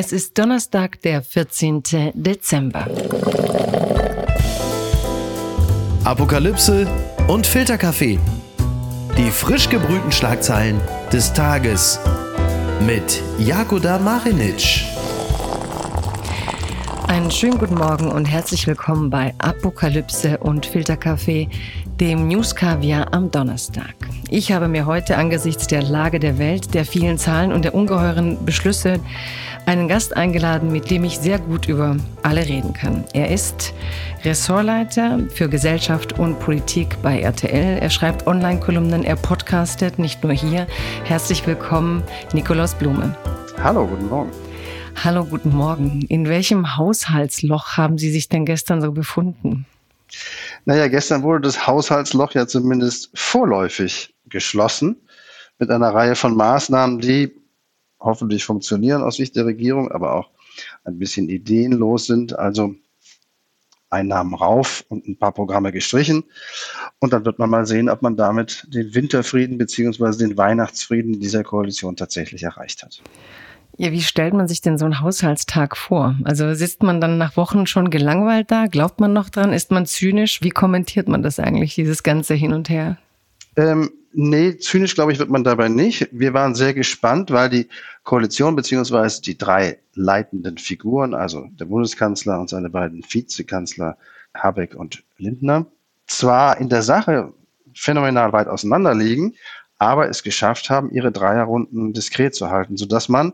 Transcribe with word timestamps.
Es 0.00 0.12
ist 0.12 0.38
Donnerstag, 0.38 1.02
der 1.02 1.22
14. 1.22 1.82
Dezember. 2.14 2.86
Apokalypse 6.04 6.86
und 7.26 7.44
Filterkaffee. 7.44 8.20
Die 9.16 9.28
frisch 9.32 9.68
gebrühten 9.68 10.12
Schlagzeilen 10.12 10.80
des 11.12 11.32
Tages 11.32 11.98
mit 12.86 13.20
Jakoda 13.40 13.98
Marinic. 13.98 14.84
Einen 17.08 17.30
schönen 17.30 17.56
guten 17.56 17.76
Morgen 17.76 18.12
und 18.12 18.26
herzlich 18.26 18.66
willkommen 18.66 19.08
bei 19.08 19.32
Apokalypse 19.38 20.36
und 20.36 20.66
Filterkaffee, 20.66 21.48
dem 21.98 22.28
News 22.28 22.54
Kaviar 22.54 23.14
am 23.14 23.30
Donnerstag. 23.30 23.94
Ich 24.28 24.52
habe 24.52 24.68
mir 24.68 24.84
heute 24.84 25.16
angesichts 25.16 25.66
der 25.66 25.82
Lage 25.82 26.20
der 26.20 26.38
Welt, 26.38 26.74
der 26.74 26.84
vielen 26.84 27.16
Zahlen 27.16 27.50
und 27.50 27.64
der 27.64 27.74
ungeheuren 27.74 28.44
Beschlüsse 28.44 29.00
einen 29.64 29.88
Gast 29.88 30.16
eingeladen, 30.18 30.70
mit 30.70 30.90
dem 30.90 31.02
ich 31.02 31.18
sehr 31.18 31.38
gut 31.38 31.66
über 31.66 31.96
alle 32.22 32.46
reden 32.46 32.74
kann. 32.74 33.04
Er 33.14 33.30
ist 33.30 33.72
Ressortleiter 34.22 35.18
für 35.30 35.48
Gesellschaft 35.48 36.18
und 36.18 36.38
Politik 36.40 37.00
bei 37.02 37.20
RTL. 37.20 37.78
Er 37.78 37.90
schreibt 37.90 38.26
Online-Kolumnen, 38.26 39.02
er 39.02 39.16
podcastet, 39.16 39.98
nicht 39.98 40.22
nur 40.22 40.34
hier. 40.34 40.66
Herzlich 41.04 41.46
willkommen, 41.46 42.02
Nikolaus 42.34 42.74
Blume. 42.74 43.16
Hallo, 43.62 43.86
guten 43.86 44.08
Morgen. 44.08 44.47
Hallo, 45.04 45.24
guten 45.24 45.50
Morgen. 45.50 46.02
In 46.08 46.28
welchem 46.28 46.76
Haushaltsloch 46.76 47.76
haben 47.76 47.98
Sie 47.98 48.10
sich 48.10 48.28
denn 48.28 48.44
gestern 48.44 48.80
so 48.80 48.90
befunden? 48.90 49.64
Naja, 50.64 50.88
gestern 50.88 51.22
wurde 51.22 51.42
das 51.42 51.68
Haushaltsloch 51.68 52.32
ja 52.32 52.48
zumindest 52.48 53.10
vorläufig 53.14 54.12
geschlossen 54.26 54.96
mit 55.60 55.70
einer 55.70 55.94
Reihe 55.94 56.16
von 56.16 56.36
Maßnahmen, 56.36 56.98
die 56.98 57.32
hoffentlich 58.00 58.44
funktionieren 58.44 59.02
aus 59.02 59.16
Sicht 59.16 59.36
der 59.36 59.46
Regierung, 59.46 59.92
aber 59.92 60.14
auch 60.14 60.30
ein 60.82 60.98
bisschen 60.98 61.28
ideenlos 61.28 62.06
sind. 62.06 62.36
Also 62.36 62.74
Einnahmen 63.90 64.34
rauf 64.34 64.84
und 64.88 65.06
ein 65.06 65.16
paar 65.16 65.32
Programme 65.32 65.70
gestrichen. 65.70 66.24
Und 66.98 67.12
dann 67.12 67.24
wird 67.24 67.38
man 67.38 67.50
mal 67.50 67.66
sehen, 67.66 67.88
ob 67.88 68.02
man 68.02 68.16
damit 68.16 68.66
den 68.68 68.94
Winterfrieden 68.94 69.58
beziehungsweise 69.58 70.18
den 70.26 70.36
Weihnachtsfrieden 70.36 71.20
dieser 71.20 71.44
Koalition 71.44 71.94
tatsächlich 71.94 72.42
erreicht 72.42 72.82
hat. 72.82 73.00
Ja, 73.76 73.92
wie 73.92 74.02
stellt 74.02 74.34
man 74.34 74.48
sich 74.48 74.60
denn 74.60 74.78
so 74.78 74.84
einen 74.84 75.00
Haushaltstag 75.00 75.76
vor? 75.76 76.16
Also 76.24 76.52
sitzt 76.54 76.82
man 76.82 77.00
dann 77.00 77.18
nach 77.18 77.36
Wochen 77.36 77.66
schon 77.66 77.90
gelangweilt 77.90 78.50
da? 78.50 78.66
Glaubt 78.66 78.98
man 78.98 79.12
noch 79.12 79.28
dran? 79.28 79.52
Ist 79.52 79.70
man 79.70 79.86
zynisch? 79.86 80.42
Wie 80.42 80.50
kommentiert 80.50 81.08
man 81.08 81.22
das 81.22 81.38
eigentlich, 81.38 81.74
dieses 81.76 82.02
ganze 82.02 82.34
Hin 82.34 82.52
und 82.52 82.68
Her? 82.68 82.98
Ähm, 83.56 83.90
nee, 84.12 84.56
zynisch 84.58 84.94
glaube 84.94 85.12
ich 85.12 85.18
wird 85.18 85.30
man 85.30 85.44
dabei 85.44 85.68
nicht. 85.68 86.08
Wir 86.12 86.34
waren 86.34 86.54
sehr 86.54 86.74
gespannt, 86.74 87.30
weil 87.30 87.50
die 87.50 87.68
Koalition 88.02 88.56
beziehungsweise 88.56 89.22
die 89.22 89.36
drei 89.36 89.78
leitenden 89.94 90.58
Figuren, 90.58 91.14
also 91.14 91.46
der 91.58 91.66
Bundeskanzler 91.66 92.40
und 92.40 92.50
seine 92.50 92.70
beiden 92.70 93.04
Vizekanzler 93.08 93.96
Habeck 94.34 94.74
und 94.74 95.02
Lindner, 95.18 95.66
zwar 96.06 96.58
in 96.58 96.68
der 96.68 96.82
Sache 96.82 97.32
phänomenal 97.74 98.32
weit 98.32 98.48
auseinander 98.48 98.94
liegen, 98.94 99.34
aber 99.78 100.08
es 100.08 100.22
geschafft 100.22 100.70
haben, 100.70 100.90
ihre 100.90 101.12
Dreierrunden 101.12 101.92
diskret 101.92 102.34
zu 102.34 102.50
halten, 102.50 102.76
sodass 102.76 103.08
man 103.08 103.32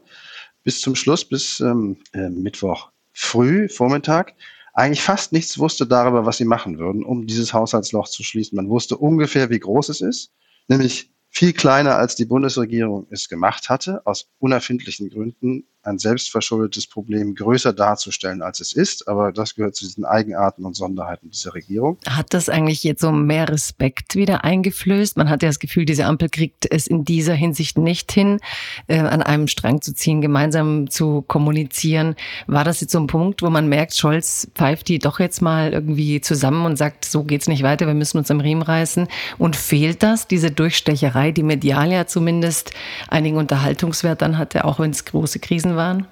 bis 0.62 0.80
zum 0.80 0.94
Schluss, 0.94 1.24
bis 1.24 1.60
ähm, 1.60 1.98
äh, 2.12 2.28
Mittwoch 2.28 2.90
früh, 3.12 3.68
Vormittag, 3.68 4.34
eigentlich 4.72 5.02
fast 5.02 5.32
nichts 5.32 5.58
wusste 5.58 5.86
darüber, 5.86 6.26
was 6.26 6.38
sie 6.38 6.44
machen 6.44 6.78
würden, 6.78 7.04
um 7.04 7.26
dieses 7.26 7.54
Haushaltsloch 7.54 8.08
zu 8.08 8.22
schließen. 8.24 8.56
Man 8.56 8.68
wusste 8.68 8.96
ungefähr, 8.96 9.50
wie 9.50 9.60
groß 9.60 9.88
es 9.88 10.00
ist, 10.00 10.32
nämlich 10.66 11.10
viel 11.30 11.52
kleiner, 11.52 11.96
als 11.96 12.16
die 12.16 12.24
Bundesregierung 12.24 13.06
es 13.10 13.28
gemacht 13.28 13.68
hatte, 13.68 14.02
aus 14.04 14.28
unerfindlichen 14.38 15.10
Gründen 15.10 15.64
ein 15.86 15.98
selbstverschuldetes 15.98 16.86
Problem 16.86 17.34
größer 17.34 17.72
darzustellen, 17.72 18.42
als 18.42 18.60
es 18.60 18.72
ist. 18.72 19.08
Aber 19.08 19.32
das 19.32 19.54
gehört 19.54 19.76
zu 19.76 19.84
diesen 19.84 20.04
Eigenarten 20.04 20.64
und 20.64 20.74
Sonderheiten 20.74 21.30
dieser 21.30 21.54
Regierung. 21.54 21.98
Hat 22.08 22.32
das 22.34 22.48
eigentlich 22.48 22.84
jetzt 22.84 23.00
so 23.00 23.12
mehr 23.12 23.48
Respekt 23.48 24.16
wieder 24.16 24.44
eingeflößt? 24.44 25.16
Man 25.16 25.28
hat 25.28 25.42
ja 25.42 25.48
das 25.48 25.58
Gefühl, 25.58 25.84
diese 25.84 26.06
Ampel 26.06 26.28
kriegt 26.28 26.66
es 26.70 26.86
in 26.86 27.04
dieser 27.04 27.34
Hinsicht 27.34 27.78
nicht 27.78 28.12
hin, 28.12 28.40
äh, 28.86 28.98
an 28.98 29.22
einem 29.22 29.48
Strang 29.48 29.82
zu 29.82 29.94
ziehen, 29.94 30.20
gemeinsam 30.20 30.90
zu 30.90 31.22
kommunizieren. 31.22 32.16
War 32.46 32.64
das 32.64 32.80
jetzt 32.80 32.92
so 32.92 32.98
ein 32.98 33.06
Punkt, 33.06 33.42
wo 33.42 33.50
man 33.50 33.68
merkt, 33.68 33.94
Scholz 33.94 34.48
pfeift 34.54 34.88
die 34.88 34.98
doch 34.98 35.20
jetzt 35.20 35.42
mal 35.42 35.72
irgendwie 35.72 36.20
zusammen 36.20 36.64
und 36.66 36.76
sagt, 36.76 37.04
so 37.04 37.24
geht's 37.24 37.48
nicht 37.48 37.62
weiter, 37.62 37.86
wir 37.86 37.94
müssen 37.94 38.18
uns 38.18 38.30
am 38.30 38.40
Riemen 38.40 38.62
reißen? 38.62 39.08
Und 39.38 39.56
fehlt 39.56 40.02
das, 40.02 40.26
diese 40.26 40.50
Durchstecherei, 40.50 41.32
die 41.32 41.42
medial 41.42 41.92
ja 41.92 42.06
zumindest 42.06 42.72
einigen 43.08 43.36
Unterhaltungswert 43.36 44.22
dann 44.22 44.38
hatte, 44.38 44.64
auch 44.64 44.78
wenn 44.78 44.90
es 44.90 45.04
große 45.04 45.38
Krisen 45.38 45.73
waren? 45.76 46.06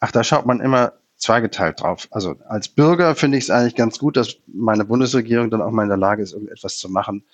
Ach, 0.00 0.12
da 0.12 0.22
schaut 0.22 0.46
man 0.46 0.60
immer 0.60 0.92
zweigeteilt 1.16 1.80
drauf. 1.80 2.08
Also 2.10 2.36
als 2.48 2.68
Bürger 2.68 3.14
finde 3.14 3.38
ich 3.38 3.44
es 3.44 3.50
eigentlich 3.50 3.74
ganz 3.74 3.98
gut, 3.98 4.16
dass 4.16 4.36
meine 4.46 4.84
Bundesregierung 4.84 5.50
dann 5.50 5.62
auch 5.62 5.72
mal 5.72 5.82
in 5.82 5.88
der 5.88 5.98
Lage 5.98 6.22
ist, 6.22 6.32
irgendetwas 6.32 6.78
zu 6.78 6.88
machen, 6.88 7.24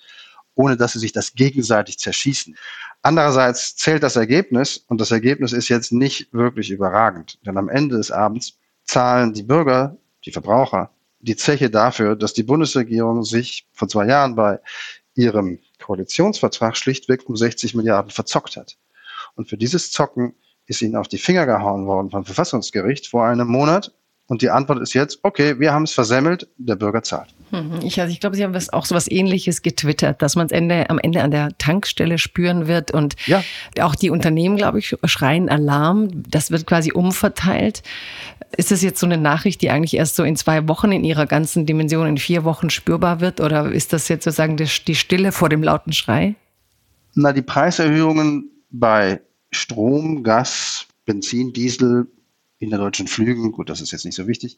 ohne 0.55 0.75
dass 0.75 0.93
sie 0.93 0.99
sich 0.99 1.13
das 1.13 1.33
gegenseitig 1.33 1.99
zerschießen. 1.99 2.55
Andererseits 3.03 3.75
zählt 3.75 4.01
das 4.01 4.15
Ergebnis 4.15 4.77
und 4.87 4.99
das 4.99 5.11
Ergebnis 5.11 5.53
ist 5.53 5.69
jetzt 5.69 5.91
nicht 5.91 6.33
wirklich 6.33 6.71
überragend, 6.71 7.37
denn 7.45 7.57
am 7.57 7.69
Ende 7.69 7.97
des 7.97 8.09
Abends 8.09 8.57
zahlen 8.83 9.33
die 9.33 9.43
Bürger, 9.43 9.97
die 10.25 10.31
Verbraucher, 10.31 10.89
die 11.19 11.35
Zeche 11.35 11.69
dafür, 11.69 12.15
dass 12.15 12.33
die 12.33 12.43
Bundesregierung 12.43 13.23
sich 13.23 13.67
vor 13.73 13.87
zwei 13.87 14.07
Jahren 14.07 14.35
bei 14.35 14.59
ihrem 15.13 15.59
Koalitionsvertrag 15.83 16.75
schlichtweg 16.75 17.27
um 17.27 17.35
60 17.35 17.75
Milliarden 17.75 18.11
verzockt 18.11 18.57
hat. 18.57 18.77
Und 19.35 19.49
für 19.49 19.57
dieses 19.57 19.91
Zocken 19.91 20.35
ist 20.67 20.81
ihnen 20.81 20.95
auf 20.95 21.07
die 21.07 21.17
Finger 21.17 21.45
gehauen 21.45 21.85
worden 21.85 22.09
vom 22.09 22.25
Verfassungsgericht 22.25 23.07
vor 23.07 23.25
einem 23.25 23.47
Monat. 23.47 23.91
Und 24.27 24.41
die 24.41 24.49
Antwort 24.49 24.81
ist 24.81 24.93
jetzt, 24.93 25.19
okay, 25.21 25.59
wir 25.59 25.71
haben 25.71 25.83
es 25.83 25.91
versemmelt, 25.91 26.47
der 26.57 26.75
Bürger 26.75 27.03
zahlt. 27.03 27.29
Mhm. 27.51 27.81
Ich, 27.83 28.01
also 28.01 28.11
ich 28.11 28.19
glaube, 28.19 28.35
Sie 28.35 28.43
haben 28.43 28.55
was, 28.55 28.73
auch 28.73 28.85
so 28.85 28.95
was 28.95 29.09
Ähnliches 29.09 29.61
getwittert, 29.61 30.21
dass 30.23 30.35
man 30.35 30.47
es 30.47 30.51
Ende, 30.51 30.89
am 30.89 30.97
Ende 30.97 31.21
an 31.21 31.29
der 31.29 31.55
Tankstelle 31.59 32.17
spüren 32.17 32.65
wird. 32.65 32.89
Und 32.89 33.15
ja. 33.27 33.43
auch 33.79 33.93
die 33.93 34.09
Unternehmen, 34.09 34.57
glaube 34.57 34.79
ich, 34.79 34.95
schreien 35.05 35.47
Alarm. 35.47 36.23
Das 36.27 36.49
wird 36.49 36.65
quasi 36.65 36.91
umverteilt. 36.91 37.83
Ist 38.57 38.71
das 38.71 38.81
jetzt 38.81 38.99
so 38.99 39.05
eine 39.05 39.19
Nachricht, 39.19 39.61
die 39.61 39.69
eigentlich 39.69 39.95
erst 39.95 40.15
so 40.15 40.23
in 40.23 40.35
zwei 40.35 40.67
Wochen 40.67 40.91
in 40.91 41.03
ihrer 41.03 41.27
ganzen 41.27 41.67
Dimension, 41.67 42.07
in 42.07 42.17
vier 42.17 42.43
Wochen 42.43 42.71
spürbar 42.71 43.19
wird? 43.19 43.41
Oder 43.41 43.71
ist 43.71 43.93
das 43.93 44.07
jetzt 44.07 44.23
sozusagen 44.23 44.57
die 44.57 44.95
Stille 44.95 45.31
vor 45.31 45.49
dem 45.49 45.61
lauten 45.61 45.93
Schrei? 45.93 46.33
Na, 47.13 47.31
die 47.31 47.43
Preiserhöhungen 47.43 48.49
bei 48.71 49.21
Strom, 49.55 50.23
Gas, 50.23 50.87
Benzin, 51.05 51.53
Diesel 51.53 52.07
in 52.59 52.69
den 52.69 52.79
deutschen 52.79 53.07
Flügen, 53.07 53.51
gut, 53.51 53.69
das 53.69 53.81
ist 53.81 53.91
jetzt 53.91 54.05
nicht 54.05 54.15
so 54.15 54.27
wichtig, 54.27 54.57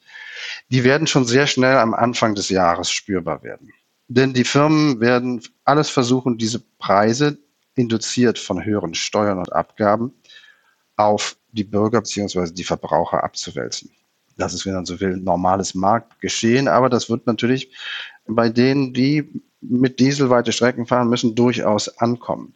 die 0.70 0.84
werden 0.84 1.08
schon 1.08 1.26
sehr 1.26 1.48
schnell 1.48 1.78
am 1.78 1.94
Anfang 1.94 2.36
des 2.36 2.50
Jahres 2.50 2.92
spürbar 2.92 3.44
werden. 3.44 3.72
Denn 4.08 4.34
die 4.34 4.44
Firmen 4.44 5.00
werden 5.00 5.42
alles 5.66 5.90
versuchen, 5.90 6.38
diese 6.38 6.60
Preise, 6.80 7.38
induziert 7.76 8.40
von 8.40 8.64
höheren 8.64 8.96
Steuern 8.96 9.38
und 9.38 9.54
Abgaben, 9.54 10.14
auf 10.96 11.38
die 11.52 11.64
Bürger 11.64 12.02
bzw. 12.02 12.52
die 12.52 12.64
Verbraucher 12.64 13.24
abzuwälzen. 13.24 13.92
Das 14.38 14.54
ist, 14.54 14.66
wenn 14.66 14.74
man 14.74 14.86
so 14.86 15.00
will, 15.00 15.18
normales 15.18 15.76
Marktgeschehen, 15.76 16.68
aber 16.68 16.90
das 16.90 17.10
wird 17.10 17.28
natürlich 17.28 17.72
bei 18.28 18.50
denen, 18.50 18.94
die 18.94 19.42
mit 19.62 20.00
Diesel 20.00 20.30
weite 20.30 20.52
Strecken 20.52 20.86
fahren 20.86 21.10
müssen, 21.10 21.36
durchaus 21.36 21.98
ankommen. 21.98 22.54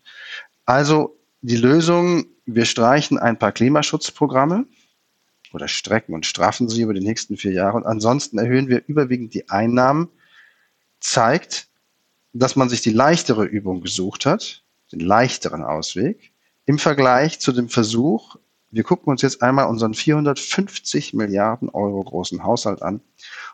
Also 0.66 1.18
die 1.42 1.58
Lösung, 1.58 2.26
wir 2.46 2.66
streichen 2.66 3.18
ein 3.18 3.38
paar 3.38 3.52
Klimaschutzprogramme 3.52 4.66
oder 5.54 5.68
strecken 5.68 6.14
und 6.14 6.26
straffen 6.26 6.70
sie 6.70 6.82
über 6.82 6.94
die 6.94 7.06
nächsten 7.06 7.36
vier 7.36 7.52
Jahre 7.52 7.78
und 7.78 7.86
ansonsten 7.86 8.38
erhöhen 8.38 8.70
wir 8.70 8.84
überwiegend 8.88 9.34
die 9.34 9.50
Einnahmen, 9.50 10.10
zeigt, 11.00 11.68
dass 12.34 12.56
man 12.56 12.70
sich 12.70 12.82
die 12.82 12.92
leichtere 12.92 13.44
Übung 13.44 13.82
gesucht 13.82 14.26
hat, 14.26 14.64
den 14.92 15.00
leichteren 15.00 15.64
Ausweg, 15.64 16.32
im 16.66 16.78
Vergleich 16.78 17.40
zu 17.40 17.52
dem 17.52 17.70
Versuch, 17.70 18.38
wir 18.70 18.84
gucken 18.84 19.10
uns 19.12 19.22
jetzt 19.22 19.42
einmal 19.42 19.68
unseren 19.68 19.94
450 19.94 21.14
Milliarden 21.14 21.70
Euro 21.70 22.04
großen 22.04 22.44
Haushalt 22.44 22.82
an 22.82 23.02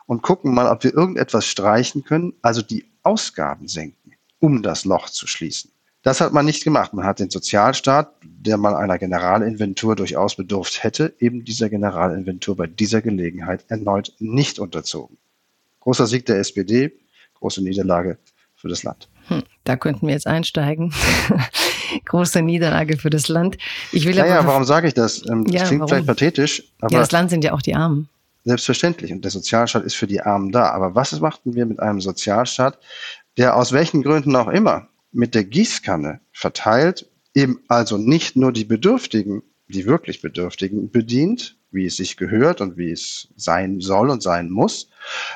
und 0.06 0.22
gucken 0.22 0.54
mal, 0.54 0.70
ob 0.70 0.84
wir 0.84 0.94
irgendetwas 0.94 1.46
streichen 1.46 2.04
können, 2.04 2.34
also 2.42 2.62
die 2.62 2.84
Ausgaben 3.02 3.66
senken, 3.66 4.12
um 4.38 4.62
das 4.62 4.84
Loch 4.84 5.08
zu 5.08 5.26
schließen. 5.26 5.72
Das 6.02 6.20
hat 6.20 6.32
man 6.32 6.46
nicht 6.46 6.62
gemacht. 6.62 6.94
Man 6.94 7.04
hat 7.04 7.18
den 7.18 7.30
Sozialstaat, 7.30 8.12
der 8.22 8.56
mal 8.56 8.74
einer 8.76 8.98
Generalinventur 8.98 9.96
durchaus 9.96 10.36
bedurft 10.36 10.82
hätte, 10.84 11.14
eben 11.18 11.44
dieser 11.44 11.68
Generalinventur 11.68 12.56
bei 12.56 12.66
dieser 12.66 13.02
Gelegenheit 13.02 13.64
erneut 13.68 14.12
nicht 14.18 14.58
unterzogen. 14.58 15.16
Großer 15.80 16.06
Sieg 16.06 16.26
der 16.26 16.38
SPD, 16.38 16.92
große 17.34 17.62
Niederlage 17.62 18.18
für 18.54 18.68
das 18.68 18.84
Land. 18.84 19.08
Hm, 19.26 19.42
da 19.64 19.76
könnten 19.76 20.06
wir 20.06 20.14
jetzt 20.14 20.26
einsteigen. 20.26 20.94
große 22.04 22.42
Niederlage 22.42 22.96
für 22.96 23.10
das 23.10 23.28
Land. 23.28 23.58
Ich 23.92 24.06
will 24.06 24.14
naja, 24.14 24.46
warum 24.46 24.64
sage 24.64 24.88
ich 24.88 24.94
das? 24.94 25.28
Ähm, 25.28 25.44
das 25.44 25.54
ja, 25.54 25.64
klingt 25.64 25.80
warum? 25.80 25.88
vielleicht 25.88 26.06
pathetisch, 26.06 26.62
aber. 26.80 26.92
Ja, 26.92 27.00
das 27.00 27.12
Land 27.12 27.30
sind 27.30 27.44
ja 27.44 27.52
auch 27.52 27.62
die 27.62 27.74
Armen. 27.74 28.08
Selbstverständlich. 28.44 29.12
Und 29.12 29.24
der 29.24 29.30
Sozialstaat 29.30 29.84
ist 29.84 29.96
für 29.96 30.06
die 30.06 30.20
Armen 30.20 30.52
da. 30.52 30.70
Aber 30.70 30.94
was 30.94 31.18
machten 31.20 31.54
wir 31.54 31.66
mit 31.66 31.80
einem 31.80 32.00
Sozialstaat, 32.00 32.78
der 33.36 33.56
aus 33.56 33.72
welchen 33.72 34.02
Gründen 34.02 34.34
auch 34.36 34.48
immer 34.48 34.88
mit 35.12 35.34
der 35.34 35.44
Gießkanne 35.44 36.20
verteilt, 36.32 37.10
eben 37.34 37.60
also 37.68 37.98
nicht 37.98 38.36
nur 38.36 38.52
die 38.52 38.64
Bedürftigen, 38.64 39.42
die 39.68 39.86
wirklich 39.86 40.22
Bedürftigen 40.22 40.90
bedient, 40.90 41.56
wie 41.70 41.86
es 41.86 41.96
sich 41.96 42.16
gehört 42.16 42.60
und 42.60 42.76
wie 42.76 42.90
es 42.90 43.28
sein 43.36 43.80
soll 43.80 44.10
und 44.10 44.22
sein 44.22 44.50
muss, 44.50 44.88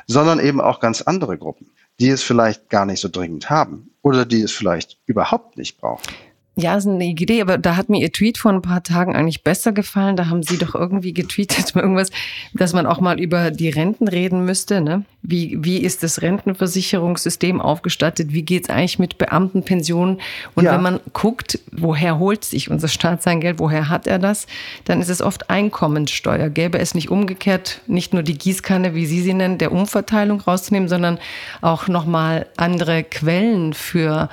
sondern 0.06 0.40
eben 0.40 0.60
auch 0.60 0.80
ganz 0.80 1.02
andere 1.02 1.36
Gruppen, 1.36 1.70
die 2.00 2.08
es 2.08 2.22
vielleicht 2.22 2.70
gar 2.70 2.86
nicht 2.86 3.00
so 3.00 3.08
dringend 3.08 3.50
haben 3.50 3.90
oder 4.00 4.24
die 4.24 4.40
es 4.40 4.52
vielleicht 4.52 4.98
überhaupt 5.06 5.58
nicht 5.58 5.78
brauchen. 5.78 6.08
Ja, 6.54 6.76
ist 6.76 6.87
eine 6.87 7.06
Idee, 7.06 7.40
aber 7.40 7.56
da 7.56 7.76
hat 7.76 7.88
mir 7.88 8.02
Ihr 8.02 8.12
Tweet 8.12 8.37
vor 8.37 8.52
ein 8.52 8.60
paar 8.60 8.82
Tagen 8.82 9.16
eigentlich 9.16 9.43
besser 9.43 9.72
gefallen. 9.72 10.16
Da 10.16 10.28
haben 10.28 10.43
Sie 10.43 10.58
doch 10.58 10.75
irgendwie 10.75 11.14
getweetet 11.14 11.75
irgendwas, 11.75 12.10
dass 12.52 12.75
man 12.75 12.84
auch 12.84 13.00
mal 13.00 13.19
über 13.19 13.50
die 13.50 13.70
Renten 13.70 14.06
reden 14.06 14.44
müsste. 14.44 14.82
Ne? 14.82 15.06
Wie, 15.22 15.56
wie 15.62 15.78
ist 15.78 16.02
das 16.02 16.20
Rentenversicherungssystem 16.20 17.58
aufgestattet? 17.58 18.34
Wie 18.34 18.43
geht's 18.43 18.69
eigentlich 18.69 18.99
mit 18.99 19.16
Beamtenpensionen? 19.16 20.20
Und 20.54 20.64
ja. 20.64 20.75
wenn 20.75 20.82
man 20.82 21.00
guckt, 21.14 21.58
woher 21.72 22.19
holt 22.19 22.44
sich 22.44 22.70
unser 22.70 22.88
Staat 22.88 23.22
sein 23.22 23.40
Geld, 23.40 23.58
woher 23.58 23.88
hat 23.88 24.06
er 24.06 24.19
das, 24.19 24.46
dann 24.84 25.00
ist 25.00 25.08
es 25.08 25.22
oft 25.22 25.49
Einkommenssteuer. 25.49 26.50
Gäbe 26.50 26.78
es 26.78 26.94
nicht 26.94 27.10
umgekehrt, 27.10 27.81
nicht 27.87 28.12
nur 28.12 28.22
die 28.22 28.37
Gießkanne, 28.37 28.94
wie 28.94 29.06
Sie 29.06 29.22
sie 29.22 29.32
nennen, 29.32 29.56
der 29.56 29.72
Umverteilung 29.72 30.43
rauszunehmen, 30.43 30.90
sondern 30.90 31.19
auch 31.62 31.88
nochmal 31.88 32.44
andere 32.58 33.04
Quellen 33.04 33.72
für 33.72 34.28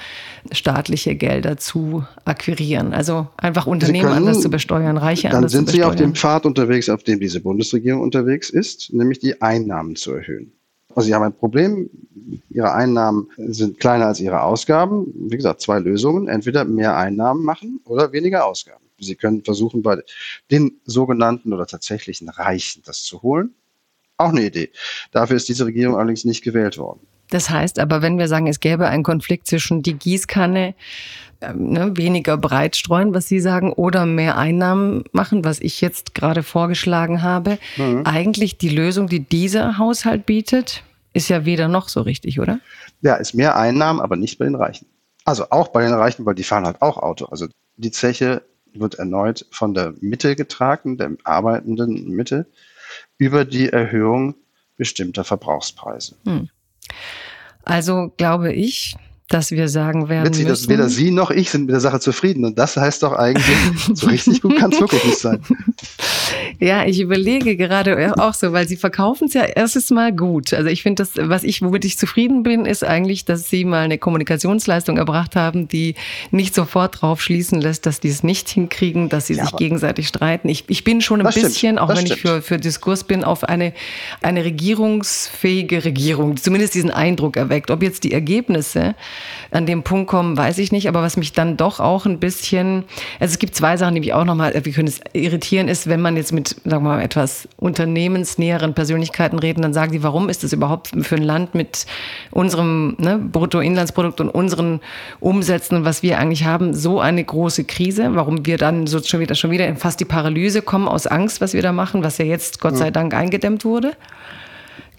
staatliche 0.51 1.16
Gelder 1.16 1.57
zu 1.57 2.04
akquirieren. 2.25 2.94
Also 2.94 3.27
einfach 3.38 3.67
Unternehmen 3.67 4.06
können, 4.06 4.17
anders 4.17 4.41
zu 4.41 4.50
besteuern, 4.50 4.97
Reiche 4.97 5.29
anders 5.29 5.51
zu 5.51 5.59
besteuern. 5.59 5.65
Dann 5.65 5.67
sind 5.67 5.69
Sie 5.69 5.83
auf 5.83 5.95
dem 5.95 6.15
Pfad 6.15 6.45
unterwegs, 6.45 6.89
auf 6.89 7.03
dem 7.03 7.19
diese 7.19 7.39
Bundesregierung 7.41 8.01
unterwegs 8.01 8.50
ist, 8.50 8.94
nämlich 8.94 9.19
die 9.19 9.41
Einnahmen 9.41 9.95
zu 9.95 10.13
erhöhen. 10.13 10.51
Also 10.95 11.07
Sie 11.07 11.15
haben 11.15 11.23
ein 11.23 11.33
Problem, 11.33 11.89
Ihre 12.50 12.73
Einnahmen 12.73 13.29
sind 13.38 13.79
kleiner 13.79 14.07
als 14.07 14.19
Ihre 14.19 14.41
Ausgaben. 14.41 15.07
Wie 15.15 15.38
gesagt, 15.38 15.61
zwei 15.61 15.79
Lösungen. 15.79 16.27
Entweder 16.27 16.65
mehr 16.65 16.97
Einnahmen 16.97 17.44
machen 17.44 17.79
oder 17.85 18.11
weniger 18.11 18.45
Ausgaben. 18.45 18.83
Sie 19.00 19.15
können 19.15 19.44
versuchen, 19.44 19.81
bei 19.81 19.97
den 20.51 20.79
sogenannten 20.85 21.53
oder 21.53 21.65
tatsächlichen 21.65 22.29
Reichen 22.29 22.81
das 22.85 23.03
zu 23.03 23.21
holen. 23.21 23.53
Auch 24.17 24.29
eine 24.29 24.45
Idee. 24.45 24.71
Dafür 25.11 25.38
ist 25.38 25.47
diese 25.47 25.65
Regierung 25.65 25.95
allerdings 25.95 26.25
nicht 26.25 26.44
gewählt 26.44 26.77
worden. 26.77 27.00
Das 27.29 27.50
heißt 27.50 27.79
aber, 27.79 28.01
wenn 28.01 28.17
wir 28.17 28.27
sagen, 28.27 28.47
es 28.47 28.59
gäbe 28.59 28.88
einen 28.88 29.03
Konflikt 29.03 29.47
zwischen 29.47 29.83
die 29.83 29.94
Gießkanne, 29.94 30.73
ne, 31.41 31.95
weniger 31.95 32.38
breit 32.38 32.75
streuen, 32.75 33.13
was 33.13 33.27
Sie 33.27 33.39
sagen, 33.39 33.74
oder 33.74 34.06
mehr 34.06 34.38
Einnahmen 34.38 35.03
machen, 35.12 35.44
was 35.44 35.59
ich 35.59 35.81
jetzt 35.81 36.13
gerade 36.13 36.44
vorgeschlagen 36.44 37.21
habe, 37.21 37.57
mhm. 37.77 38.03
eigentlich 38.06 38.57
die 38.57 38.69
Lösung, 38.69 39.07
die 39.07 39.21
dieser 39.21 39.77
Haushalt 39.77 40.25
bietet, 40.25 40.83
ist 41.13 41.30
ja 41.30 41.45
weder 41.45 41.68
noch 41.68 41.89
so 41.89 42.01
richtig, 42.01 42.39
oder? 42.39 42.59
Ja, 43.01 43.15
ist 43.15 43.33
mehr 43.33 43.56
Einnahmen, 43.57 44.00
aber 44.00 44.15
nicht 44.15 44.38
bei 44.38 44.45
den 44.45 44.56
Reichen. 44.56 44.88
Also 45.25 45.50
auch 45.50 45.69
bei 45.69 45.83
den 45.83 45.94
Reichen, 45.94 46.25
weil 46.25 46.36
die 46.36 46.44
fahren 46.44 46.65
halt 46.65 46.81
auch 46.81 46.97
Auto. 46.97 47.25
Also 47.25 47.47
die 47.77 47.92
Zeche 47.92 48.44
wird 48.74 48.95
erneut 48.95 49.45
von 49.51 49.74
der 49.74 49.94
Mitte 50.01 50.35
getragen, 50.35 50.97
der 50.97 51.12
arbeitenden 51.24 52.09
Mitte, 52.09 52.47
über 53.18 53.45
die 53.45 53.69
Erhöhung 53.69 54.35
bestimmter 54.77 55.24
Verbrauchspreise. 55.24 56.15
Hm. 56.25 56.50
Also 57.63 58.12
glaube 58.18 58.53
ich, 58.53 58.95
dass 59.30 59.52
wir 59.52 59.70
sagen 59.70 60.10
werden 60.10 60.28
Witzig, 60.28 60.48
müssen. 60.48 60.64
Dass 60.64 60.70
weder 60.70 60.90
Sie 60.90 61.12
noch 61.12 61.30
ich 61.31 61.52
sind 61.52 61.62
mit 61.68 61.74
der 61.74 61.80
Sache 61.80 62.00
zufrieden. 62.00 62.46
Und 62.46 62.58
das 62.58 62.76
heißt 62.76 63.04
doch 63.04 63.14
eigentlich, 63.14 63.56
so 63.94 64.08
richtig 64.08 64.42
gut 64.42 64.58
kann 64.58 64.72
es 64.72 64.80
wirklich 64.81 65.06
nicht 65.06 65.20
sein. 65.20 65.40
Ja, 66.59 66.85
ich 66.85 67.00
überlege 67.00 67.56
gerade 67.56 68.13
auch 68.17 68.33
so, 68.33 68.51
weil 68.51 68.67
Sie 68.67 68.75
verkaufen 68.75 69.27
es 69.27 69.33
ja 69.33 69.44
erstes 69.44 69.89
Mal 69.91 70.11
gut. 70.11 70.53
Also 70.53 70.69
ich 70.69 70.83
finde 70.83 71.03
das, 71.03 71.11
was 71.15 71.44
ich, 71.44 71.61
womit 71.61 71.85
ich 71.85 71.97
zufrieden 71.97 72.44
bin, 72.44 72.65
ist 72.65 72.83
eigentlich, 72.83 73.25
dass 73.25 73.50
Sie 73.50 73.65
mal 73.65 73.83
eine 73.83 73.97
Kommunikationsleistung 73.97 74.97
erbracht 74.97 75.35
haben, 75.35 75.67
die 75.67 75.95
nicht 76.31 76.53
sofort 76.53 77.01
drauf 77.01 77.21
schließen 77.21 77.61
lässt, 77.61 77.85
dass 77.85 78.00
die 78.00 78.09
es 78.09 78.23
nicht 78.23 78.50
hinkriegen, 78.50 79.09
dass 79.09 79.27
sie 79.27 79.35
ja, 79.35 79.45
sich 79.45 79.56
gegenseitig 79.56 80.07
streiten. 80.07 80.50
Ich, 80.50 80.65
ich 80.67 80.83
bin 80.83 81.01
schon 81.01 81.21
ein 81.21 81.25
bisschen, 81.25 81.51
stimmt, 81.51 81.79
auch 81.79 81.89
wenn 81.89 81.97
stimmt. 81.97 82.11
ich 82.11 82.21
für, 82.21 82.41
für 82.41 82.57
Diskurs 82.57 83.03
bin, 83.03 83.23
auf 83.23 83.44
eine, 83.44 83.73
eine 84.21 84.44
regierungsfähige 84.44 85.85
Regierung, 85.85 86.38
zumindest 86.38 86.75
diesen 86.75 86.91
Eindruck 86.91 87.38
erweckt. 87.38 87.71
Ob 87.71 87.83
jetzt 87.83 88.03
die 88.03 88.11
Ergebnisse 88.11 88.95
an 89.51 89.65
dem 89.65 89.83
Punkt 89.83 90.07
kommen, 90.07 90.38
weiß 90.38 90.57
ich 90.57 90.71
nicht. 90.71 90.88
Aber 90.88 91.01
was 91.01 91.17
mich 91.17 91.33
dann 91.33 91.57
doch 91.57 91.79
auch 91.79 92.06
ein 92.06 92.19
bisschen, 92.19 92.83
also 93.19 93.33
es 93.33 93.39
gibt 93.39 93.56
zwei 93.56 93.77
Sachen, 93.77 93.95
die 93.95 94.01
mich 94.01 94.13
auch 94.13 94.25
nochmal, 94.25 94.53
wir 94.53 94.73
können 94.73 94.88
es 94.88 95.00
irritieren, 95.13 95.67
ist, 95.67 95.88
wenn 95.88 96.01
man 96.01 96.17
jetzt 96.17 96.31
mit, 96.31 96.49
sagen 96.50 96.84
wir 96.84 96.90
mal, 96.90 97.01
etwas 97.01 97.48
unternehmensnäheren 97.57 98.74
Persönlichkeiten 98.74 99.40
reden, 99.40 99.62
dann 99.62 99.74
sagen 99.74 99.92
die, 99.92 100.04
warum 100.04 100.30
ist 100.30 100.44
das 100.44 100.54
überhaupt 100.54 100.92
für 101.01 101.16
ein 101.16 101.24
Land 101.24 101.56
mit 101.56 101.86
unserem 102.31 102.96
ne, 102.98 103.18
Bruttoinlandsprodukt 103.18 104.22
und 104.22 104.30
unseren 104.30 104.80
Umsätzen, 105.19 105.86
was 105.86 106.04
wir 106.04 106.19
eigentlich 106.19 106.46
haben, 106.46 106.74
so 106.74 107.00
eine 107.00 107.24
große 107.24 107.63
Krise? 107.63 108.10
Warum 108.13 108.46
wir 108.46 108.57
dann 108.57 108.88
so 108.88 109.01
schon 109.01 109.19
wieder, 109.19 109.36
schon 109.36 109.51
wieder 109.51 109.68
in 109.68 109.78
fast 109.78 110.00
die 110.00 110.06
Paralyse 110.06 110.62
kommen 110.62 110.88
aus 110.88 111.07
Angst, 111.07 111.42
was 111.42 111.54
wir 111.54 111.62
da 111.62 111.72
machen, 111.72 112.04
was 112.04 112.18
ja 112.18 112.25
jetzt 112.25 112.60
Gott 112.60 112.78
sei 112.78 112.92
Dank 112.92 113.13
eingedämmt 113.13 113.66
wurde? 113.66 113.94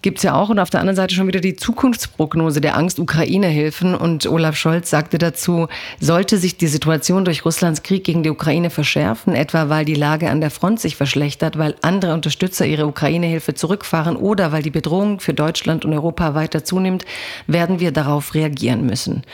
Gibt 0.02 0.18
es 0.18 0.24
ja 0.24 0.34
auch. 0.34 0.48
Und 0.48 0.58
auf 0.58 0.70
der 0.70 0.80
anderen 0.80 0.96
Seite 0.96 1.14
schon 1.14 1.26
wieder 1.26 1.40
die 1.40 1.56
Zukunftsprognose 1.56 2.60
der 2.60 2.76
Angst-Ukraine-Hilfen. 2.76 3.94
Und 3.94 4.26
Olaf 4.26 4.56
Scholz 4.56 4.90
sagte 4.90 5.18
dazu, 5.18 5.68
sollte 5.98 6.38
sich 6.38 6.56
die 6.56 6.66
Situation 6.66 7.24
durch 7.24 7.44
Russlands 7.44 7.82
Krieg 7.82 8.04
gegen 8.04 8.22
die 8.22 8.30
Ukraine 8.30 8.70
verschärfen, 8.70 9.34
etwa 9.34 9.68
weil 9.68 9.84
die 9.84 9.94
Lage 9.94 10.30
an 10.30 10.40
der 10.40 10.50
Front 10.50 10.80
sich 10.80 10.96
verschlechtert, 10.96 11.58
weil 11.58 11.74
andere 11.82 12.14
Unterstützer 12.14 12.66
ihre 12.66 12.86
Ukraine-Hilfe 12.86 13.54
zurückfahren 13.54 14.16
oder 14.16 14.52
weil 14.52 14.62
die 14.62 14.70
Bedrohung 14.70 15.20
für 15.20 15.34
Deutschland 15.34 15.84
und 15.84 15.92
Europa 15.92 16.34
weiter 16.34 16.64
zunimmt, 16.64 17.04
werden 17.46 17.80
wir 17.80 17.92
darauf 17.92 18.34
reagieren 18.34 18.86
müssen. 18.86 19.24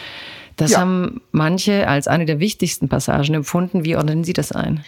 Das 0.56 0.72
ja. 0.72 0.78
haben 0.78 1.20
manche 1.32 1.86
als 1.86 2.08
eine 2.08 2.24
der 2.24 2.40
wichtigsten 2.40 2.88
Passagen 2.88 3.34
empfunden. 3.34 3.84
Wie 3.84 3.96
ordnen 3.96 4.24
Sie 4.24 4.32
das 4.32 4.52
ein? 4.52 4.84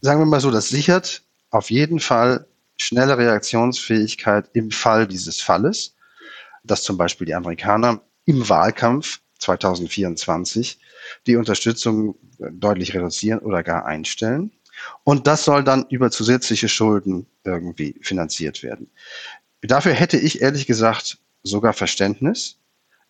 Sagen 0.00 0.20
wir 0.20 0.26
mal 0.26 0.40
so, 0.40 0.50
das 0.50 0.68
sichert 0.68 1.22
auf 1.50 1.70
jeden 1.70 2.00
Fall 2.00 2.46
schnelle 2.76 3.18
Reaktionsfähigkeit 3.18 4.50
im 4.52 4.70
Fall 4.70 5.06
dieses 5.06 5.40
Falles, 5.40 5.94
dass 6.64 6.82
zum 6.82 6.96
Beispiel 6.96 7.26
die 7.26 7.34
Amerikaner 7.34 8.00
im 8.24 8.48
Wahlkampf 8.48 9.20
2024 9.38 10.78
die 11.26 11.36
Unterstützung 11.36 12.16
deutlich 12.38 12.94
reduzieren 12.94 13.40
oder 13.40 13.62
gar 13.62 13.84
einstellen. 13.84 14.52
Und 15.04 15.26
das 15.26 15.44
soll 15.44 15.62
dann 15.62 15.86
über 15.88 16.10
zusätzliche 16.10 16.68
Schulden 16.68 17.26
irgendwie 17.44 17.94
finanziert 18.00 18.62
werden. 18.62 18.90
Dafür 19.62 19.92
hätte 19.92 20.18
ich 20.18 20.42
ehrlich 20.42 20.66
gesagt 20.66 21.18
sogar 21.42 21.72
Verständnis, 21.72 22.58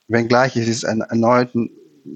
wenngleich 0.09 0.57
ich 0.57 0.69
es 0.69 0.85
einen 0.85 1.01
erneuten 1.01 1.71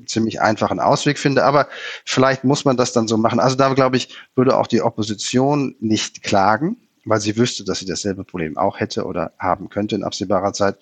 ziemlich 0.07 0.41
einfachen 0.41 0.81
Ausweg 0.81 1.19
finde. 1.19 1.45
Aber 1.45 1.69
vielleicht 2.05 2.45
muss 2.45 2.65
man 2.65 2.77
das 2.77 2.93
dann 2.93 3.09
so 3.09 3.17
machen. 3.17 3.41
Also 3.41 3.57
da 3.57 3.73
glaube 3.73 3.97
ich, 3.97 4.15
würde 4.35 4.57
auch 4.57 4.67
die 4.67 4.83
Opposition 4.83 5.77
nicht 5.81 6.23
klagen, 6.23 6.77
weil 7.09 7.21
sie 7.21 7.37
wüsste, 7.37 7.65
dass 7.65 7.81
sie 7.81 7.87
dasselbe 7.87 8.25
Problem 8.25 8.57
auch 8.57 8.81
hätte 8.81 9.05
oder 9.05 9.33
haben 9.39 9.69
könnte 9.69 9.95
in 9.95 10.05
absehbarer 10.05 10.53
Zeit. 10.53 10.79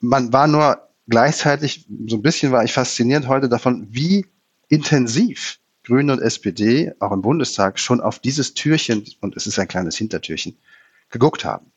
Man 0.00 0.32
war 0.32 0.46
nur 0.46 0.88
gleichzeitig, 1.08 1.86
so 2.06 2.16
ein 2.16 2.22
bisschen 2.22 2.52
war 2.52 2.64
ich 2.64 2.72
fasziniert 2.72 3.28
heute 3.28 3.48
davon, 3.48 3.86
wie 3.90 4.26
intensiv 4.68 5.58
Grüne 5.84 6.12
und 6.12 6.22
SPD 6.22 6.92
auch 7.00 7.12
im 7.12 7.22
Bundestag 7.22 7.78
schon 7.78 8.00
auf 8.00 8.20
dieses 8.20 8.54
Türchen, 8.54 9.04
und 9.20 9.36
es 9.36 9.46
ist 9.46 9.58
ein 9.58 9.68
kleines 9.68 9.96
Hintertürchen, 9.96 10.56
geguckt 11.10 11.44
haben. 11.44 11.72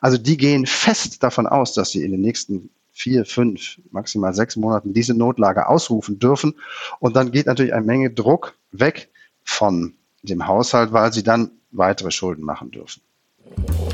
Also 0.00 0.18
die 0.18 0.36
gehen 0.36 0.66
fest 0.66 1.22
davon 1.22 1.46
aus, 1.46 1.72
dass 1.72 1.90
sie 1.90 2.02
in 2.02 2.10
den 2.10 2.20
nächsten 2.20 2.70
vier, 2.90 3.24
fünf, 3.24 3.80
maximal 3.90 4.34
sechs 4.34 4.56
Monaten 4.56 4.92
diese 4.92 5.14
Notlage 5.14 5.68
ausrufen 5.68 6.18
dürfen. 6.18 6.54
Und 7.00 7.16
dann 7.16 7.32
geht 7.32 7.46
natürlich 7.46 7.74
eine 7.74 7.84
Menge 7.84 8.10
Druck 8.10 8.56
weg 8.72 9.10
von 9.42 9.94
dem 10.22 10.46
Haushalt, 10.46 10.92
weil 10.92 11.12
sie 11.12 11.22
dann 11.22 11.50
weitere 11.70 12.10
Schulden 12.10 12.44
machen 12.44 12.70
dürfen. 12.70 13.02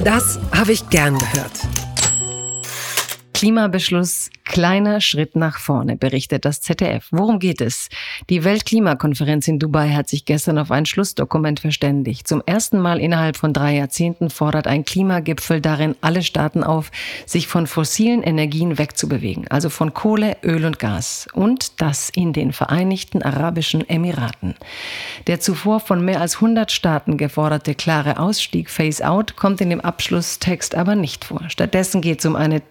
Das 0.04 0.38
habe 0.52 0.73
ich 0.73 0.88
gern 0.88 1.19
gehört. 1.19 1.52
Klimabeschluss 3.40 4.28
Kleiner 4.50 5.00
Schritt 5.00 5.37
nach 5.37 5.59
vorne, 5.59 5.94
berichtet 5.97 6.44
das 6.44 6.61
ZDF. 6.61 7.06
Worum 7.12 7.38
geht 7.38 7.61
es? 7.61 7.88
Die 8.28 8.42
Weltklimakonferenz 8.42 9.47
in 9.47 9.61
Dubai 9.61 9.90
hat 9.90 10.09
sich 10.09 10.25
gestern 10.25 10.59
auf 10.59 10.73
ein 10.73 10.87
Schlussdokument 10.87 11.61
verständigt. 11.61 12.26
Zum 12.26 12.42
ersten 12.44 12.80
Mal 12.80 12.99
innerhalb 12.99 13.37
von 13.37 13.52
drei 13.52 13.76
Jahrzehnten 13.76 14.28
fordert 14.28 14.66
ein 14.66 14.85
Klimagipfel 14.85 15.61
darin 15.61 15.94
alle 16.00 16.25
Staaten 16.25 16.64
auf, 16.64 16.90
sich 17.26 17.47
von 17.47 17.68
fossilen 17.68 18.25
Energien 18.25 18.76
wegzubewegen, 18.76 19.47
also 19.47 19.70
von 19.70 19.94
Kohle, 19.94 20.37
Öl 20.42 20.64
und 20.64 20.80
Gas. 20.80 21.28
Und 21.32 21.80
das 21.80 22.11
in 22.11 22.32
den 22.32 22.52
Vereinigten 22.52 23.23
Arabischen 23.23 23.88
Emiraten. 23.88 24.56
Der 25.28 25.38
zuvor 25.38 25.78
von 25.78 26.04
mehr 26.04 26.20
als 26.20 26.35
100 26.35 26.73
Staaten 26.73 27.18
geforderte 27.18 27.76
klare 27.76 28.18
Ausstieg 28.18 28.68
Phase-out 28.68 29.37
kommt 29.37 29.61
in 29.61 29.70
dem 29.70 29.80
Abschlusstext 29.80 30.75
aber 30.75 30.97
nicht 30.97 31.25
vor. 31.25 31.44
Stattdessen 31.47 32.00
geht 32.00 32.18
es 32.18 32.26
um 32.26 32.35
eine 32.35 32.68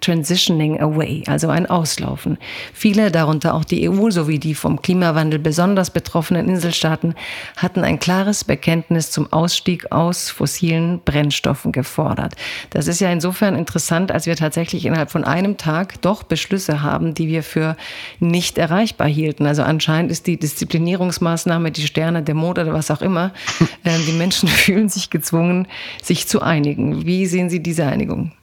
Transitioning 0.59 0.81
Away, 0.81 1.23
also 1.27 1.49
ein 1.49 1.65
auslaufen. 1.65 2.37
Viele, 2.73 3.11
darunter 3.11 3.53
auch 3.53 3.63
die 3.63 3.89
EU 3.89 4.11
sowie 4.11 4.39
die 4.39 4.55
vom 4.55 4.81
Klimawandel 4.81 5.39
besonders 5.39 5.89
betroffenen 5.89 6.49
Inselstaaten, 6.49 7.15
hatten 7.57 7.83
ein 7.83 7.99
klares 7.99 8.43
Bekenntnis 8.43 9.11
zum 9.11 9.31
Ausstieg 9.31 9.91
aus 9.91 10.29
fossilen 10.29 10.99
Brennstoffen 11.03 11.71
gefordert. 11.71 12.35
Das 12.71 12.87
ist 12.87 12.99
ja 12.99 13.11
insofern 13.11 13.55
interessant, 13.55 14.11
als 14.11 14.25
wir 14.25 14.35
tatsächlich 14.35 14.85
innerhalb 14.85 15.11
von 15.11 15.23
einem 15.23 15.57
Tag 15.57 16.01
doch 16.01 16.23
Beschlüsse 16.23 16.81
haben, 16.83 17.13
die 17.13 17.27
wir 17.27 17.43
für 17.43 17.77
nicht 18.19 18.57
erreichbar 18.57 19.07
hielten. 19.07 19.45
Also 19.45 19.63
anscheinend 19.63 20.11
ist 20.11 20.27
die 20.27 20.37
Disziplinierungsmaßnahme, 20.37 21.71
die 21.71 21.87
Sterne, 21.87 22.21
der 22.23 22.35
Mond 22.35 22.59
oder 22.59 22.73
was 22.73 22.91
auch 22.91 23.01
immer, 23.01 23.33
äh, 23.83 23.97
die 24.05 24.13
Menschen 24.13 24.49
fühlen 24.49 24.89
sich 24.89 25.09
gezwungen, 25.09 25.67
sich 26.03 26.27
zu 26.27 26.41
einigen. 26.41 27.05
Wie 27.05 27.25
sehen 27.25 27.49
Sie 27.49 27.61
diese 27.61 27.85
Einigung? 27.85 28.33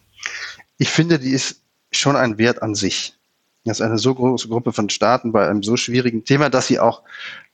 Ich 0.79 0.89
finde, 0.89 1.19
die 1.19 1.31
ist 1.31 1.66
schon 1.97 2.17
ein 2.17 2.39
Wert 2.39 2.63
an 2.63 2.75
sich. 2.75 3.17
Das 3.65 3.81
ist 3.81 3.83
eine 3.83 3.99
so 3.99 4.15
große 4.15 4.49
Gruppe 4.49 4.73
von 4.73 4.89
Staaten 4.89 5.33
bei 5.33 5.49
einem 5.49 5.63
so 5.63 5.77
schwierigen 5.77 6.25
Thema, 6.25 6.51
dass 6.51 6.69
sie 6.69 6.79
auch, 6.79 7.03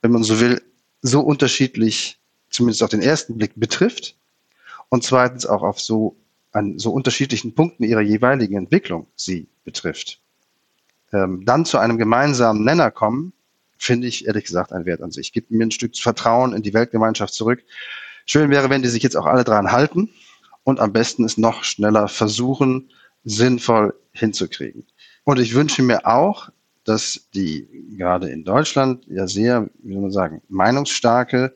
wenn 0.03 0.13
man 0.13 0.23
so 0.23 0.41
will, 0.41 0.63
so 1.01 1.21
unterschiedlich, 1.21 2.19
zumindest 2.51 2.83
auf 2.83 2.91
den 2.91 3.01
ersten 3.01 3.39
Blick, 3.39 3.53
betrifft. 3.57 4.15
Und 4.91 5.05
zweitens 5.05 5.47
auch 5.47 5.63
auf 5.63 5.81
so, 5.81 6.17
an 6.53 6.79
so 6.79 6.93
unterschiedlichen 6.93 7.55
Punkten 7.55 7.85
ihrer 7.85 8.03
jeweiligen 8.03 8.57
Entwicklung 8.57 9.07
sie 9.17 9.49
betrifft. 9.65 10.21
Ähm, 11.13 11.45
dann 11.47 11.65
zu 11.65 11.79
einem 11.79 11.97
gemeinsamen 11.97 12.63
Nenner 12.63 12.91
kommen, 12.91 13.33
finde 13.79 14.07
ich 14.07 14.27
ehrlich 14.27 14.45
gesagt 14.45 14.73
ein 14.73 14.85
Wert 14.85 15.01
an 15.01 15.13
sich. 15.13 15.33
Gibt 15.33 15.51
mir 15.51 15.65
ein 15.65 15.71
Stück 15.71 15.97
Vertrauen 15.97 16.53
in 16.53 16.63
die 16.63 16.75
Weltgemeinschaft 16.75 17.33
zurück. 17.33 17.65
Schön 18.27 18.51
wäre, 18.51 18.69
wenn 18.71 18.83
die 18.83 18.89
sich 18.89 19.03
jetzt 19.03 19.17
auch 19.17 19.27
alle 19.27 19.45
dran 19.45 19.73
halten 19.73 20.11
und 20.63 20.79
am 20.79 20.93
besten 20.93 21.25
es 21.25 21.39
noch 21.39 21.65
schneller 21.65 22.07
versuchen, 22.09 22.91
sinnvoll 23.25 23.95
hinzukriegen. 24.13 24.87
Und 25.25 25.39
ich 25.39 25.55
wünsche 25.55 25.83
mir 25.83 26.07
auch, 26.07 26.49
dass 26.85 27.29
die 27.35 27.69
gerade 27.97 28.31
in 28.31 28.45
Deutschland 28.45 29.05
ja 29.07 29.27
sehr, 29.27 29.69
wie 29.83 29.93
soll 29.93 30.03
man 30.03 30.11
sagen, 30.11 30.43
meinungsstarke 30.49 31.55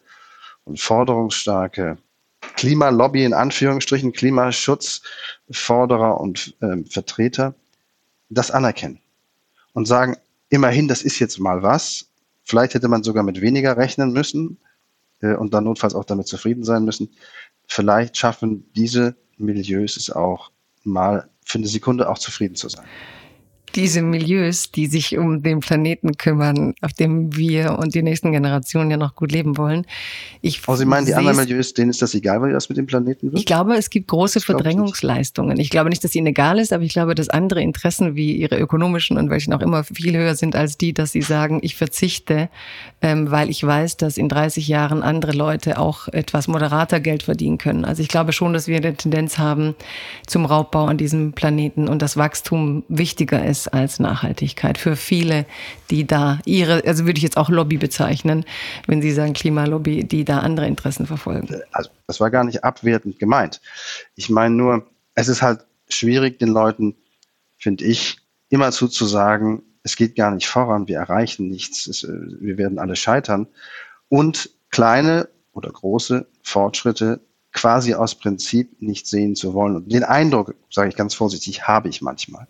und 0.65 0.81
forderungsstarke 0.81 1.99
Klimalobby 2.55 3.25
in 3.25 3.35
Anführungsstrichen, 3.35 4.13
Klimaschutzforderer 4.13 6.21
und 6.21 6.55
äh, 6.61 6.85
Vertreter 6.89 7.55
das 8.29 8.51
anerkennen 8.51 9.01
und 9.73 9.87
sagen, 9.87 10.17
immerhin, 10.49 10.89
das 10.89 11.03
ist 11.03 11.19
jetzt 11.19 11.39
mal 11.39 11.63
was. 11.63 12.09
Vielleicht 12.45 12.75
hätte 12.75 12.89
man 12.89 13.03
sogar 13.03 13.25
mit 13.25 13.41
weniger 13.41 13.77
rechnen 13.77 14.13
müssen 14.13 14.59
äh, 15.21 15.35
und 15.35 15.55
dann 15.55 15.65
notfalls 15.65 15.95
auch 15.95 16.05
damit 16.05 16.29
zufrieden 16.29 16.65
sein 16.65 16.85
müssen. 16.85 17.11
Vielleicht 17.67 18.17
schaffen 18.17 18.71
diese 18.75 19.17
Milieus 19.39 19.97
es 19.97 20.11
auch 20.11 20.51
mal 20.85 21.29
für 21.47 21.59
eine 21.59 21.69
Sekunde 21.69 22.09
auch 22.09 22.19
zufrieden 22.19 22.57
zu 22.57 22.69
sein 22.69 22.85
diese 23.77 24.01
Milieus, 24.01 24.71
die 24.73 24.87
sich 24.87 25.19
um 25.19 25.43
den 25.43 25.61
Planeten 25.61 26.17
kümmern, 26.17 26.75
auf 26.81 26.95
dem 26.95 27.37
wir 27.37 27.79
und 27.79 27.95
die 27.95 28.03
nächsten 28.03 28.33
Generationen 28.33 28.91
ja 28.91 28.97
noch 28.97 29.15
gut 29.15 29.33
leben 29.33 29.59
wollen. 29.59 29.87
Ich 30.41 30.63
oh, 30.67 30.75
Sie 30.75 30.87
meinen, 30.87 31.05
die 31.05 31.15
anderen 31.15 31.37
Milieus, 31.37 31.75
denen 31.75 31.91
ist 31.91 32.01
das 32.01 32.15
egal, 32.15 32.41
weil 32.41 32.53
das 32.53 32.71
mit 32.71 32.79
dem 32.79 32.87
Planeten 32.87 33.27
wird? 33.27 33.39
Ich 33.39 33.45
glaube, 33.45 33.75
es 33.77 33.91
gibt 33.91 34.09
große 34.09 34.41
Verdrängungsleistungen. 34.41 35.61
Ich 35.61 35.69
glaube 35.69 35.91
nicht, 35.91 36.03
dass 36.03 36.15
ihnen 36.15 36.29
egal 36.29 36.59
ist, 36.59 36.73
aber 36.73 36.85
ich 36.85 36.93
glaube, 36.95 37.15
dass 37.15 37.29
andere 37.29 37.61
Interessen 37.61 38.17
wie 38.17 38.35
ihre 38.35 38.59
ökonomischen 38.59 39.19
und 39.19 39.29
welchen 39.29 39.53
auch 39.53 39.61
immer 39.61 39.85
viel 39.85 40.17
höher 40.17 40.35
sind 40.35 40.57
als 40.57 40.79
die, 40.79 40.95
dass 40.95 41.13
sie 41.13 41.23
sagen, 41.23 41.61
ich 41.63 41.77
verzichte, 41.77 42.49
ähm, 43.03 43.31
weil 43.31 43.51
ich 43.51 43.63
weiß, 43.63 43.99
dass 43.99 44.17
in 44.17 44.31
30 44.31 44.69
Jahren 44.69 45.03
andere 45.03 45.33
Leute 45.33 45.79
auch 45.79 46.09
etwas 46.09 46.49
moderater 46.49 46.99
Geld 46.99 47.25
verdienen 47.25 47.59
können. 47.59 47.85
Also 47.85 48.01
ich 48.01 48.09
glaube 48.09 48.33
schon, 48.33 48.55
dass 48.55 48.69
wir 48.69 48.79
eine 48.79 48.95
Tendenz 48.95 49.37
haben 49.37 49.75
zum 50.27 50.47
Raubbau 50.47 50.87
an 50.87 50.97
diesem 50.97 51.33
Planeten 51.33 51.89
und 51.89 52.01
das 52.01 52.17
Wachstum 52.17 52.85
wichtiger 52.89 53.45
ist 53.45 53.66
als 53.69 53.99
Nachhaltigkeit 53.99 54.79
für 54.79 54.97
viele, 54.97 55.47
die 55.91 56.07
da 56.07 56.39
ihre, 56.45 56.85
also 56.85 57.07
würde 57.07 57.19
ich 57.19 57.23
jetzt 57.23 57.37
auch 57.37 57.49
Lobby 57.49 57.77
bezeichnen, 57.77 58.45
wenn 58.87 59.03
Sie 59.03 59.13
sagen 59.13 59.33
Klimalobby, 59.33 60.05
die 60.05 60.25
da 60.25 60.41
andere 60.41 60.67
Interessen 60.67 61.07
verfolgen. 61.07 61.63
Also 61.73 61.91
das 62.07 62.21
war 62.21 62.31
gar 62.31 62.45
nicht 62.45 62.65
abwertend 62.65 63.19
gemeint. 63.19 63.61
Ich 64.15 64.31
meine 64.31 64.55
nur, 64.55 64.87
es 65.15 65.29
ist 65.29 65.43
halt 65.43 65.61
schwierig, 65.89 66.39
den 66.39 66.49
Leuten, 66.49 66.95
finde 67.59 67.85
ich, 67.85 68.19
immer 68.49 68.71
zuzusagen, 68.73 69.63
es 69.83 69.97
geht 69.97 70.17
gar 70.17 70.33
nicht 70.33 70.49
voran, 70.49 70.89
wir 70.89 70.99
erreichen 70.99 71.49
nichts, 71.49 71.87
es, 71.87 72.03
äh, 72.03 72.09
wir 72.41 72.59
werden 72.59 72.79
alle 72.79 72.97
scheitern. 72.97 73.47
Und 74.09 74.51
kleine 74.71 75.29
oder 75.53 75.71
große 75.71 76.27
Fortschritte 76.43 77.21
quasi 77.53 77.95
aus 77.95 78.15
Prinzip 78.15 78.83
nicht 78.83 79.07
sehen 79.07 79.35
zu 79.35 79.55
wollen. 79.55 79.77
Und 79.77 79.91
den 79.91 80.05
Eindruck, 80.05 80.55
sage 80.71 80.91
ich 80.91 80.97
ganz 80.97 81.15
vorsichtig, 81.15 81.67
habe 81.67 81.89
ich 81.89 82.03
manchmal. 82.03 82.47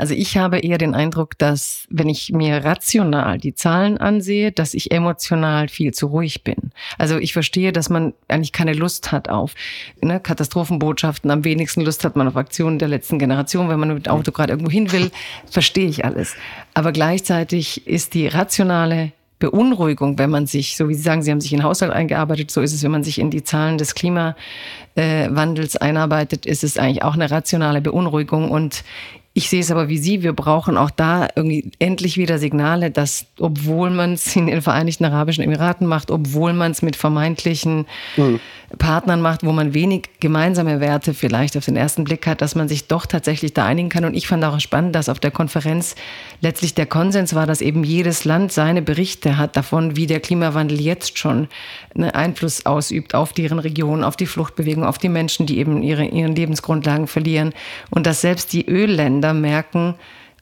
Also 0.00 0.14
ich 0.14 0.38
habe 0.38 0.58
eher 0.58 0.78
den 0.78 0.94
Eindruck, 0.94 1.36
dass 1.36 1.86
wenn 1.90 2.08
ich 2.08 2.32
mir 2.32 2.64
rational 2.64 3.38
die 3.38 3.54
Zahlen 3.54 3.98
ansehe, 3.98 4.50
dass 4.50 4.72
ich 4.72 4.90
emotional 4.92 5.68
viel 5.68 5.92
zu 5.92 6.06
ruhig 6.06 6.42
bin. 6.42 6.72
Also 6.96 7.18
ich 7.18 7.34
verstehe, 7.34 7.70
dass 7.70 7.90
man 7.90 8.14
eigentlich 8.26 8.52
keine 8.52 8.72
Lust 8.72 9.12
hat 9.12 9.28
auf 9.28 9.54
ne, 10.00 10.18
Katastrophenbotschaften. 10.18 11.30
Am 11.30 11.44
wenigsten 11.44 11.82
Lust 11.82 12.02
hat 12.04 12.16
man 12.16 12.26
auf 12.26 12.36
Aktionen 12.36 12.78
der 12.78 12.88
letzten 12.88 13.18
Generation. 13.18 13.68
Wenn 13.68 13.78
man 13.78 13.92
mit 13.92 14.08
Auto 14.08 14.32
gerade 14.32 14.54
irgendwo 14.54 14.70
hin 14.70 14.90
will, 14.90 15.10
verstehe 15.50 15.88
ich 15.88 16.04
alles. 16.04 16.34
Aber 16.72 16.92
gleichzeitig 16.92 17.86
ist 17.86 18.14
die 18.14 18.26
rationale 18.26 19.12
Beunruhigung, 19.38 20.18
wenn 20.18 20.30
man 20.30 20.46
sich, 20.46 20.76
so 20.76 20.88
wie 20.88 20.94
Sie 20.94 21.02
sagen, 21.02 21.22
Sie 21.22 21.30
haben 21.30 21.40
sich 21.40 21.52
in 21.52 21.60
den 21.60 21.64
Haushalt 21.64 21.92
eingearbeitet, 21.92 22.50
so 22.50 22.60
ist 22.60 22.74
es, 22.74 22.82
wenn 22.82 22.90
man 22.90 23.04
sich 23.04 23.18
in 23.18 23.30
die 23.30 23.42
Zahlen 23.42 23.78
des 23.78 23.94
Klimawandels 23.94 25.76
einarbeitet, 25.76 26.44
ist 26.44 26.62
es 26.62 26.76
eigentlich 26.76 27.02
auch 27.02 27.14
eine 27.14 27.30
rationale 27.30 27.80
Beunruhigung. 27.80 28.50
Und 28.50 28.84
ich 29.32 29.48
sehe 29.48 29.60
es 29.60 29.70
aber 29.70 29.88
wie 29.88 29.98
Sie, 29.98 30.22
wir 30.22 30.32
brauchen 30.32 30.76
auch 30.76 30.90
da 30.90 31.28
irgendwie 31.36 31.70
endlich 31.78 32.16
wieder 32.16 32.38
Signale, 32.38 32.90
dass 32.90 33.26
obwohl 33.38 33.90
man 33.90 34.14
es 34.14 34.34
in 34.34 34.48
den 34.48 34.60
Vereinigten 34.60 35.04
Arabischen 35.04 35.44
Emiraten 35.44 35.86
macht, 35.86 36.10
obwohl 36.10 36.52
man 36.52 36.72
es 36.72 36.82
mit 36.82 36.96
vermeintlichen 36.96 37.86
mhm. 38.16 38.40
Partnern 38.78 39.20
macht, 39.20 39.44
wo 39.44 39.52
man 39.52 39.72
wenig 39.74 40.10
gemeinsame 40.20 40.80
Werte 40.80 41.14
vielleicht 41.14 41.56
auf 41.56 41.64
den 41.64 41.76
ersten 41.76 42.04
Blick 42.04 42.26
hat, 42.26 42.40
dass 42.40 42.54
man 42.54 42.68
sich 42.68 42.88
doch 42.88 43.06
tatsächlich 43.06 43.52
da 43.52 43.66
einigen 43.66 43.88
kann. 43.88 44.04
Und 44.04 44.14
ich 44.14 44.26
fand 44.26 44.44
auch 44.44 44.58
spannend, 44.60 44.94
dass 44.94 45.08
auf 45.08 45.20
der 45.20 45.30
Konferenz 45.30 45.94
letztlich 46.40 46.74
der 46.74 46.86
Konsens 46.86 47.34
war, 47.34 47.46
dass 47.46 47.60
eben 47.60 47.84
jedes 47.84 48.24
Land 48.24 48.52
seine 48.52 48.82
Berichte 48.82 49.38
hat 49.38 49.56
davon, 49.56 49.96
wie 49.96 50.06
der 50.06 50.20
Klimawandel 50.20 50.80
jetzt 50.80 51.18
schon 51.18 51.48
einen 51.94 52.10
Einfluss 52.10 52.66
ausübt 52.66 53.14
auf 53.14 53.32
deren 53.32 53.58
Region, 53.58 54.04
auf 54.04 54.16
die 54.16 54.26
Fluchtbewegung, 54.26 54.84
auf 54.84 54.98
die 54.98 55.08
Menschen, 55.08 55.46
die 55.46 55.58
eben 55.58 55.82
ihre, 55.82 56.04
ihren 56.04 56.34
Lebensgrundlagen 56.34 57.06
verlieren. 57.06 57.52
Und 57.90 58.06
dass 58.06 58.20
selbst 58.20 58.52
die 58.52 58.66
Ölländer 58.68 59.19
Länder 59.20 59.34
merken, 59.34 59.94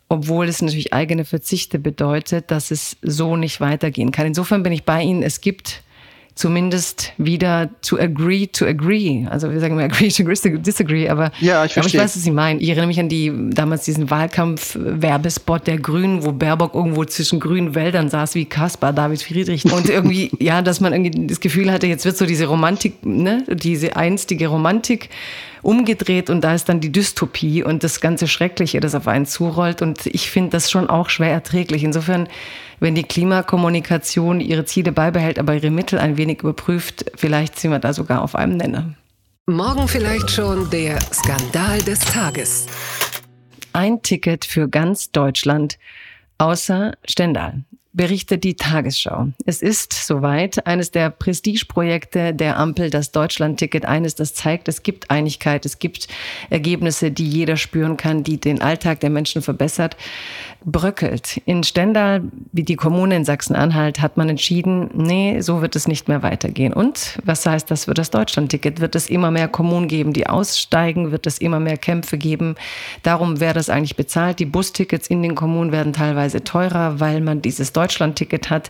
obwohl 0.09 0.47
es 0.47 0.63
natürlich 0.63 0.93
eigene 0.95 1.25
Verzichte 1.25 1.79
bedeutet, 1.79 2.51
dass 2.51 2.71
es 2.71 2.97
so 3.03 3.37
nicht 3.37 3.61
weitergehen 3.61 4.13
kann. 4.13 4.27
Insofern 4.27 4.63
bin 4.63 4.73
ich 4.73 4.85
bei 4.85 5.03
Ihnen. 5.03 5.23
Es 5.23 5.41
gibt 5.41 5.83
zumindest 6.35 7.13
wieder 7.19 7.69
to 7.83 7.99
agree 7.99 8.47
to 8.47 8.65
agree. 8.65 9.27
Also 9.29 9.51
wir 9.51 9.59
sagen 9.59 9.75
immer 9.75 9.83
agree 9.83 10.09
to 10.09 10.23
disagree, 10.59 11.09
aber, 11.09 11.33
ja, 11.41 11.65
ich, 11.65 11.77
aber 11.77 11.87
ich 11.89 11.95
weiß, 11.95 12.17
was 12.17 12.23
Sie 12.23 12.31
meinen. 12.31 12.61
Ich 12.61 12.69
erinnere 12.69 12.87
mich 12.87 13.01
an 13.01 13.09
die 13.09 13.33
damals 13.51 13.85
diesen 13.85 14.09
Wahlkampf-Werbespot 14.09 15.67
der 15.67 15.79
Grünen, 15.79 16.25
wo 16.25 16.31
Baerbock 16.31 16.75
irgendwo 16.77 17.05
zwischen 17.05 17.41
grünen 17.41 17.75
Wäldern 17.75 18.09
saß 18.09 18.37
wie 18.37 18.45
Kaspar, 18.45 18.93
David 18.93 19.21
Friedrich. 19.21 19.65
Und 19.65 19.91
irgendwie, 19.91 20.31
ja, 20.39 20.63
dass 20.63 20.81
man 20.81 20.93
irgendwie 20.93 21.27
das 21.27 21.41
Gefühl 21.41 21.73
hatte, 21.73 21.89
jetzt 21.89 22.05
wird 22.05 22.17
so 22.17 22.25
diese 22.25 22.47
Romantik, 22.47 23.05
ne, 23.05 23.43
diese 23.49 23.97
einstige 23.97 24.47
Romantik 24.47 25.11
umgedreht 25.63 26.31
und 26.31 26.43
da 26.43 26.55
ist 26.55 26.69
dann 26.69 26.81
die 26.81 26.93
Dystopie 26.93 27.63
und 27.63 27.85
das 27.85 28.01
ganze 28.01 28.29
Schreckliche, 28.29 28.81
das 28.81 28.95
auf 28.95 29.09
einen 29.09 29.27
zurollt. 29.27 29.83
Und 29.83 30.07
ich 30.07 30.31
finde 30.31 30.51
das 30.51 30.71
schon 30.71 30.89
auch 30.89 31.11
schwer 31.11 31.31
erträglich. 31.31 31.85
Insofern, 31.85 32.29
wenn 32.81 32.95
die 32.95 33.03
Klimakommunikation 33.03 34.41
ihre 34.41 34.65
Ziele 34.65 34.93
beibehält, 34.93 35.39
aber 35.39 35.55
ihre 35.55 35.71
Mittel 35.71 35.99
ein 35.99 36.17
wenig 36.17 36.41
überprüft, 36.41 37.07
vielleicht 37.17 37.59
sind 37.59 37.71
wir 37.71 37.79
da 37.79 37.93
sogar 37.93 38.23
auf 38.23 38.35
einem 38.35 38.57
Nenner. 38.57 38.95
Morgen 39.47 39.89
vielleicht 39.89 40.31
schon 40.31 40.69
der 40.71 41.01
Skandal 41.01 41.81
des 41.83 42.01
Tages. 42.01 42.67
Ein 43.73 44.03
Ticket 44.03 44.45
für 44.45 44.69
ganz 44.69 45.11
Deutschland, 45.11 45.79
außer 46.39 46.93
Stendal 47.05 47.65
berichtet 47.93 48.45
die 48.45 48.55
Tagesschau. 48.55 49.29
Es 49.45 49.61
ist 49.61 49.93
soweit 49.93 50.67
eines 50.67 50.93
der 50.93 51.11
Prestigeprojekte 51.11 52.33
der 52.33 52.57
Ampel, 52.57 52.91
das 52.91 53.11
Deutschland-Ticket, 53.13 53.87
eines, 53.87 54.15
das 54.15 54.35
zeigt, 54.35 54.69
es 54.69 54.85
gibt 54.85 55.11
Einigkeit, 55.11 55.67
es 55.67 55.81
gibt 55.81 56.07
Ergebnisse, 56.49 57.11
die 57.11 57.27
jeder 57.27 57.57
spüren 57.57 57.97
kann, 57.97 58.23
die 58.23 58.39
den 58.39 58.63
Alltag 58.63 59.01
der 59.01 59.11
Menschen 59.11 59.43
verbessert, 59.43 59.97
bröckelt. 60.65 61.41
In 61.45 61.65
Stendal, 61.65 62.23
wie 62.53 62.63
die 62.63 62.77
Kommune 62.77 63.17
in 63.17 63.25
Sachsen-Anhalt, 63.25 64.01
hat 64.01 64.17
man 64.17 64.29
entschieden, 64.29 64.91
nee, 64.95 65.41
so 65.41 65.61
wird 65.61 65.75
es 65.75 65.89
nicht 65.89 66.07
mehr 66.09 66.23
weitergehen. 66.23 66.73
Und 66.73 67.19
was 67.25 67.47
heißt 67.47 67.71
das 67.71 67.87
für 67.87 67.95
das 67.95 68.11
Deutschland-Ticket? 68.11 68.81
Wird 68.81 68.95
es 68.95 69.11
immer 69.11 69.33
mehr 69.33 69.49
Kommunen 69.49 69.89
geben, 69.89 70.13
die 70.13 70.27
aussteigen? 70.29 71.11
Wird 71.11 71.27
es 71.27 71.39
immer 71.39 71.59
mehr 71.59 71.79
Kämpfe 71.79 72.17
geben? 72.17 72.55
Darum, 73.03 73.41
wer 73.41 73.55
das 73.55 73.71
eigentlich 73.71 73.97
bezahlt? 73.97 74.39
Die 74.39 74.47
Bustickets 74.47 75.09
in 75.09 75.23
den 75.23 75.35
Kommunen 75.35 75.73
werden 75.73 75.93
teilweise 75.93 76.45
teurer, 76.45 77.01
weil 77.01 77.21
man 77.21 77.43
dieses 77.43 77.73
Deutschland 77.73 77.88
Deutschlandticket 77.89 78.51
hat. 78.51 78.69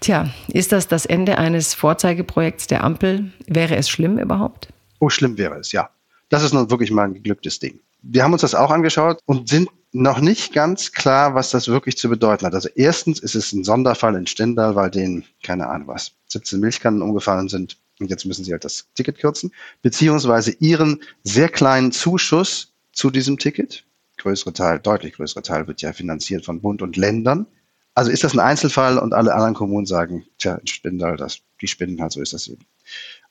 Tja, 0.00 0.28
ist 0.48 0.72
das 0.72 0.86
das 0.86 1.06
Ende 1.06 1.38
eines 1.38 1.72
Vorzeigeprojekts 1.72 2.66
der 2.66 2.84
Ampel? 2.84 3.32
Wäre 3.46 3.76
es 3.76 3.88
schlimm 3.88 4.18
überhaupt? 4.18 4.68
Oh, 5.00 5.08
schlimm 5.08 5.38
wäre 5.38 5.58
es, 5.58 5.72
ja. 5.72 5.88
Das 6.28 6.42
ist 6.42 6.52
nun 6.52 6.70
wirklich 6.70 6.90
mal 6.90 7.04
ein 7.04 7.14
geglücktes 7.14 7.58
Ding. 7.58 7.80
wir 8.02 8.22
haben 8.22 8.34
uns 8.34 8.42
das 8.42 8.54
auch 8.54 8.70
angeschaut 8.70 9.20
und 9.24 9.48
sind 9.48 9.70
noch 9.92 10.20
nicht 10.20 10.52
ganz 10.52 10.92
klar, 10.92 11.34
was 11.34 11.50
das 11.50 11.68
wirklich 11.68 11.96
zu 11.96 12.10
bedeuten 12.10 12.44
hat. 12.44 12.54
Also 12.54 12.68
erstens 12.74 13.18
ist 13.20 13.34
es 13.34 13.54
ein 13.54 13.64
Sonderfall 13.64 14.14
in 14.14 14.26
Stendal, 14.26 14.74
weil 14.74 14.90
denen, 14.90 15.24
keine 15.42 15.68
Ahnung 15.68 15.88
was, 15.88 16.12
17 16.26 16.60
Milchkannen 16.60 17.00
umgefallen 17.00 17.48
sind 17.48 17.78
und 17.98 18.10
jetzt 18.10 18.26
müssen 18.26 18.44
sie 18.44 18.52
halt 18.52 18.64
das 18.64 18.88
Ticket 18.94 19.18
kürzen, 19.18 19.52
beziehungsweise 19.80 20.50
ihren 20.58 21.00
sehr 21.22 21.48
kleinen 21.48 21.92
Zuschuss 21.92 22.74
zu 22.92 23.10
diesem 23.10 23.38
Ticket, 23.38 23.84
größere 24.18 24.52
Teil, 24.52 24.80
deutlich 24.80 25.14
größere 25.14 25.42
Teil 25.42 25.66
wird 25.66 25.80
ja 25.80 25.94
finanziert 25.94 26.44
von 26.44 26.60
Bund 26.60 26.82
und 26.82 26.96
Ländern. 26.98 27.46
Also 27.94 28.10
ist 28.10 28.24
das 28.24 28.34
ein 28.34 28.40
Einzelfall 28.40 28.98
und 28.98 29.14
alle 29.14 29.34
anderen 29.34 29.54
Kommunen 29.54 29.86
sagen, 29.86 30.26
tja, 30.38 30.56
in 30.56 30.66
Stendal, 30.66 31.16
das, 31.16 31.38
die 31.60 31.68
spinnen 31.68 32.00
halt, 32.00 32.12
so 32.12 32.20
ist 32.20 32.32
das 32.32 32.48
eben. 32.48 32.64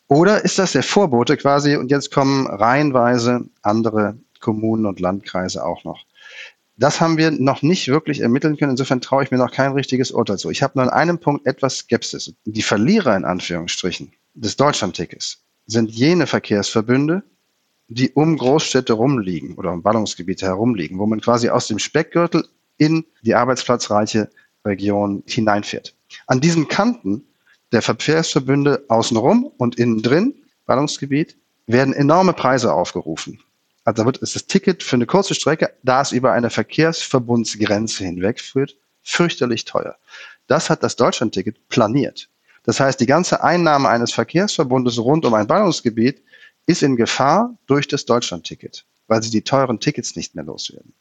Oder 0.08 0.46
ist 0.46 0.60
das 0.60 0.74
der 0.74 0.84
Vorbote 0.84 1.38
quasi 1.38 1.76
und 1.76 1.92
jetzt 1.92 2.12
kommen 2.12 2.48
reihenweise 2.48 3.46
andere 3.62 4.18
Kommunen 4.40 4.86
und 4.86 5.00
Landkreise 5.00 5.66
auch 5.66 5.84
noch. 5.84 6.06
Das 6.76 7.00
haben 7.02 7.18
wir 7.18 7.32
noch 7.32 7.62
nicht 7.62 7.88
wirklich 7.88 8.22
ermitteln 8.22 8.58
können. 8.58 8.72
Insofern 8.72 9.02
traue 9.02 9.24
ich 9.24 9.32
mir 9.32 9.38
noch 9.38 9.52
kein 9.52 9.74
richtiges 9.74 10.12
Urteil 10.12 10.38
zu. 10.38 10.50
Ich 10.50 10.64
habe 10.64 10.74
nur 10.76 10.84
an 10.84 10.90
einem 10.90 11.20
Punkt 11.20 11.46
etwas 11.46 11.80
Skepsis. 11.80 12.34
Die 12.46 12.62
Verlierer 12.62 13.16
in 13.16 13.26
Anführungsstrichen 13.26 14.12
des 14.34 14.56
Deutschlandtickets 14.56 15.44
sind 15.66 15.92
jene 15.92 16.26
Verkehrsverbünde, 16.26 17.24
die 17.88 18.12
um 18.12 18.38
Großstädte 18.38 18.94
rumliegen 18.94 19.56
oder 19.56 19.72
um 19.72 19.84
Ballungsgebiete 19.84 20.46
herumliegen, 20.46 20.98
wo 20.98 21.06
man 21.06 21.22
quasi 21.22 21.50
aus 21.50 21.68
dem 21.68 21.80
Speckgürtel 21.80 22.48
in 22.78 23.06
die 23.22 23.36
arbeitsplatzreiche 23.36 24.30
Region 24.66 25.24
hineinfährt. 25.28 25.96
An 26.28 26.42
diesen 26.42 26.68
Kanten 26.68 27.24
der 27.72 27.82
Verkehrsverbünde 27.82 28.86
außenrum 28.88 29.52
und 29.58 29.78
innen 29.78 30.02
drin, 30.02 30.36
Ballungsgebiet, 30.66 31.36
werden 31.68 31.94
enorme 31.94 32.34
Preise 32.34 32.74
aufgerufen. 32.74 33.40
Also 33.84 34.04
da 34.04 34.06
wird, 34.06 34.18
ist 34.18 34.36
das 34.36 34.46
Ticket 34.46 34.84
für 34.84 34.96
eine 34.96 35.06
kurze 35.06 35.36
Strecke, 35.36 35.74
da 35.84 36.02
es 36.02 36.12
über 36.12 36.32
eine 36.32 36.50
Verkehrsverbundsgrenze 36.50 38.06
hinwegführt, 38.06 38.78
fürchterlich 39.02 39.66
teuer. 39.66 39.98
Das 40.48 40.70
hat 40.70 40.84
das 40.84 40.96
Deutschlandticket 40.96 41.68
planiert. 41.70 42.30
Das 42.64 42.80
heißt, 42.80 43.00
die 43.00 43.06
ganze 43.06 43.44
Einnahme 43.44 43.90
eines 43.90 44.14
Verkehrsverbundes 44.14 45.00
rund 45.00 45.26
um 45.26 45.34
ein 45.34 45.48
Ballungsgebiet 45.48 46.22
ist 46.66 46.82
in 46.82 46.96
Gefahr 46.96 47.58
durch 47.68 47.88
das 47.88 48.06
Deutschlandticket, 48.06 48.86
weil 49.08 49.22
sie 49.22 49.32
die 49.32 49.42
teuren 49.42 49.82
Tickets 49.82 50.16
nicht 50.16 50.34
mehr 50.36 50.46
loswerden. 50.46 50.94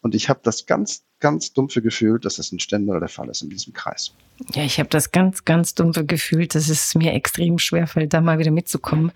Und 0.00 0.14
ich 0.14 0.28
habe 0.28 0.40
das 0.42 0.66
ganz, 0.66 1.04
ganz 1.20 1.52
dumpfe 1.52 1.82
Gefühl, 1.82 2.18
dass 2.18 2.36
das 2.36 2.52
in 2.52 2.58
Stendal 2.58 3.00
der 3.00 3.08
Fall 3.08 3.28
ist 3.28 3.42
in 3.42 3.50
diesem 3.50 3.72
Kreis. 3.72 4.12
Ja, 4.54 4.62
ich 4.62 4.78
habe 4.78 4.88
das 4.88 5.10
ganz, 5.10 5.44
ganz 5.44 5.74
dumpfe 5.74 6.04
Gefühl, 6.04 6.46
dass 6.46 6.68
es 6.68 6.94
mir 6.94 7.12
extrem 7.12 7.58
schwerfällt, 7.58 8.12
da 8.12 8.20
mal 8.20 8.38
wieder 8.38 8.50
mitzukommen. 8.50 9.12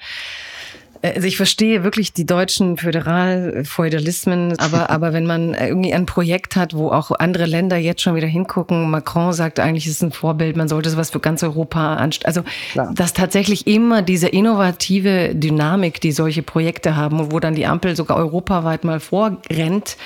Also 1.04 1.26
ich 1.26 1.36
verstehe 1.36 1.82
wirklich 1.82 2.12
die 2.12 2.26
deutschen 2.26 2.76
Föderalfeudalismen, 2.76 4.56
aber, 4.58 4.88
aber 4.90 5.12
wenn 5.12 5.26
man 5.26 5.52
irgendwie 5.52 5.92
ein 5.92 6.06
Projekt 6.06 6.54
hat, 6.54 6.74
wo 6.74 6.90
auch 6.90 7.10
andere 7.10 7.46
Länder 7.46 7.76
jetzt 7.76 8.02
schon 8.02 8.14
wieder 8.14 8.28
hingucken, 8.28 8.88
Macron 8.88 9.32
sagt 9.32 9.58
eigentlich, 9.58 9.86
es 9.86 9.94
ist 9.94 10.02
ein 10.02 10.12
Vorbild, 10.12 10.56
man 10.56 10.68
sollte 10.68 10.90
sowas 10.90 11.10
für 11.10 11.18
ganz 11.18 11.42
Europa 11.42 11.96
anstellen. 11.96 12.28
Also, 12.28 12.42
Klar. 12.70 12.92
dass 12.94 13.12
tatsächlich 13.12 13.66
immer 13.66 14.02
diese 14.02 14.28
innovative 14.28 15.34
Dynamik, 15.34 16.00
die 16.00 16.12
solche 16.12 16.44
Projekte 16.44 16.94
haben, 16.94 17.32
wo 17.32 17.40
dann 17.40 17.56
die 17.56 17.66
Ampel 17.66 17.96
sogar 17.96 18.16
europaweit 18.16 18.84
mal 18.84 19.00
vorrennt, 19.00 19.96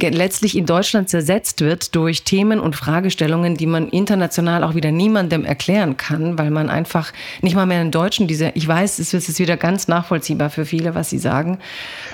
letztlich 0.00 0.56
in 0.56 0.66
Deutschland 0.66 1.08
zersetzt 1.08 1.60
wird 1.60 1.94
durch 1.94 2.24
Themen 2.24 2.60
und 2.60 2.76
Fragestellungen, 2.76 3.56
die 3.56 3.66
man 3.66 3.88
international 3.88 4.64
auch 4.64 4.74
wieder 4.74 4.90
niemandem 4.90 5.44
erklären 5.44 5.96
kann, 5.96 6.38
weil 6.38 6.50
man 6.50 6.70
einfach 6.70 7.12
nicht 7.42 7.54
mal 7.54 7.66
mehr 7.66 7.82
in 7.82 7.90
Deutschen 7.90 8.26
diese, 8.26 8.52
ich 8.54 8.66
weiß, 8.66 8.98
es 8.98 9.14
ist 9.14 9.38
wieder 9.38 9.56
ganz 9.56 9.88
nachvollziehbar 9.88 10.50
für 10.50 10.64
viele, 10.64 10.94
was 10.94 11.10
Sie 11.10 11.18
sagen. 11.18 11.58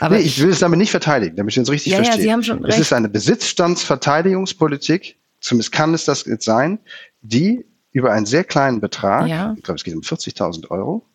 Aber 0.01 0.17
nee, 0.17 0.23
ich 0.23 0.43
will 0.43 0.51
es 0.51 0.61
damit 0.61 0.79
nicht 0.79 0.91
verteidigen, 0.91 1.37
damit 1.37 1.55
ich 1.55 1.63
es 1.63 1.71
richtig 1.71 1.93
ja, 1.93 1.99
verstehe. 1.99 2.19
Ja, 2.19 2.23
Sie 2.23 2.33
haben 2.33 2.43
schon 2.43 2.65
recht. 2.65 2.75
Es 2.75 2.87
ist 2.87 2.93
eine 2.93 3.09
Besitzstandsverteidigungspolitik, 3.09 5.17
zumindest 5.41 5.73
kann 5.73 5.95
es 5.95 6.05
das 6.05 6.25
jetzt 6.27 6.45
sein, 6.45 6.81
die 7.23 7.65
über 7.93 8.13
einen 8.13 8.27
sehr 8.27 8.45
kleinen 8.45 8.81
Betrag, 8.81 9.29
ja. 9.29 9.55
ich 9.57 9.63
glaube, 9.63 9.77
es 9.77 9.85
geht 9.85 9.95
um 9.95 10.03
40.000 10.03 10.71
Euro, 10.71 11.07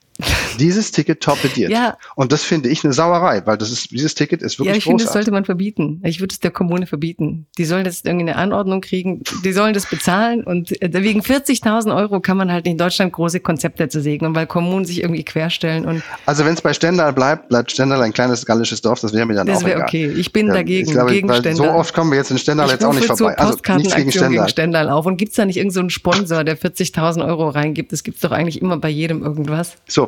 dieses 0.60 0.92
Ticket 0.92 1.22
torpediert. 1.22 1.72
Ja. 1.72 1.98
Und 2.16 2.32
das 2.32 2.44
finde 2.44 2.70
ich 2.70 2.84
eine 2.84 2.94
Sauerei, 2.94 3.42
weil 3.46 3.58
das 3.58 3.72
ist, 3.72 3.92
dieses 3.92 4.16
Ticket 4.16 4.42
ist 4.42 4.60
wirklich 4.60 4.74
Ja, 4.74 4.78
ich 4.78 4.86
finde, 4.86 5.04
das 5.04 5.14
sollte 5.14 5.32
man 5.32 5.46
verbieten. 5.46 6.02
Ich 6.04 6.20
würde 6.20 6.34
es 6.34 6.40
der 6.40 6.52
Kommune 6.52 6.88
verbieten. 6.88 7.48
Die 7.58 7.66
sollen 7.66 7.84
das 7.84 8.02
irgendwie 8.04 8.30
eine 8.30 8.38
Anordnung 8.38 8.82
kriegen. 8.82 9.22
Die 9.44 9.52
sollen 9.52 9.74
das 9.74 9.88
bezahlen 9.88 10.44
und 10.44 10.82
äh, 10.82 10.90
wegen 10.94 11.22
40.000 11.22 11.96
Euro 11.96 12.22
kann 12.22 12.38
man 12.38 12.52
halt 12.52 12.66
in 12.66 12.78
Deutschland 12.78 13.14
große 13.14 13.42
Konzepte 13.42 13.90
zu 13.90 14.02
segnen, 14.02 14.36
weil 14.36 14.48
Kommunen 14.48 14.86
sich 14.86 15.02
irgendwie 15.02 15.24
querstellen 15.24 15.86
und. 15.86 16.04
Also 16.26 16.46
wenn 16.46 16.54
es 16.54 16.62
bei 16.62 16.74
Stendal 16.74 17.12
bleibt, 17.14 17.50
bleibt 17.50 17.72
Stendal 17.72 18.02
ein 18.02 18.14
kleines 18.14 18.46
gallisches 18.46 18.82
Dorf. 18.82 19.02
Das 19.02 19.14
wäre 19.14 19.26
mir 19.26 19.36
dann 19.36 19.48
das 19.48 19.58
auch 19.58 19.68
egal. 19.68 19.82
Das 19.82 19.94
wäre 19.94 20.08
okay. 20.08 20.20
Ich 20.20 20.32
bin 20.32 20.48
ja, 20.48 20.54
dagegen, 20.54 20.88
ich 20.88 20.94
glaube, 20.94 21.12
gegen 21.12 21.34
Stendal. 21.34 21.56
So 21.56 21.72
oft 21.72 21.94
kommen 21.94 22.12
wir 22.12 22.18
jetzt 22.18 22.32
in 22.32 22.38
Stendal 22.38 22.68
ich 22.68 22.74
jetzt 22.74 22.86
auch 22.86 22.94
nicht 22.94 23.06
vorbei. 23.06 23.38
Also 23.38 23.58
nichts 23.76 23.96
gegen 23.96 24.12
Stendal. 24.12 24.32
gegen 24.32 24.48
Stendal 24.48 24.90
auf. 24.90 25.06
Und 25.06 25.18
gibt's 25.18 25.36
da 25.36 25.46
nicht 25.46 25.58
irgendeinen 25.58 25.90
so 25.90 25.96
Sponsor, 25.96 26.44
der 26.44 26.58
40.000 26.58 27.26
Euro 27.26 27.50
reingibt? 27.50 27.92
Das 27.92 28.04
gibt's 28.04 28.22
doch 28.22 28.32
eigentlich 28.32 28.62
immer 28.62 28.78
bei 28.78 28.90
jedem 28.90 29.24
irgendwas. 29.24 29.76
So, 29.88 30.05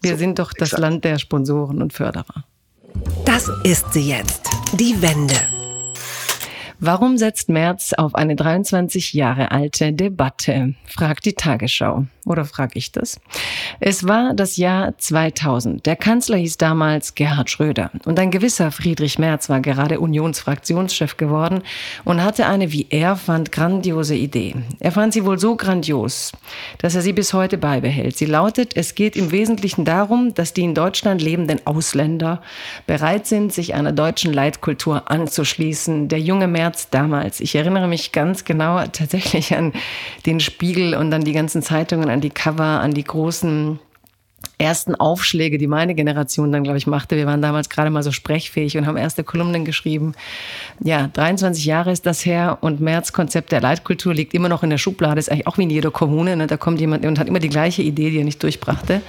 wir 0.00 0.12
so, 0.12 0.16
sind 0.18 0.38
doch 0.38 0.52
das 0.52 0.68
exakt. 0.68 0.80
Land 0.80 1.04
der 1.04 1.18
Sponsoren 1.18 1.82
und 1.82 1.92
Förderer. 1.92 2.44
Das 3.24 3.50
ist 3.64 3.92
sie 3.92 4.08
jetzt, 4.08 4.48
die 4.72 5.00
Wende. 5.00 5.36
Warum 6.80 7.18
setzt 7.18 7.48
Merz 7.48 7.92
auf 7.92 8.14
eine 8.14 8.36
23 8.36 9.12
Jahre 9.12 9.50
alte 9.50 9.92
Debatte? 9.92 10.74
fragt 10.86 11.24
die 11.24 11.34
Tagesschau. 11.34 12.06
Oder 12.28 12.44
frage 12.44 12.72
ich 12.74 12.92
das? 12.92 13.18
Es 13.80 14.06
war 14.06 14.34
das 14.34 14.58
Jahr 14.58 14.96
2000. 14.98 15.86
Der 15.86 15.96
Kanzler 15.96 16.36
hieß 16.36 16.58
damals 16.58 17.14
Gerhard 17.14 17.48
Schröder. 17.48 17.90
Und 18.04 18.20
ein 18.20 18.30
gewisser 18.30 18.70
Friedrich 18.70 19.18
Merz 19.18 19.48
war 19.48 19.60
gerade 19.60 19.98
Unionsfraktionschef 19.98 21.16
geworden 21.16 21.62
und 22.04 22.22
hatte 22.22 22.46
eine, 22.46 22.70
wie 22.70 22.86
er 22.90 23.16
fand, 23.16 23.50
grandiose 23.50 24.14
Idee. 24.14 24.54
Er 24.78 24.92
fand 24.92 25.14
sie 25.14 25.24
wohl 25.24 25.38
so 25.38 25.56
grandios, 25.56 26.32
dass 26.76 26.94
er 26.94 27.00
sie 27.00 27.14
bis 27.14 27.32
heute 27.32 27.56
beibehält. 27.56 28.18
Sie 28.18 28.26
lautet, 28.26 28.76
es 28.76 28.94
geht 28.94 29.16
im 29.16 29.30
Wesentlichen 29.30 29.86
darum, 29.86 30.34
dass 30.34 30.52
die 30.52 30.64
in 30.64 30.74
Deutschland 30.74 31.22
lebenden 31.22 31.66
Ausländer 31.66 32.42
bereit 32.86 33.26
sind, 33.26 33.54
sich 33.54 33.72
einer 33.72 33.92
deutschen 33.92 34.34
Leitkultur 34.34 35.10
anzuschließen. 35.10 36.08
Der 36.08 36.20
junge 36.20 36.46
Merz 36.46 36.90
damals, 36.90 37.40
ich 37.40 37.54
erinnere 37.54 37.88
mich 37.88 38.12
ganz 38.12 38.44
genau 38.44 38.84
tatsächlich 38.92 39.56
an 39.56 39.72
den 40.26 40.40
Spiegel 40.40 40.94
und 40.94 41.10
an 41.14 41.24
die 41.24 41.32
ganzen 41.32 41.62
Zeitungen, 41.62 42.17
an 42.18 42.22
die 42.22 42.30
Cover, 42.30 42.80
an 42.80 42.94
die 42.94 43.04
großen 43.04 43.78
ersten 44.58 44.96
Aufschläge, 44.96 45.56
die 45.56 45.68
meine 45.68 45.94
Generation 45.94 46.50
dann, 46.50 46.64
glaube 46.64 46.78
ich, 46.78 46.88
machte. 46.88 47.16
Wir 47.16 47.26
waren 47.26 47.40
damals 47.40 47.68
gerade 47.68 47.90
mal 47.90 48.02
so 48.02 48.10
sprechfähig 48.10 48.76
und 48.76 48.86
haben 48.86 48.96
erste 48.96 49.22
Kolumnen 49.22 49.64
geschrieben. 49.64 50.14
Ja, 50.82 51.06
23 51.12 51.64
Jahre 51.64 51.92
ist 51.92 52.06
das 52.06 52.26
her 52.26 52.58
und 52.60 52.80
März 52.80 53.12
Konzept 53.12 53.52
der 53.52 53.60
Leitkultur 53.60 54.12
liegt 54.12 54.34
immer 54.34 54.48
noch 54.48 54.64
in 54.64 54.70
der 54.70 54.78
Schublade. 54.78 55.20
Ist 55.20 55.30
eigentlich 55.30 55.46
auch 55.46 55.58
wie 55.58 55.62
in 55.62 55.70
jeder 55.70 55.92
Kommune. 55.92 56.34
Ne? 56.34 56.48
Da 56.48 56.56
kommt 56.56 56.80
jemand 56.80 57.06
und 57.06 57.20
hat 57.20 57.28
immer 57.28 57.38
die 57.38 57.48
gleiche 57.48 57.82
Idee, 57.82 58.10
die 58.10 58.18
er 58.18 58.24
nicht 58.24 58.42
durchbrachte. 58.42 59.00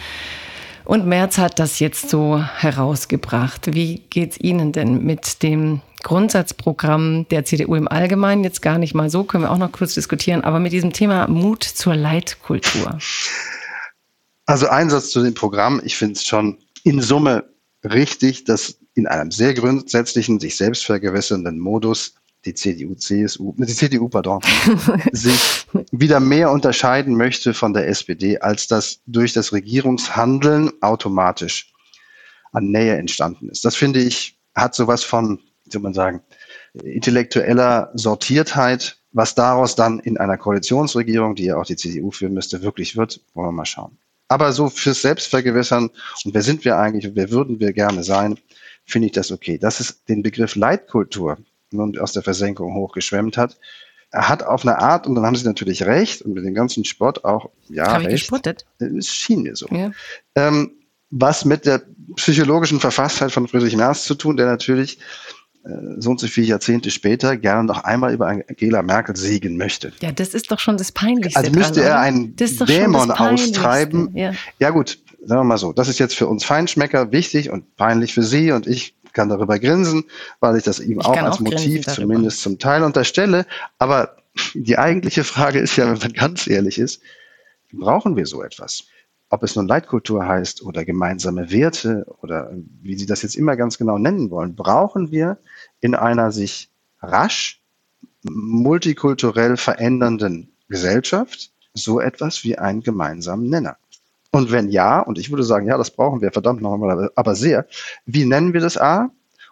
Und 0.86 1.08
Merz 1.08 1.40
hat 1.40 1.58
das 1.58 1.80
jetzt 1.80 2.12
so 2.12 2.44
herausgebracht. 2.58 3.74
Wie 3.74 4.04
geht's 4.12 4.40
Ihnen 4.40 4.72
denn 4.72 5.04
mit 5.04 5.42
dem 5.42 5.82
Grundsatzprogramm 6.04 7.28
der 7.30 7.46
CDU 7.46 7.76
im 7.76 7.88
Allgemeinen? 7.88 8.44
Jetzt 8.44 8.62
gar 8.62 8.78
nicht 8.78 8.94
mal 8.94 9.10
so, 9.10 9.24
können 9.24 9.44
wir 9.44 9.52
auch 9.52 9.58
noch 9.58 9.72
kurz 9.72 9.94
diskutieren, 9.94 10.44
aber 10.44 10.60
mit 10.60 10.72
diesem 10.72 10.94
Thema 10.94 11.28
Mut 11.28 11.64
zur 11.64 11.96
Leitkultur. 11.96 12.98
Also 14.46 14.68
Einsatz 14.68 15.12
zu 15.12 15.22
dem 15.22 15.34
Programm, 15.34 15.82
ich 15.84 15.96
finde 15.96 16.14
es 16.14 16.26
schon 16.26 16.58
in 16.84 17.02
Summe 17.02 17.46
richtig, 17.84 18.46
dass 18.46 18.80
in 18.96 19.08
einem 19.08 19.32
sehr 19.32 19.54
grundsätzlichen, 19.54 20.40
sich 20.40 20.58
selbst 20.58 20.86
vergewässernden 20.86 21.60
Modus 21.60 22.16
die 22.46 22.54
CDU, 22.54 22.96
CSU, 22.96 23.54
die 23.58 23.66
CDU, 23.68 24.08
pardon, 24.08 24.40
sich 25.12 25.66
wieder 25.92 26.20
mehr 26.20 26.52
unterscheiden 26.52 27.16
möchte 27.16 27.54
von 27.54 27.74
der 27.74 27.88
SPD, 27.88 28.40
als 28.40 28.68
das 28.68 29.02
durch 29.06 29.34
das 29.34 29.52
Regierungshandeln 29.52 30.72
automatisch 30.82 31.74
an 32.52 32.72
Nähe 32.72 32.98
entstanden 32.98 33.50
ist. 33.50 33.66
Das 33.66 33.76
finde 33.76 34.02
ich, 34.02 34.40
hat 34.56 34.74
sowas 34.74 35.04
von, 35.04 35.40
soll 35.72 35.82
man 35.82 35.94
sagen, 35.94 36.22
intellektueller 36.84 37.92
Sortiertheit. 37.94 38.98
Was 39.12 39.34
daraus 39.34 39.76
dann 39.76 39.98
in 39.98 40.20
einer 40.20 40.38
Koalitionsregierung, 40.38 41.34
die 41.34 41.46
ja 41.46 41.58
auch 41.58 41.66
die 41.66 41.76
CDU 41.76 42.12
führen 42.12 42.34
müsste, 42.34 42.62
wirklich 42.62 42.96
wird, 42.96 43.22
wollen 43.34 43.48
wir 43.48 43.52
mal 43.52 43.66
schauen. 43.66 43.98
Aber 44.28 44.54
so 44.54 44.70
fürs 44.70 45.02
Selbstvergewässern 45.02 45.90
und 46.24 46.34
wer 46.36 46.44
sind 46.44 46.64
wir 46.64 46.78
eigentlich 46.78 47.08
und 47.08 47.16
wer 47.16 47.32
würden 47.32 47.60
wir 47.60 47.74
gerne 47.74 48.04
sein, 48.04 48.38
finde 48.86 49.08
ich 49.08 49.14
das 49.14 49.32
okay. 49.32 49.58
Dass 49.58 49.80
es 49.80 50.04
den 50.06 50.22
Begriff 50.22 50.56
Leitkultur 50.56 51.40
nun 51.72 51.98
aus 51.98 52.14
der 52.14 52.22
Versenkung 52.22 52.76
hochgeschwemmt 52.76 53.36
hat, 53.36 53.58
er 54.12 54.28
hat 54.28 54.44
auf 54.44 54.66
eine 54.66 54.80
Art, 54.80 55.06
und 55.06 55.16
dann 55.16 55.26
haben 55.26 55.36
sie 55.36 55.46
natürlich 55.46 55.84
recht, 55.84 56.22
und 56.24 56.34
mit 56.34 56.44
dem 56.44 56.56
ganzen 56.56 56.84
Spott 56.84 57.24
auch, 57.26 57.52
ja, 57.70 57.92
Hab 57.92 58.00
recht. 58.00 58.08
Ich 58.08 58.22
gespottet? 58.22 58.66
Es 58.80 59.08
schien 59.08 59.44
mir 59.44 59.56
so. 59.56 59.68
Ja. 59.70 59.92
Ähm, 60.36 60.72
was 61.12 61.46
mit 61.46 61.66
der 61.66 61.84
psychologischen 62.16 62.80
Verfasstheit 62.80 63.32
von 63.32 63.48
Friedrich 63.48 63.76
Merz 63.76 64.04
zu 64.04 64.16
tun, 64.16 64.38
der 64.38 64.48
natürlich 64.48 65.00
so 65.98 66.12
und 66.12 66.20
so 66.20 66.28
viele 66.28 66.48
Jahrzehnte 66.48 66.90
später 66.90 67.36
gerne 67.38 67.66
noch 67.66 67.84
einmal 67.84 68.14
über 68.14 68.28
Angela 68.28 68.82
Merkel 68.82 69.16
siegen 69.16 69.58
möchte. 69.58 69.92
Ja, 70.02 70.12
das 70.12 70.34
ist 70.34 70.52
doch 70.52 70.60
schon 70.60 70.78
das 70.78 70.92
Peinlichste. 70.92 71.40
Also 71.40 71.52
müsste 71.52 71.84
er 71.84 72.00
einen 72.00 72.36
Dämon 72.36 73.12
austreiben. 73.12 74.16
Ja. 74.16 74.32
ja 74.60 74.70
gut, 74.70 75.00
sagen 75.24 75.42
wir 75.42 75.44
mal 75.44 75.58
so, 75.58 75.74
das 75.74 75.90
ist 75.90 76.00
jetzt 76.00 76.16
für 76.16 76.28
uns 76.28 76.46
Feinschmecker 76.46 77.12
wichtig 77.12 77.50
und 77.50 77.76
peinlich 77.76 78.14
für 78.14 78.24
Sie 78.24 78.52
und 78.52 78.68
ich 78.68 78.96
kann 79.12 79.30
darüber 79.30 79.60
grinsen, 79.60 80.06
weil 80.40 80.56
ich 80.56 80.64
das 80.64 80.80
ihm 80.80 81.00
Ich 81.00 81.06
auch 81.06 81.18
als 81.18 81.38
auch 81.38 81.40
Motiv 81.40 81.86
zumindest 81.88 82.42
zum 82.42 82.58
Teil 82.58 82.84
unterstelle. 82.84 83.46
Aber 83.80 84.18
die 84.54 84.78
eigentliche 84.78 85.24
Frage 85.24 85.60
ist 85.60 85.76
ja, 85.76 85.92
wenn 85.92 85.98
man 85.98 86.14
ganz 86.14 86.48
ehrlich 86.48 86.78
ist, 86.78 87.02
brauchen 87.74 88.16
wir 88.16 88.26
so 88.26 88.42
etwas? 88.42 88.86
Ob 89.30 89.44
es 89.44 89.56
nun 89.56 89.68
Leitkultur 89.68 90.28
heißt 90.28 90.64
oder 90.64 90.84
gemeinsame 90.86 91.52
Werte 91.52 92.06
oder 92.22 92.52
wie 92.82 92.98
Sie 92.98 93.06
das 93.06 93.22
jetzt 93.22 93.36
immer 93.36 93.56
ganz 93.56 93.78
genau 93.78 93.98
nennen 93.98 94.32
wollen, 94.32 94.56
brauchen 94.56 95.12
wir 95.12 95.38
in 95.82 95.94
einer 95.94 96.32
sich 96.32 96.70
rasch 97.02 97.62
multikulturell 98.24 99.56
verändernden 99.56 100.52
Gesellschaft 100.68 101.52
so 101.74 102.00
etwas 102.00 102.44
wie 102.44 102.58
einen 102.58 102.82
gemeinsamen 102.82 103.50
Nenner. 103.50 103.78
Und 104.32 104.52
wenn 104.52 104.70
ja, 104.70 105.00
und 105.00 105.18
ich 105.18 105.30
würde 105.32 105.44
sagen, 105.44 105.68
ja, 105.68 105.78
das 105.78 105.92
brauchen 105.92 106.22
wir 106.22 106.32
verdammt 106.32 106.62
nochmal, 106.62 107.10
aber- 107.16 107.36
sehr, 107.36 107.68
wie 108.06 108.26
nennen 108.26 108.54
wir 108.54 108.62
das 108.62 108.78
A? 108.78 109.12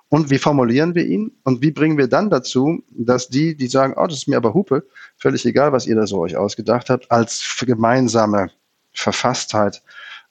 Und 0.10 0.30
wie 0.30 0.38
formulieren 0.38 0.96
wir 0.96 1.06
ihn? 1.06 1.32
Und 1.44 1.62
wie 1.62 1.72
bringen 1.72 1.98
wir 1.98 2.08
dann 2.08 2.30
dazu, 2.30 2.82
dass 2.92 3.28
die, 3.28 3.56
die 3.56 3.68
sagen, 3.68 3.94
oh, 3.98 4.08
das 4.08 4.20
ist 4.20 4.28
mir 4.28 4.38
aber 4.38 4.54
Hupe, 4.54 4.88
völlig 5.18 5.46
egal, 5.46 5.72
was 5.74 5.86
ihr 5.86 5.96
da 5.96 6.08
so 6.08 6.20
euch 6.20 6.38
ausgedacht 6.38 6.90
habt, 6.90 7.12
als 7.12 7.58
gemeinsame 7.66 8.50
Verfasstheit 9.00 9.84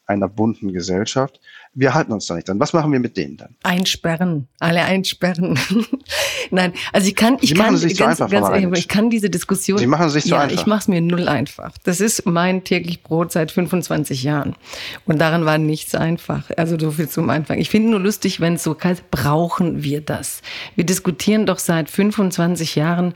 einer 0.06 0.28
bunten 0.28 0.72
Gesellschaft, 0.72 1.40
wir 1.76 1.92
halten 1.92 2.10
uns 2.12 2.26
da 2.26 2.34
nicht 2.34 2.48
dran. 2.48 2.58
Was 2.58 2.72
machen 2.72 2.90
wir 2.90 2.98
mit 2.98 3.16
denen 3.18 3.36
dann? 3.36 3.54
Einsperren, 3.62 4.48
alle 4.58 4.82
einsperren. 4.82 5.58
Nein, 6.50 6.72
also 6.92 7.06
ich 7.06 7.14
kann, 7.14 7.36
ich 7.42 7.50
Sie 7.50 7.54
kann 7.54 7.76
sich 7.76 7.98
ganz, 7.98 8.20
einfach, 8.20 8.30
ganz 8.30 8.48
ehrlich, 8.48 8.78
ich 8.80 8.88
kann 8.88 9.10
diese 9.10 9.28
Diskussion. 9.28 9.78
Sie 9.78 9.86
machen 9.86 10.06
es 10.06 10.14
sich 10.14 10.24
so 10.24 10.30
ja, 10.30 10.40
einfach. 10.40 10.58
ich 10.58 10.66
mache 10.66 10.80
es 10.80 10.88
mir 10.88 11.02
null 11.02 11.28
einfach. 11.28 11.72
Das 11.84 12.00
ist 12.00 12.24
mein 12.24 12.64
täglich 12.64 13.02
Brot 13.02 13.30
seit 13.30 13.52
25 13.52 14.22
Jahren 14.22 14.56
und 15.04 15.20
daran 15.20 15.44
war 15.44 15.58
nichts 15.58 15.94
einfach. 15.94 16.50
Also 16.56 16.78
so 16.78 16.90
viel 16.92 17.10
zum 17.10 17.28
Anfang. 17.28 17.58
Ich 17.58 17.68
finde 17.68 17.90
nur 17.90 18.00
lustig, 18.00 18.40
wenn 18.40 18.54
es 18.54 18.62
so 18.62 18.74
heißt, 18.82 19.10
brauchen 19.10 19.82
wir 19.82 20.00
das? 20.00 20.40
Wir 20.76 20.84
diskutieren 20.84 21.44
doch 21.44 21.58
seit 21.58 21.90
25 21.90 22.74
Jahren 22.74 23.14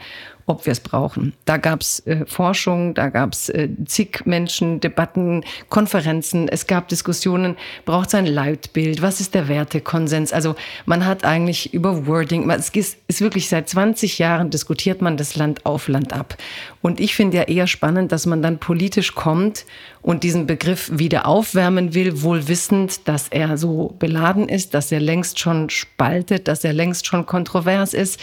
ob 0.51 0.67
wir 0.67 0.73
es 0.73 0.81
brauchen. 0.81 1.33
Da 1.45 1.57
gab 1.57 1.81
es 1.81 2.05
äh, 2.07 2.27
Forschung, 2.27 2.95
da 2.95 3.09
gab 3.09 3.33
es 3.33 3.49
äh, 3.49 3.69
zig 3.87 4.27
Menschen, 4.27 4.81
Debatten, 4.81 5.45
Konferenzen, 5.69 6.49
es 6.49 6.67
gab 6.67 6.89
Diskussionen, 6.89 7.57
braucht 7.85 8.09
es 8.09 8.15
ein 8.15 8.27
Leitbild, 8.51 9.03
was 9.03 9.21
ist 9.21 9.35
der 9.35 9.49
Wertekonsens? 9.49 10.33
Also 10.33 10.55
man 10.87 11.07
hat 11.07 11.25
eigentlich 11.25 11.73
über 11.73 12.07
Wording, 12.07 12.51
es 12.51 12.71
ist 13.07 13.21
wirklich 13.21 13.49
seit 13.49 13.69
20 13.69 14.19
Jahren 14.19 14.51
diskutiert 14.51 15.03
man 15.03 15.17
das 15.17 15.37
Land 15.37 15.65
auf, 15.67 15.89
Land 15.89 16.13
ab. 16.13 16.37
Und 16.83 16.99
ich 16.99 17.15
finde 17.15 17.39
ja 17.39 17.43
eher 17.43 17.67
spannend, 17.67 18.11
dass 18.11 18.25
man 18.25 18.41
dann 18.41 18.59
politisch 18.59 19.15
kommt 19.15 19.67
und 20.01 20.23
diesen 20.23 20.47
Begriff 20.47 20.91
wieder 20.93 21.27
aufwärmen 21.27 21.93
will, 21.93 22.23
wohl 22.23 22.49
wissend, 22.49 23.07
dass 23.07 23.29
er 23.29 23.59
so 23.59 23.95
beladen 23.99 24.49
ist, 24.49 24.73
dass 24.73 24.91
er 24.91 25.01
längst 25.01 25.39
schon 25.39 25.69
spaltet, 25.69 26.49
dass 26.49 26.65
er 26.65 26.73
längst 26.73 27.07
schon 27.07 27.27
kontrovers 27.27 27.93
ist. 27.93 28.19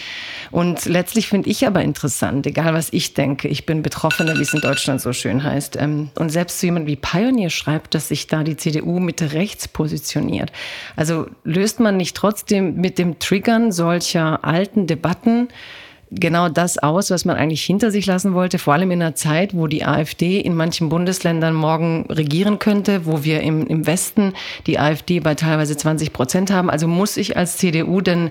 Und 0.50 0.86
letztlich 0.86 1.28
finde 1.28 1.48
ich 1.48 1.66
aber 1.68 1.82
interessant, 1.82 2.46
egal 2.46 2.74
was 2.74 2.92
ich 2.92 3.14
denke, 3.14 3.46
ich 3.46 3.64
bin 3.64 3.82
Betroffener, 3.82 4.36
wie 4.36 4.42
es 4.42 4.52
in 4.52 4.60
Deutschland 4.60 5.00
so 5.00 5.12
schön 5.12 5.44
heißt. 5.44 5.76
Ähm, 5.76 6.10
Und 6.16 6.30
selbst 6.30 6.58
so 6.58 6.66
jemand 6.66 6.88
wie 6.88 6.96
Pioneer 6.96 7.50
schreibt, 7.50 7.94
dass 7.94 8.08
sich 8.08 8.26
da 8.26 8.42
die 8.42 8.56
CDU 8.56 8.98
Mitte 8.98 9.32
rechts 9.32 9.68
positioniert. 9.68 10.50
Also 10.96 11.28
löst 11.44 11.78
man 11.78 11.96
nicht 11.96 12.16
trotzdem 12.16 12.74
mit 12.74 12.98
dem 12.98 13.20
Triggern 13.20 13.70
solcher 13.70 14.44
alten 14.44 14.88
Debatten 14.88 15.48
genau 16.10 16.48
das 16.48 16.78
aus, 16.78 17.10
was 17.10 17.24
man 17.24 17.36
eigentlich 17.36 17.62
hinter 17.62 17.90
sich 17.90 18.06
lassen 18.06 18.34
wollte, 18.34 18.58
vor 18.58 18.74
allem 18.74 18.90
in 18.90 19.02
einer 19.02 19.14
Zeit, 19.14 19.54
wo 19.54 19.66
die 19.66 19.84
AfD 19.84 20.40
in 20.40 20.54
manchen 20.54 20.88
Bundesländern 20.88 21.54
morgen 21.54 22.06
regieren 22.08 22.58
könnte, 22.58 23.06
wo 23.06 23.24
wir 23.24 23.40
im, 23.42 23.66
im 23.66 23.86
Westen 23.86 24.34
die 24.66 24.78
AfD 24.78 25.20
bei 25.20 25.34
teilweise 25.34 25.76
20 25.76 26.12
Prozent 26.12 26.50
haben. 26.50 26.70
Also 26.70 26.88
muss 26.88 27.16
ich 27.16 27.36
als 27.36 27.58
CDU 27.58 28.00
denn 28.00 28.30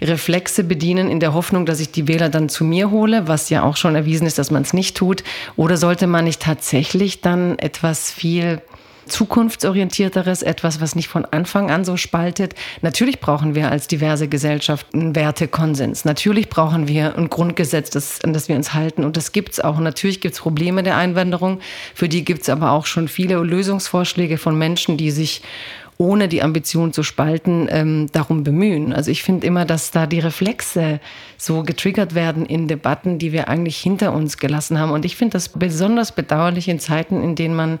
Reflexe 0.00 0.64
bedienen 0.64 1.10
in 1.10 1.20
der 1.20 1.34
Hoffnung, 1.34 1.66
dass 1.66 1.80
ich 1.80 1.90
die 1.90 2.08
Wähler 2.08 2.28
dann 2.28 2.48
zu 2.48 2.64
mir 2.64 2.90
hole, 2.90 3.28
was 3.28 3.50
ja 3.50 3.62
auch 3.62 3.76
schon 3.76 3.94
erwiesen 3.94 4.26
ist, 4.26 4.38
dass 4.38 4.50
man 4.50 4.62
es 4.62 4.72
nicht 4.72 4.96
tut? 4.96 5.24
Oder 5.56 5.76
sollte 5.76 6.06
man 6.06 6.24
nicht 6.24 6.42
tatsächlich 6.42 7.20
dann 7.20 7.58
etwas 7.58 8.10
viel 8.10 8.60
zukunftsorientierteres, 9.08 10.42
etwas, 10.42 10.80
was 10.80 10.94
nicht 10.94 11.08
von 11.08 11.24
Anfang 11.24 11.70
an 11.70 11.84
so 11.84 11.96
spaltet. 11.96 12.54
Natürlich 12.82 13.20
brauchen 13.20 13.54
wir 13.54 13.70
als 13.70 13.88
diverse 13.88 14.28
Gesellschaft 14.28 14.86
einen 14.94 15.14
Wertekonsens. 15.14 16.04
Natürlich 16.04 16.48
brauchen 16.48 16.88
wir 16.88 17.16
ein 17.16 17.28
Grundgesetz, 17.28 17.90
das, 17.90 18.22
an 18.22 18.32
das 18.32 18.48
wir 18.48 18.56
uns 18.56 18.74
halten. 18.74 19.04
Und 19.04 19.16
das 19.16 19.32
gibt's 19.32 19.60
auch. 19.60 19.78
Und 19.78 19.84
natürlich 19.84 20.20
gibt's 20.20 20.40
Probleme 20.40 20.82
der 20.82 20.96
Einwanderung. 20.96 21.60
Für 21.94 22.08
die 22.08 22.24
gibt's 22.24 22.48
aber 22.48 22.72
auch 22.72 22.86
schon 22.86 23.08
viele 23.08 23.36
Lösungsvorschläge 23.36 24.38
von 24.38 24.56
Menschen, 24.56 24.96
die 24.96 25.10
sich 25.10 25.42
ohne 25.98 26.28
die 26.28 26.42
Ambition 26.42 26.92
zu 26.92 27.02
spalten, 27.02 27.68
ähm, 27.70 28.06
darum 28.12 28.44
bemühen. 28.44 28.92
Also 28.92 29.10
ich 29.10 29.24
finde 29.24 29.46
immer, 29.46 29.64
dass 29.64 29.90
da 29.90 30.06
die 30.06 30.20
Reflexe 30.20 31.00
so 31.36 31.64
getriggert 31.64 32.14
werden 32.14 32.46
in 32.46 32.68
Debatten, 32.68 33.18
die 33.18 33.32
wir 33.32 33.48
eigentlich 33.48 33.76
hinter 33.76 34.12
uns 34.12 34.38
gelassen 34.38 34.78
haben. 34.78 34.92
Und 34.92 35.04
ich 35.04 35.16
finde 35.16 35.32
das 35.32 35.48
besonders 35.48 36.12
bedauerlich 36.12 36.68
in 36.68 36.78
Zeiten, 36.78 37.20
in 37.22 37.34
denen 37.34 37.56
man 37.56 37.80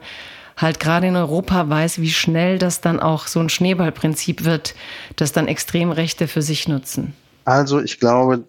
halt 0.58 0.80
gerade 0.80 1.06
in 1.06 1.16
Europa 1.16 1.68
weiß, 1.68 2.00
wie 2.00 2.10
schnell 2.10 2.58
das 2.58 2.80
dann 2.80 3.00
auch 3.00 3.26
so 3.26 3.40
ein 3.40 3.48
Schneeballprinzip 3.48 4.44
wird, 4.44 4.74
das 5.16 5.32
dann 5.32 5.48
Extremrechte 5.48 6.28
für 6.28 6.42
sich 6.42 6.68
nutzen. 6.68 7.14
Also 7.44 7.80
ich 7.80 7.98
glaube, 7.98 8.44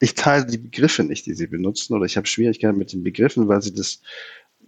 ich 0.00 0.14
teile 0.14 0.46
die 0.46 0.58
Begriffe 0.58 1.04
nicht, 1.04 1.26
die 1.26 1.34
Sie 1.34 1.46
benutzen, 1.46 1.94
oder 1.94 2.04
ich 2.04 2.16
habe 2.16 2.26
Schwierigkeiten 2.26 2.78
mit 2.78 2.92
den 2.92 3.02
Begriffen, 3.02 3.48
weil 3.48 3.62
Sie 3.62 3.72
das 3.72 4.00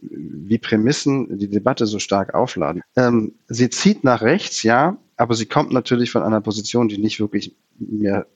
wie 0.01 0.59
Prämissen 0.59 1.39
die 1.39 1.49
Debatte 1.49 1.87
so 1.87 1.99
stark 1.99 2.35
aufladen. 2.35 2.83
Ähm, 2.97 3.35
sie 3.49 3.71
zieht 3.71 4.05
nach 4.05 4.23
rechts, 4.23 4.63
ja, 4.63 4.97
aber 5.17 5.35
sie 5.35 5.47
kommt 5.47 5.73
natürlich 5.73 6.11
von 6.11 6.23
einer 6.23 6.41
Position, 6.41 6.89
die 6.89 6.99
nicht 6.99 7.21
wirklich 7.21 7.55
mehr 7.79 8.27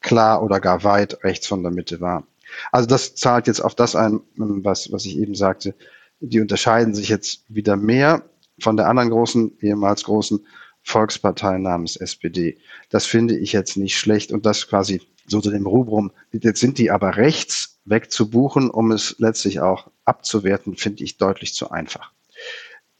klar 0.00 0.42
oder 0.42 0.60
gar 0.60 0.84
weit 0.84 1.24
rechts 1.24 1.46
von 1.46 1.62
der 1.62 1.72
Mitte 1.72 2.00
war. 2.00 2.26
Also 2.72 2.86
das 2.88 3.14
zahlt 3.14 3.46
jetzt 3.46 3.60
auf 3.60 3.74
das 3.74 3.96
ein, 3.96 4.20
was, 4.36 4.92
was 4.92 5.04
ich 5.04 5.18
eben 5.18 5.34
sagte. 5.34 5.74
Die 6.20 6.40
unterscheiden 6.40 6.94
sich 6.94 7.08
jetzt 7.08 7.44
wieder 7.48 7.76
mehr 7.76 8.28
von 8.60 8.76
der 8.76 8.88
anderen 8.88 9.10
großen, 9.10 9.58
ehemals 9.60 10.04
großen 10.04 10.44
Volkspartei 10.82 11.58
namens 11.58 11.96
SPD. 11.96 12.58
Das 12.88 13.06
finde 13.06 13.36
ich 13.36 13.52
jetzt 13.52 13.76
nicht 13.76 13.98
schlecht 13.98 14.32
und 14.32 14.46
das 14.46 14.68
quasi 14.68 15.02
so 15.26 15.40
zu 15.40 15.50
dem 15.50 15.66
Rubrum. 15.66 16.12
Jetzt 16.32 16.60
sind 16.60 16.78
die 16.78 16.90
aber 16.90 17.16
rechts 17.16 17.78
wegzubuchen, 17.84 18.70
um 18.70 18.90
es 18.90 19.16
letztlich 19.18 19.60
auch 19.60 19.90
abzuwerten, 20.04 20.76
finde 20.76 21.04
ich 21.04 21.18
deutlich 21.18 21.54
zu 21.54 21.70
einfach. 21.70 22.12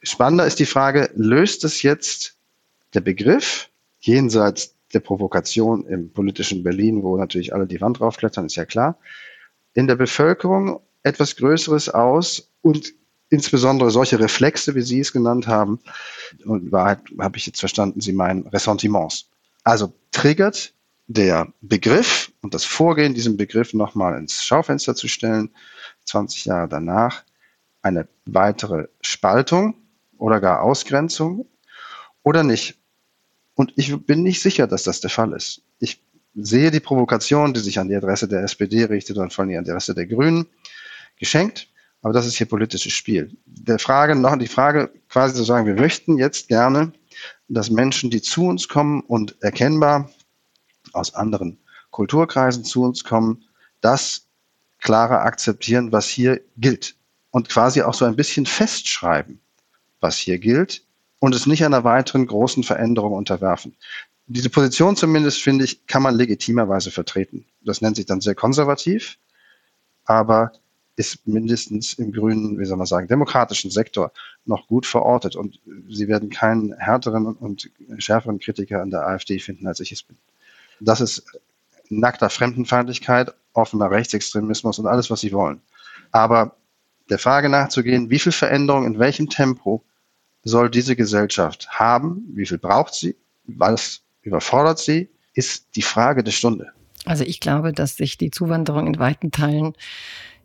Spannender 0.02 0.46
ist 0.46 0.58
die 0.58 0.66
Frage, 0.66 1.10
löst 1.14 1.64
es 1.64 1.82
jetzt 1.82 2.36
der 2.94 3.00
Begriff 3.00 3.70
jenseits 4.00 4.74
der 4.92 5.00
Provokation 5.00 5.86
im 5.86 6.12
politischen 6.12 6.62
Berlin, 6.62 7.02
wo 7.02 7.16
natürlich 7.16 7.52
alle 7.52 7.66
die 7.66 7.80
Wand 7.80 8.00
draufklettern, 8.00 8.46
ist 8.46 8.56
ja 8.56 8.64
klar, 8.64 8.98
in 9.74 9.86
der 9.86 9.96
Bevölkerung 9.96 10.80
etwas 11.02 11.36
Größeres 11.36 11.88
aus 11.88 12.50
und 12.62 12.94
insbesondere 13.30 13.90
solche 13.90 14.18
Reflexe, 14.18 14.74
wie 14.74 14.82
Sie 14.82 15.00
es 15.00 15.12
genannt 15.12 15.46
haben, 15.46 15.80
und 16.44 16.72
Wahrheit 16.72 17.00
habe 17.18 17.36
ich 17.36 17.46
jetzt 17.46 17.60
verstanden, 17.60 18.00
Sie 18.00 18.12
meinen 18.12 18.46
Ressentiments. 18.46 19.28
Also 19.64 19.92
triggert 20.12 20.72
der 21.08 21.52
Begriff 21.60 22.32
und 22.42 22.54
das 22.54 22.64
Vorgehen, 22.64 23.14
diesen 23.14 23.36
Begriff 23.36 23.72
nochmal 23.74 24.18
ins 24.18 24.44
Schaufenster 24.44 24.94
zu 24.94 25.08
stellen, 25.08 25.50
20 26.04 26.44
Jahre 26.46 26.68
danach, 26.68 27.24
eine 27.82 28.08
weitere 28.26 28.88
Spaltung 29.00 29.74
oder 30.18 30.40
gar 30.40 30.62
Ausgrenzung 30.62 31.46
oder 32.22 32.42
nicht. 32.42 32.76
Und 33.54 33.72
ich 33.76 33.96
bin 34.06 34.22
nicht 34.22 34.40
sicher, 34.40 34.66
dass 34.66 34.82
das 34.82 35.00
der 35.00 35.10
Fall 35.10 35.32
ist. 35.32 35.62
Ich 35.78 36.02
sehe 36.34 36.70
die 36.70 36.80
Provokation, 36.80 37.54
die 37.54 37.60
sich 37.60 37.78
an 37.78 37.88
die 37.88 37.96
Adresse 37.96 38.28
der 38.28 38.42
SPD 38.42 38.84
richtet 38.84 39.16
und 39.18 39.32
vor 39.32 39.44
allem 39.44 39.56
an 39.56 39.64
die 39.64 39.70
Adresse 39.70 39.94
der 39.94 40.06
Grünen, 40.06 40.46
geschenkt. 41.16 41.68
Aber 42.02 42.12
das 42.12 42.26
ist 42.26 42.36
hier 42.36 42.46
politisches 42.46 42.92
Spiel. 42.92 43.36
Der 43.46 43.78
Frage 43.78 44.14
noch 44.14 44.36
die 44.36 44.46
Frage 44.46 44.90
quasi 45.08 45.34
zu 45.34 45.42
sagen, 45.42 45.66
wir 45.66 45.74
möchten 45.74 46.16
jetzt 46.16 46.48
gerne, 46.48 46.92
dass 47.48 47.70
Menschen, 47.70 48.10
die 48.10 48.22
zu 48.22 48.46
uns 48.46 48.68
kommen 48.68 49.00
und 49.00 49.40
erkennbar 49.42 50.10
aus 50.92 51.14
anderen 51.14 51.58
Kulturkreisen 51.90 52.64
zu 52.64 52.82
uns 52.82 53.04
kommen, 53.04 53.44
das 53.80 54.26
klarer 54.78 55.22
akzeptieren, 55.22 55.92
was 55.92 56.08
hier 56.08 56.40
gilt. 56.56 56.94
Und 57.30 57.48
quasi 57.48 57.82
auch 57.82 57.94
so 57.94 58.04
ein 58.04 58.16
bisschen 58.16 58.46
festschreiben, 58.46 59.40
was 60.00 60.16
hier 60.16 60.38
gilt 60.38 60.84
und 61.18 61.34
es 61.34 61.46
nicht 61.46 61.64
einer 61.64 61.84
weiteren 61.84 62.26
großen 62.26 62.62
Veränderung 62.62 63.12
unterwerfen. 63.12 63.76
Diese 64.26 64.50
Position 64.50 64.96
zumindest, 64.96 65.42
finde 65.42 65.64
ich, 65.64 65.86
kann 65.86 66.02
man 66.02 66.14
legitimerweise 66.14 66.90
vertreten. 66.90 67.46
Das 67.62 67.80
nennt 67.80 67.96
sich 67.96 68.06
dann 68.06 68.20
sehr 68.20 68.34
konservativ, 68.34 69.18
aber 70.04 70.52
ist 70.98 71.28
mindestens 71.28 71.94
im 71.94 72.10
grünen, 72.10 72.58
wie 72.58 72.64
soll 72.64 72.76
man 72.76 72.86
sagen, 72.86 73.06
demokratischen 73.06 73.70
Sektor 73.70 74.10
noch 74.44 74.66
gut 74.66 74.84
verortet. 74.84 75.36
Und 75.36 75.60
Sie 75.88 76.08
werden 76.08 76.28
keinen 76.28 76.76
härteren 76.76 77.24
und 77.26 77.70
schärferen 77.98 78.40
Kritiker 78.40 78.82
an 78.82 78.90
der 78.90 79.06
AfD 79.06 79.38
finden, 79.38 79.68
als 79.68 79.78
ich 79.78 79.92
es 79.92 80.02
bin. 80.02 80.16
Das 80.80 81.00
ist 81.00 81.24
nackter 81.88 82.30
Fremdenfeindlichkeit, 82.30 83.32
offener 83.52 83.92
Rechtsextremismus 83.92 84.80
und 84.80 84.88
alles, 84.88 85.08
was 85.08 85.20
Sie 85.20 85.32
wollen. 85.32 85.60
Aber 86.10 86.56
der 87.08 87.20
Frage 87.20 87.48
nachzugehen, 87.48 88.10
wie 88.10 88.18
viel 88.18 88.32
Veränderung 88.32 88.84
in 88.84 88.98
welchem 88.98 89.28
Tempo 89.28 89.84
soll 90.42 90.68
diese 90.68 90.96
Gesellschaft 90.96 91.68
haben, 91.70 92.24
wie 92.34 92.46
viel 92.46 92.58
braucht 92.58 92.94
sie, 92.94 93.14
was 93.44 94.02
überfordert 94.22 94.80
sie, 94.80 95.08
ist 95.32 95.76
die 95.76 95.82
Frage 95.82 96.24
der 96.24 96.32
Stunde. 96.32 96.72
Also 97.04 97.22
ich 97.22 97.38
glaube, 97.38 97.72
dass 97.72 97.96
sich 97.96 98.18
die 98.18 98.30
Zuwanderung 98.30 98.88
in 98.88 98.98
weiten 98.98 99.30
Teilen 99.30 99.74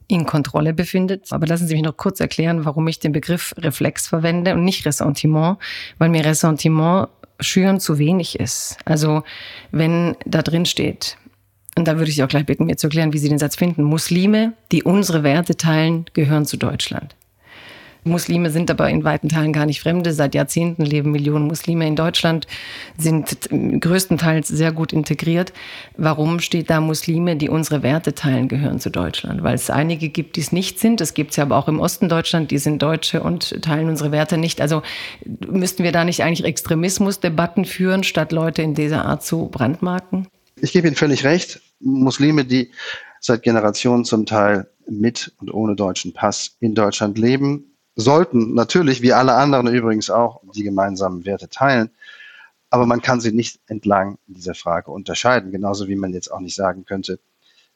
in 0.08 0.26
Kontrolle 0.26 0.74
befindet. 0.74 1.28
Aber 1.32 1.48
lassen 1.48 1.68
Sie 1.68 1.76
mich 1.76 1.84
noch 1.84 1.98
kurz 1.98 2.20
erklären, 2.20 2.66
warum 2.66 2.88
ich 2.88 3.00
den 3.00 3.12
Begriff 3.12 3.54
Reflex 3.58 4.08
verwende 4.08 4.54
und 4.54 4.64
nicht 4.64 4.86
Ressentiment, 4.86 5.58
weil 5.98 6.10
mir 6.10 6.26
Ressentiment 6.26 7.10
schüren 7.40 7.80
zu 7.80 7.98
wenig 7.98 8.40
ist. 8.40 8.78
Also 8.86 9.24
wenn 9.72 10.16
da 10.26 10.42
drin 10.42 10.66
steht, 10.66 11.18
und 11.78 11.88
da 11.88 11.98
würde 11.98 12.10
ich 12.10 12.16
Sie 12.16 12.24
auch 12.24 12.28
gleich 12.28 12.46
bitten, 12.46 12.66
mir 12.66 12.78
zu 12.78 12.88
erklären, 12.88 13.14
wie 13.14 13.18
Sie 13.18 13.30
den 13.30 13.40
Satz 13.40 13.56
finden, 13.56 13.84
Muslime, 13.84 14.54
die 14.72 14.84
unsere 14.84 15.24
Werte 15.24 15.58
teilen, 15.58 16.06
gehören 16.14 16.46
zu 16.46 16.58
Deutschland. 16.58 17.16
Muslime 18.04 18.50
sind 18.50 18.70
aber 18.70 18.90
in 18.90 19.04
weiten 19.04 19.30
Teilen 19.30 19.54
gar 19.54 19.66
nicht 19.66 19.82
Fremde. 19.82 20.14
Seit 20.14 20.36
Jahrzehnten 20.36 20.84
leben 20.84 21.12
Millionen 21.12 21.48
Muslime 21.48 21.88
in 21.88 21.96
Deutschland, 21.96 22.48
sind 22.98 23.50
größtenteils 23.50 24.48
sehr 24.48 24.72
gut 24.72 24.94
integriert. 24.94 25.54
Warum 25.98 26.40
steht 26.40 26.70
da 26.70 26.82
Muslime, 26.82 27.36
die 27.36 27.50
unsere 27.50 27.84
Werte 27.84 28.14
teilen, 28.14 28.48
gehören 28.48 28.80
zu 28.80 28.90
Deutschland? 28.90 29.44
Weil 29.44 29.56
es 29.56 29.70
einige 29.70 30.10
gibt, 30.10 30.36
die 30.36 30.42
es 30.42 30.52
nicht 30.52 30.80
sind. 30.80 31.02
Es 31.02 31.14
gibt 31.14 31.32
es 31.32 31.38
ja 31.38 31.44
aber 31.44 31.58
auch 31.58 31.68
im 31.68 31.80
Osten 31.80 32.10
Deutschland, 32.10 32.52
die 32.52 32.58
sind 32.58 32.82
Deutsche 32.82 33.24
und 33.24 33.62
teilen 33.62 33.90
unsere 33.90 34.12
Werte 34.12 34.38
nicht. 34.38 34.62
Also 34.62 34.82
müssten 35.48 35.84
wir 35.84 35.92
da 35.92 36.04
nicht 36.04 36.24
eigentlich 36.24 36.46
Extremismusdebatten 36.46 37.66
führen, 37.66 38.04
statt 38.04 38.32
Leute 38.32 38.62
in 38.62 38.74
dieser 38.74 39.06
Art 39.06 39.24
zu 39.24 39.48
brandmarken? 39.48 40.28
Ich 40.60 40.72
gebe 40.72 40.88
Ihnen 40.88 40.96
völlig 40.96 41.24
recht. 41.24 41.62
Muslime, 41.80 42.46
die 42.46 42.72
seit 43.20 43.44
Generationen 43.44 44.06
zum 44.06 44.26
Teil 44.26 44.68
mit 44.90 45.34
und 45.40 45.54
ohne 45.54 45.76
deutschen 45.76 46.14
Pass 46.14 46.58
in 46.60 46.76
Deutschland 46.76 47.18
leben, 47.18 47.73
sollten 47.96 48.54
natürlich, 48.54 49.02
wie 49.02 49.14
alle 49.14 49.34
anderen 49.34 49.68
übrigens 49.68 50.10
auch, 50.10 50.42
die 50.56 50.64
gemeinsamen 50.64 51.26
Werte 51.26 51.50
teilen. 51.50 51.90
Aber 52.70 52.86
man 52.86 53.02
kann 53.02 53.22
sie 53.22 53.32
nicht 53.32 53.60
entlang 53.68 54.18
dieser 54.26 54.56
Frage 54.56 54.92
unterscheiden. 54.92 55.52
Genauso 55.52 55.88
wie 55.88 55.96
man 55.96 56.12
jetzt 56.12 56.32
auch 56.32 56.40
nicht 56.40 56.56
sagen 56.56 56.86
könnte, 56.86 57.20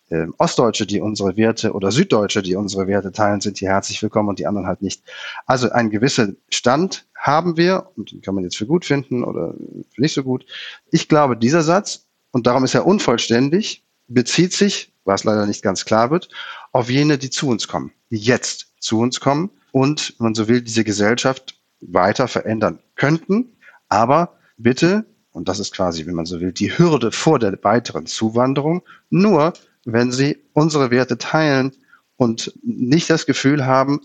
äh, 0.10 0.26
Ostdeutsche, 0.38 0.88
die 0.88 1.02
unsere 1.02 1.38
Werte 1.38 1.74
oder 1.74 1.92
Süddeutsche, 1.92 2.42
die 2.42 2.56
unsere 2.56 2.88
Werte 2.88 3.12
teilen, 3.12 3.42
sind 3.42 3.58
hier 3.58 3.70
herzlich 3.70 4.02
willkommen 4.02 4.30
und 4.30 4.40
die 4.40 4.48
anderen 4.48 4.68
halt 4.68 4.82
nicht. 4.82 5.04
Also 5.46 5.70
ein 5.70 5.90
gewisser 5.90 6.30
Stand 6.50 7.06
haben 7.16 7.58
wir 7.58 7.92
und 7.96 8.12
den 8.12 8.22
kann 8.22 8.34
man 8.34 8.44
jetzt 8.44 8.58
für 8.58 8.66
gut 8.66 8.86
finden 8.86 9.24
oder 9.24 9.54
für 9.94 10.02
nicht 10.02 10.14
so 10.14 10.24
gut. 10.24 10.46
Ich 10.92 11.08
glaube, 11.10 11.38
dieser 11.38 11.62
Satz, 11.62 12.06
und 12.32 12.48
darum 12.48 12.64
ist 12.64 12.74
er 12.74 12.88
unvollständig, 12.88 13.84
bezieht 14.08 14.54
sich, 14.54 14.94
was 15.04 15.24
leider 15.24 15.46
nicht 15.46 15.62
ganz 15.62 15.86
klar 15.86 16.10
wird, 16.10 16.30
auf 16.72 16.90
jene, 16.90 17.18
die 17.18 17.30
zu 17.30 17.50
uns 17.50 17.68
kommen, 17.68 17.92
die 18.10 18.18
jetzt 18.18 18.74
zu 18.80 19.00
uns 19.00 19.20
kommen 19.20 19.52
und, 19.78 20.16
wenn 20.18 20.26
man 20.26 20.36
so 20.36 20.48
will, 20.48 20.62
diese 20.62 20.84
Gesellschaft 20.84 21.56
weiter 21.82 22.28
verändern 22.28 22.80
könnten. 22.96 23.58
Aber 23.90 24.40
bitte, 24.58 25.06
und 25.32 25.48
das 25.48 25.60
ist 25.60 25.72
quasi, 25.72 26.08
wenn 26.08 26.16
man 26.16 26.26
so 26.26 26.42
will, 26.42 26.52
die 26.52 26.76
Hürde 26.76 27.12
vor 27.12 27.38
der 27.38 27.64
weiteren 27.64 28.08
Zuwanderung, 28.08 28.82
nur 29.12 29.54
wenn 29.86 30.12
sie 30.12 30.38
unsere 30.54 30.90
Werte 30.90 31.20
teilen 31.20 31.74
und 32.16 32.54
nicht 32.64 33.12
das 33.12 33.28
Gefühl 33.28 33.68
haben, 33.68 34.02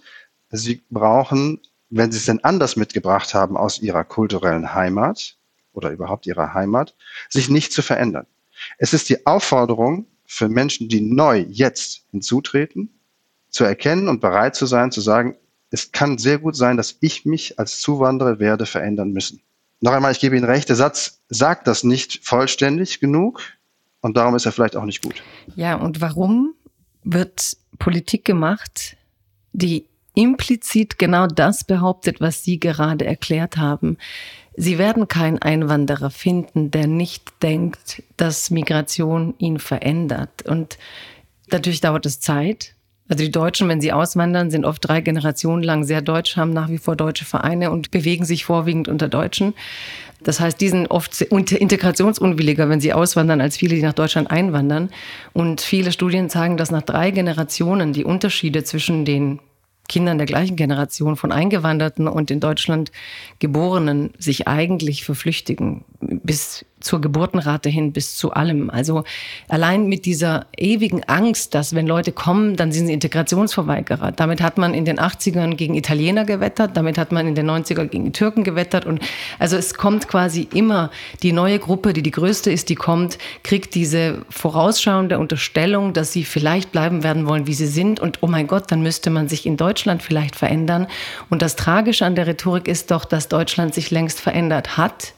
sie 0.50 0.82
brauchen, 0.90 1.58
wenn 1.88 2.12
sie 2.12 2.18
es 2.18 2.26
denn 2.26 2.44
anders 2.44 2.76
mitgebracht 2.76 3.32
haben 3.32 3.56
aus 3.56 3.80
ihrer 3.80 4.04
kulturellen 4.04 4.74
Heimat 4.74 5.38
oder 5.72 5.90
überhaupt 5.90 6.26
ihrer 6.26 6.52
Heimat, 6.52 6.94
sich 7.30 7.48
nicht 7.48 7.72
zu 7.72 7.80
verändern. 7.80 8.26
Es 8.76 8.92
ist 8.92 9.08
die 9.08 9.24
Aufforderung 9.24 10.06
für 10.26 10.50
Menschen, 10.50 10.90
die 10.90 11.00
neu 11.00 11.46
jetzt 11.48 12.04
hinzutreten, 12.11 12.90
zu 13.48 13.64
erkennen 13.64 14.08
und 14.08 14.20
bereit 14.20 14.54
zu 14.54 14.66
sein, 14.66 14.92
zu 14.92 15.00
sagen, 15.00 15.37
es 15.72 15.90
kann 15.90 16.18
sehr 16.18 16.38
gut 16.38 16.54
sein, 16.54 16.76
dass 16.76 16.96
ich 17.00 17.24
mich 17.24 17.58
als 17.58 17.80
Zuwanderer 17.80 18.38
werde 18.38 18.66
verändern 18.66 19.11
müssen. 19.11 19.40
Noch 19.80 19.92
einmal, 19.92 20.12
ich 20.12 20.20
gebe 20.20 20.37
Ihnen 20.37 20.44
recht, 20.44 20.68
der 20.68 20.76
Satz 20.76 21.22
sagt 21.28 21.66
das 21.66 21.82
nicht 21.82 22.20
vollständig 22.22 23.00
genug 23.00 23.40
und 24.00 24.16
darum 24.16 24.37
ist 24.37 24.46
er 24.46 24.52
vielleicht 24.52 24.76
auch 24.76 24.85
nicht 24.85 25.02
gut. 25.02 25.22
Ja, 25.56 25.74
und 25.74 26.00
warum 26.00 26.54
wird 27.02 27.56
Politik 27.78 28.24
gemacht, 28.24 28.96
die 29.52 29.87
implizit 30.14 30.98
genau 30.98 31.26
das 31.26 31.64
behauptet, 31.64 32.20
was 32.20 32.44
Sie 32.44 32.61
gerade 32.61 33.06
erklärt 33.06 33.56
haben? 33.56 33.96
Sie 34.54 34.76
werden 34.76 35.08
keinen 35.08 35.38
Einwanderer 35.38 36.11
finden, 36.11 36.70
der 36.70 36.87
nicht 36.87 37.32
denkt, 37.42 38.02
dass 38.18 38.50
Migration 38.50 39.35
ihn 39.38 39.58
verändert. 39.58 40.42
Und 40.46 40.78
natürlich 41.50 41.80
dauert 41.80 42.04
es 42.04 42.20
Zeit. 42.20 42.74
Also 43.08 43.24
die 43.24 43.30
Deutschen, 43.30 43.68
wenn 43.68 43.80
sie 43.80 43.92
auswandern, 43.92 44.50
sind 44.50 44.64
oft 44.64 44.86
drei 44.86 45.00
Generationen 45.00 45.62
lang 45.62 45.84
sehr 45.84 46.02
deutsch, 46.02 46.36
haben 46.36 46.52
nach 46.52 46.68
wie 46.68 46.78
vor 46.78 46.96
deutsche 46.96 47.24
Vereine 47.24 47.70
und 47.70 47.90
bewegen 47.90 48.24
sich 48.24 48.44
vorwiegend 48.44 48.88
unter 48.88 49.08
Deutschen. 49.08 49.54
Das 50.22 50.40
heißt, 50.40 50.60
die 50.60 50.68
sind 50.68 50.86
oft 50.90 51.20
integrationsunwilliger, 51.20 52.68
wenn 52.68 52.80
sie 52.80 52.92
auswandern, 52.92 53.40
als 53.40 53.56
viele, 53.56 53.74
die 53.74 53.82
nach 53.82 53.92
Deutschland 53.92 54.30
einwandern. 54.30 54.90
Und 55.32 55.60
viele 55.60 55.92
Studien 55.92 56.30
zeigen, 56.30 56.56
dass 56.56 56.70
nach 56.70 56.82
drei 56.82 57.10
Generationen 57.10 57.92
die 57.92 58.04
Unterschiede 58.04 58.62
zwischen 58.62 59.04
den 59.04 59.40
Kindern 59.88 60.16
der 60.16 60.26
gleichen 60.26 60.56
Generation 60.56 61.16
von 61.16 61.32
Eingewanderten 61.32 62.06
und 62.08 62.30
in 62.30 62.40
Deutschland 62.40 62.92
Geborenen 63.40 64.10
sich 64.18 64.48
eigentlich 64.48 65.04
verflüchtigen 65.04 65.84
bis 66.00 66.64
zur 66.82 67.00
Geburtenrate 67.00 67.68
hin 67.68 67.92
bis 67.92 68.16
zu 68.16 68.32
allem. 68.32 68.70
Also 68.70 69.04
allein 69.48 69.86
mit 69.86 70.04
dieser 70.04 70.46
ewigen 70.56 71.04
Angst, 71.04 71.54
dass 71.54 71.74
wenn 71.74 71.86
Leute 71.86 72.12
kommen, 72.12 72.56
dann 72.56 72.72
sind 72.72 72.86
sie 72.86 72.92
Integrationsverweigerer. 72.92 74.12
Damit 74.12 74.42
hat 74.42 74.58
man 74.58 74.74
in 74.74 74.84
den 74.84 74.98
80ern 74.98 75.54
gegen 75.54 75.74
Italiener 75.74 76.24
gewettert, 76.24 76.76
damit 76.76 76.98
hat 76.98 77.12
man 77.12 77.26
in 77.26 77.34
den 77.34 77.50
90ern 77.50 77.86
gegen 77.86 78.12
Türken 78.12 78.44
gewettert 78.44 78.86
und 78.86 79.00
also 79.38 79.56
es 79.56 79.74
kommt 79.74 80.08
quasi 80.08 80.48
immer 80.54 80.90
die 81.22 81.32
neue 81.32 81.58
Gruppe, 81.58 81.92
die 81.92 82.02
die 82.02 82.10
größte 82.10 82.50
ist, 82.50 82.68
die 82.68 82.74
kommt, 82.74 83.18
kriegt 83.42 83.74
diese 83.74 84.24
vorausschauende 84.30 85.18
Unterstellung, 85.18 85.92
dass 85.92 86.12
sie 86.12 86.24
vielleicht 86.24 86.72
bleiben 86.72 87.02
werden 87.02 87.26
wollen, 87.26 87.46
wie 87.46 87.54
sie 87.54 87.66
sind 87.66 88.00
und 88.00 88.18
oh 88.22 88.26
mein 88.26 88.46
Gott, 88.46 88.70
dann 88.70 88.82
müsste 88.82 89.10
man 89.10 89.28
sich 89.28 89.46
in 89.46 89.56
Deutschland 89.56 90.02
vielleicht 90.02 90.36
verändern. 90.36 90.86
Und 91.30 91.42
das 91.42 91.56
Tragische 91.56 92.04
an 92.04 92.14
der 92.14 92.26
Rhetorik 92.26 92.68
ist 92.68 92.90
doch, 92.90 93.04
dass 93.04 93.28
Deutschland 93.28 93.74
sich 93.74 93.90
längst 93.90 94.20
verändert 94.20 94.76
hat 94.76 95.14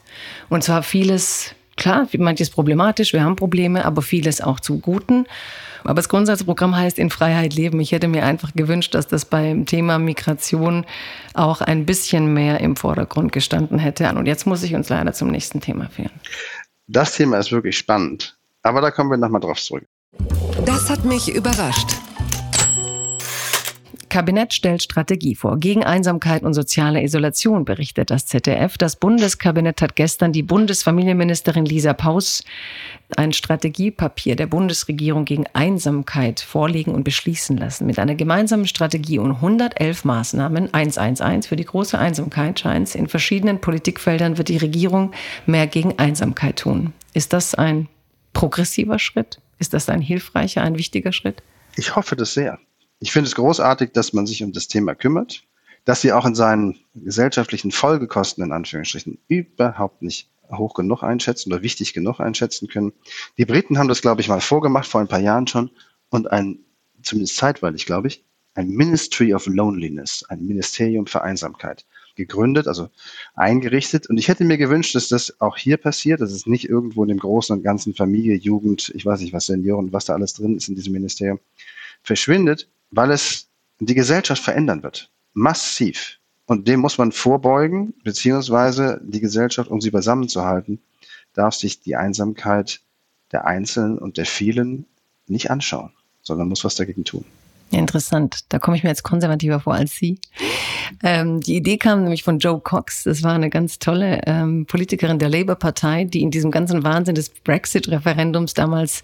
und 0.49 0.63
zwar 0.63 0.83
vieles, 0.83 1.55
klar, 1.77 2.07
manches 2.17 2.49
problematisch, 2.49 3.13
wir 3.13 3.23
haben 3.23 3.35
Probleme, 3.35 3.85
aber 3.85 4.01
vieles 4.01 4.41
auch 4.41 4.59
zu 4.59 4.79
Guten. 4.79 5.25
Aber 5.83 5.95
das 5.95 6.09
Grundsatzprogramm 6.09 6.75
heißt 6.75 6.97
in 6.97 7.11
Freiheit 7.11 7.53
leben. 7.53 7.79
Ich 7.79 7.91
hätte 7.91 8.07
mir 8.07 8.25
einfach 8.25 8.53
gewünscht, 8.55 8.95
dass 8.95 9.07
das 9.07 9.25
beim 9.25 9.67
Thema 9.67 9.99
Migration 9.99 10.83
auch 11.35 11.61
ein 11.61 11.85
bisschen 11.85 12.33
mehr 12.33 12.59
im 12.59 12.75
Vordergrund 12.75 13.31
gestanden 13.31 13.77
hätte. 13.77 14.09
Und 14.15 14.25
jetzt 14.25 14.47
muss 14.47 14.63
ich 14.63 14.73
uns 14.73 14.89
leider 14.89 15.13
zum 15.13 15.29
nächsten 15.29 15.61
Thema 15.61 15.87
führen. 15.89 16.11
Das 16.87 17.15
Thema 17.15 17.37
ist 17.37 17.51
wirklich 17.51 17.77
spannend. 17.77 18.35
Aber 18.63 18.81
da 18.81 18.89
kommen 18.89 19.11
wir 19.11 19.17
nochmal 19.17 19.41
drauf 19.41 19.61
zurück. 19.61 19.85
Das 20.65 20.89
hat 20.89 21.05
mich 21.05 21.33
überrascht. 21.33 21.89
Kabinett 24.15 24.53
stellt 24.53 24.81
Strategie 24.81 25.35
vor. 25.35 25.59
Gegen 25.59 25.83
Einsamkeit 25.83 26.43
und 26.43 26.53
soziale 26.53 27.03
Isolation 27.03 27.65
berichtet 27.65 28.11
das 28.11 28.25
ZDF. 28.25 28.77
Das 28.77 28.95
Bundeskabinett 28.95 29.81
hat 29.81 29.97
gestern 29.97 30.31
die 30.31 30.41
Bundesfamilienministerin 30.41 31.65
Lisa 31.65 31.91
Paus 31.91 32.41
ein 33.17 33.33
Strategiepapier 33.33 34.37
der 34.37 34.47
Bundesregierung 34.47 35.25
gegen 35.25 35.43
Einsamkeit 35.51 36.39
vorlegen 36.39 36.95
und 36.95 37.03
beschließen 37.03 37.57
lassen. 37.57 37.87
Mit 37.87 37.99
einer 37.99 38.15
gemeinsamen 38.15 38.67
Strategie 38.67 39.19
und 39.19 39.31
111 39.31 40.05
Maßnahmen, 40.05 40.73
111 40.73 41.45
für 41.45 41.57
die 41.57 41.65
große 41.65 41.99
Einsamkeit 41.99 42.57
scheint 42.57 42.87
es, 42.87 42.95
in 42.95 43.09
verschiedenen 43.09 43.59
Politikfeldern 43.59 44.37
wird 44.37 44.47
die 44.47 44.55
Regierung 44.55 45.11
mehr 45.45 45.67
gegen 45.67 45.99
Einsamkeit 45.99 46.59
tun. 46.59 46.93
Ist 47.13 47.33
das 47.33 47.53
ein 47.53 47.89
progressiver 48.31 48.97
Schritt? 48.97 49.41
Ist 49.59 49.73
das 49.73 49.89
ein 49.89 49.99
hilfreicher, 49.99 50.61
ein 50.61 50.77
wichtiger 50.77 51.11
Schritt? 51.11 51.43
Ich 51.75 51.97
hoffe 51.97 52.15
das 52.15 52.33
sehr. 52.33 52.59
Ich 52.99 53.11
finde 53.11 53.27
es 53.27 53.35
großartig, 53.35 53.91
dass 53.91 54.13
man 54.13 54.25
sich 54.25 54.43
um 54.43 54.53
das 54.53 54.67
Thema 54.67 54.95
kümmert, 54.95 55.43
dass 55.83 56.01
sie 56.01 56.13
auch 56.13 56.25
in 56.25 56.35
seinen 56.35 56.79
gesellschaftlichen 56.95 57.71
Folgekosten 57.71 58.43
in 58.43 58.51
Anführungsstrichen 58.51 59.19
überhaupt 59.27 60.01
nicht 60.01 60.29
hoch 60.51 60.73
genug 60.73 61.03
einschätzen 61.03 61.51
oder 61.51 61.63
wichtig 61.63 61.93
genug 61.93 62.19
einschätzen 62.19 62.67
können. 62.67 62.93
Die 63.37 63.45
Briten 63.45 63.77
haben 63.77 63.87
das, 63.87 64.01
glaube 64.01 64.21
ich, 64.21 64.27
mal 64.27 64.41
vorgemacht, 64.41 64.87
vor 64.87 65.01
ein 65.01 65.07
paar 65.07 65.19
Jahren 65.19 65.47
schon, 65.47 65.71
und 66.09 66.31
ein, 66.31 66.59
zumindest 67.01 67.37
zeitweilig, 67.37 67.85
glaube 67.85 68.07
ich, 68.07 68.23
ein 68.53 68.69
Ministry 68.69 69.33
of 69.33 69.47
Loneliness, 69.47 70.23
ein 70.29 70.45
Ministerium 70.45 71.07
für 71.07 71.21
Einsamkeit 71.21 71.85
gegründet, 72.15 72.67
also 72.67 72.89
eingerichtet. 73.35 74.07
Und 74.07 74.17
ich 74.17 74.29
hätte 74.29 74.45
mir 74.45 74.57
gewünscht, 74.57 74.95
dass 74.95 75.09
das 75.09 75.41
auch 75.41 75.57
hier 75.57 75.77
passiert, 75.77 76.21
dass 76.21 76.31
es 76.31 76.45
nicht 76.45 76.69
irgendwo 76.69 77.03
in 77.03 77.09
dem 77.09 77.19
Großen 77.19 77.55
und 77.55 77.63
Ganzen 77.63 77.93
Familie, 77.93 78.35
Jugend, 78.35 78.91
ich 78.95 79.05
weiß 79.05 79.19
nicht 79.19 79.33
was, 79.33 79.47
Senioren, 79.47 79.91
was 79.91 80.05
da 80.05 80.13
alles 80.13 80.33
drin 80.33 80.55
ist 80.55 80.69
in 80.69 80.75
diesem 80.75 80.93
Ministerium, 80.93 81.39
verschwindet, 82.01 82.69
weil 82.91 83.11
es 83.11 83.47
die 83.79 83.95
Gesellschaft 83.95 84.43
verändern 84.43 84.83
wird. 84.83 85.09
Massiv. 85.33 86.19
Und 86.45 86.67
dem 86.67 86.79
muss 86.79 86.97
man 86.97 87.11
vorbeugen, 87.11 87.93
beziehungsweise 88.03 89.01
die 89.03 89.19
Gesellschaft, 89.19 89.69
um 89.69 89.81
sie 89.81 89.91
beisammenzuhalten, 89.91 90.79
darf 91.33 91.55
sich 91.55 91.81
die 91.81 91.95
Einsamkeit 91.95 92.81
der 93.31 93.45
Einzelnen 93.45 93.97
und 93.97 94.17
der 94.17 94.25
vielen 94.25 94.85
nicht 95.27 95.49
anschauen, 95.49 95.91
sondern 96.21 96.47
muss 96.47 96.63
was 96.63 96.75
dagegen 96.75 97.03
tun. 97.03 97.25
Interessant. 97.71 98.45
Da 98.49 98.59
komme 98.59 98.77
ich 98.77 98.83
mir 98.83 98.89
jetzt 98.89 99.03
konservativer 99.03 99.59
vor 99.59 99.73
als 99.73 99.95
Sie. 99.95 100.19
Ähm, 101.03 101.41
die 101.41 101.55
Idee 101.55 101.77
kam 101.77 102.03
nämlich 102.03 102.23
von 102.23 102.37
Joe 102.37 102.59
Cox. 102.59 103.03
Das 103.03 103.23
war 103.23 103.33
eine 103.33 103.49
ganz 103.49 103.79
tolle 103.79 104.21
ähm, 104.27 104.65
Politikerin 104.67 105.17
der 105.17 105.29
Labour-Partei, 105.29 106.05
die 106.05 106.21
in 106.21 106.29
diesem 106.29 106.51
ganzen 106.51 106.83
Wahnsinn 106.83 107.15
des 107.15 107.29
Brexit-Referendums 107.29 108.53
damals 108.53 109.01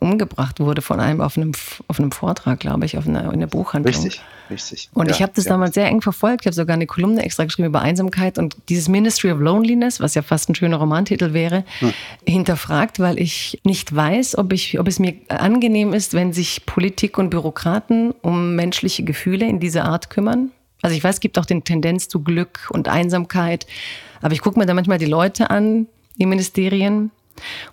umgebracht 0.00 0.58
wurde 0.58 0.82
von 0.82 0.98
einem 0.98 1.20
auf 1.20 1.36
einem, 1.36 1.52
auf 1.86 2.00
einem 2.00 2.10
Vortrag, 2.10 2.58
glaube 2.58 2.84
ich, 2.86 2.98
auf 2.98 3.06
einer, 3.06 3.32
in 3.32 3.38
der 3.40 3.46
Buchhandlung. 3.46 3.94
Richtig, 3.94 4.20
richtig. 4.50 4.90
Und 4.92 5.06
ja, 5.06 5.14
ich 5.14 5.22
habe 5.22 5.32
das 5.34 5.44
ja. 5.44 5.52
damals 5.52 5.74
sehr 5.74 5.86
eng 5.86 6.00
verfolgt. 6.00 6.42
Ich 6.42 6.46
habe 6.46 6.54
sogar 6.54 6.74
eine 6.74 6.86
Kolumne 6.86 7.22
extra 7.22 7.44
geschrieben 7.44 7.68
über 7.68 7.82
Einsamkeit 7.82 8.38
und 8.38 8.56
dieses 8.68 8.88
Ministry 8.88 9.30
of 9.30 9.38
Loneliness, 9.38 10.00
was 10.00 10.14
ja 10.14 10.22
fast 10.22 10.48
ein 10.48 10.56
schöner 10.56 10.78
Romantitel 10.78 11.32
wäre, 11.32 11.64
hm. 11.78 11.92
hinterfragt, 12.26 12.98
weil 12.98 13.18
ich 13.20 13.60
nicht 13.62 13.94
weiß, 13.94 14.38
ob, 14.38 14.52
ich, 14.52 14.80
ob 14.80 14.88
es 14.88 14.98
mir 14.98 15.14
angenehm 15.28 15.92
ist, 15.92 16.14
wenn 16.14 16.32
sich 16.32 16.66
Politik 16.66 17.16
und 17.16 17.30
Bürokraten 17.30 18.12
um 18.22 18.56
menschliche 18.56 19.04
Gefühle 19.04 19.46
in 19.46 19.60
dieser 19.60 19.84
Art 19.84 20.10
kümmern. 20.10 20.50
Also 20.82 20.96
ich 20.96 21.02
weiß, 21.02 21.16
es 21.16 21.20
gibt 21.20 21.38
auch 21.38 21.46
den 21.46 21.62
Tendenz 21.64 22.08
zu 22.08 22.22
Glück 22.22 22.68
und 22.70 22.88
Einsamkeit, 22.88 23.66
aber 24.20 24.34
ich 24.34 24.40
gucke 24.40 24.58
mir 24.58 24.66
da 24.66 24.74
manchmal 24.74 24.98
die 24.98 25.06
Leute 25.06 25.50
an, 25.50 25.86
die 26.16 26.26
Ministerien, 26.26 27.10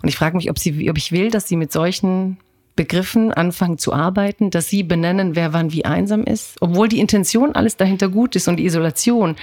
und 0.02 0.08
ich 0.08 0.16
frage 0.16 0.36
mich, 0.36 0.50
ob, 0.50 0.58
sie, 0.58 0.90
ob 0.90 0.98
ich 0.98 1.12
will, 1.12 1.30
dass 1.30 1.48
sie 1.48 1.56
mit 1.56 1.72
solchen 1.72 2.38
Begriffen 2.76 3.32
anfangen 3.32 3.78
zu 3.78 3.92
arbeiten, 3.92 4.50
dass 4.50 4.68
sie 4.68 4.82
benennen, 4.82 5.36
wer 5.36 5.52
wann 5.52 5.72
wie 5.72 5.84
einsam 5.84 6.24
ist, 6.24 6.56
obwohl 6.60 6.88
die 6.88 6.98
Intention 6.98 7.54
alles 7.54 7.76
dahinter 7.76 8.08
gut 8.08 8.34
ist 8.36 8.48
und 8.48 8.56
die 8.56 8.66
Isolation. 8.66 9.36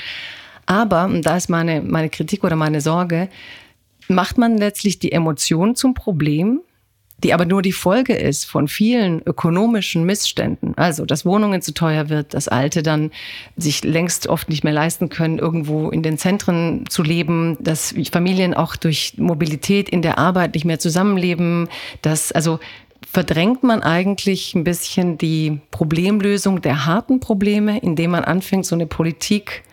Aber, 0.65 1.05
und 1.05 1.25
da 1.25 1.37
ist 1.37 1.49
meine, 1.49 1.81
meine 1.81 2.09
Kritik 2.09 2.43
oder 2.43 2.55
meine 2.55 2.81
Sorge, 2.81 3.29
macht 4.07 4.37
man 4.37 4.57
letztlich 4.57 4.99
die 4.99 5.11
Emotion 5.11 5.75
zum 5.75 5.93
Problem 5.93 6.61
die 7.23 7.33
aber 7.33 7.45
nur 7.45 7.61
die 7.61 7.71
Folge 7.71 8.13
ist 8.13 8.45
von 8.45 8.67
vielen 8.67 9.21
ökonomischen 9.25 10.05
Missständen. 10.05 10.73
Also, 10.77 11.05
dass 11.05 11.25
Wohnungen 11.25 11.61
zu 11.61 11.73
teuer 11.73 12.09
wird, 12.09 12.33
dass 12.33 12.47
Alte 12.47 12.83
dann 12.83 13.11
sich 13.57 13.83
längst 13.83 14.27
oft 14.27 14.49
nicht 14.49 14.63
mehr 14.63 14.73
leisten 14.73 15.09
können, 15.09 15.39
irgendwo 15.39 15.89
in 15.89 16.03
den 16.03 16.17
Zentren 16.17 16.85
zu 16.89 17.03
leben, 17.03 17.57
dass 17.59 17.93
Familien 18.11 18.53
auch 18.53 18.75
durch 18.75 19.15
Mobilität 19.17 19.89
in 19.89 20.01
der 20.01 20.17
Arbeit 20.17 20.55
nicht 20.55 20.65
mehr 20.65 20.79
zusammenleben, 20.79 21.69
dass, 22.01 22.31
also, 22.31 22.59
verdrängt 23.11 23.63
man 23.63 23.81
eigentlich 23.81 24.53
ein 24.55 24.63
bisschen 24.63 25.17
die 25.17 25.59
Problemlösung 25.71 26.61
der 26.61 26.85
harten 26.85 27.19
Probleme, 27.19 27.79
indem 27.79 28.11
man 28.11 28.23
anfängt, 28.23 28.65
so 28.65 28.75
eine 28.75 28.87
Politik 28.87 29.63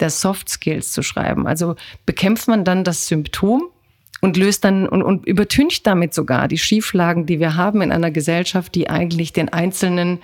der 0.00 0.10
Soft 0.10 0.48
Skills 0.48 0.92
zu 0.92 1.02
schreiben. 1.02 1.46
Also 1.46 1.76
bekämpft 2.06 2.48
man 2.48 2.64
dann 2.64 2.84
das 2.84 3.06
Symptom 3.06 3.68
und 4.20 4.36
löst 4.36 4.64
dann 4.64 4.88
und, 4.88 5.02
und 5.02 5.26
übertüncht 5.26 5.86
damit 5.86 6.14
sogar 6.14 6.48
die 6.48 6.58
Schieflagen, 6.58 7.26
die 7.26 7.40
wir 7.40 7.56
haben 7.56 7.82
in 7.82 7.92
einer 7.92 8.10
Gesellschaft, 8.10 8.74
die 8.74 8.90
eigentlich 8.90 9.32
den 9.32 9.48
Einzelnen 9.48 10.20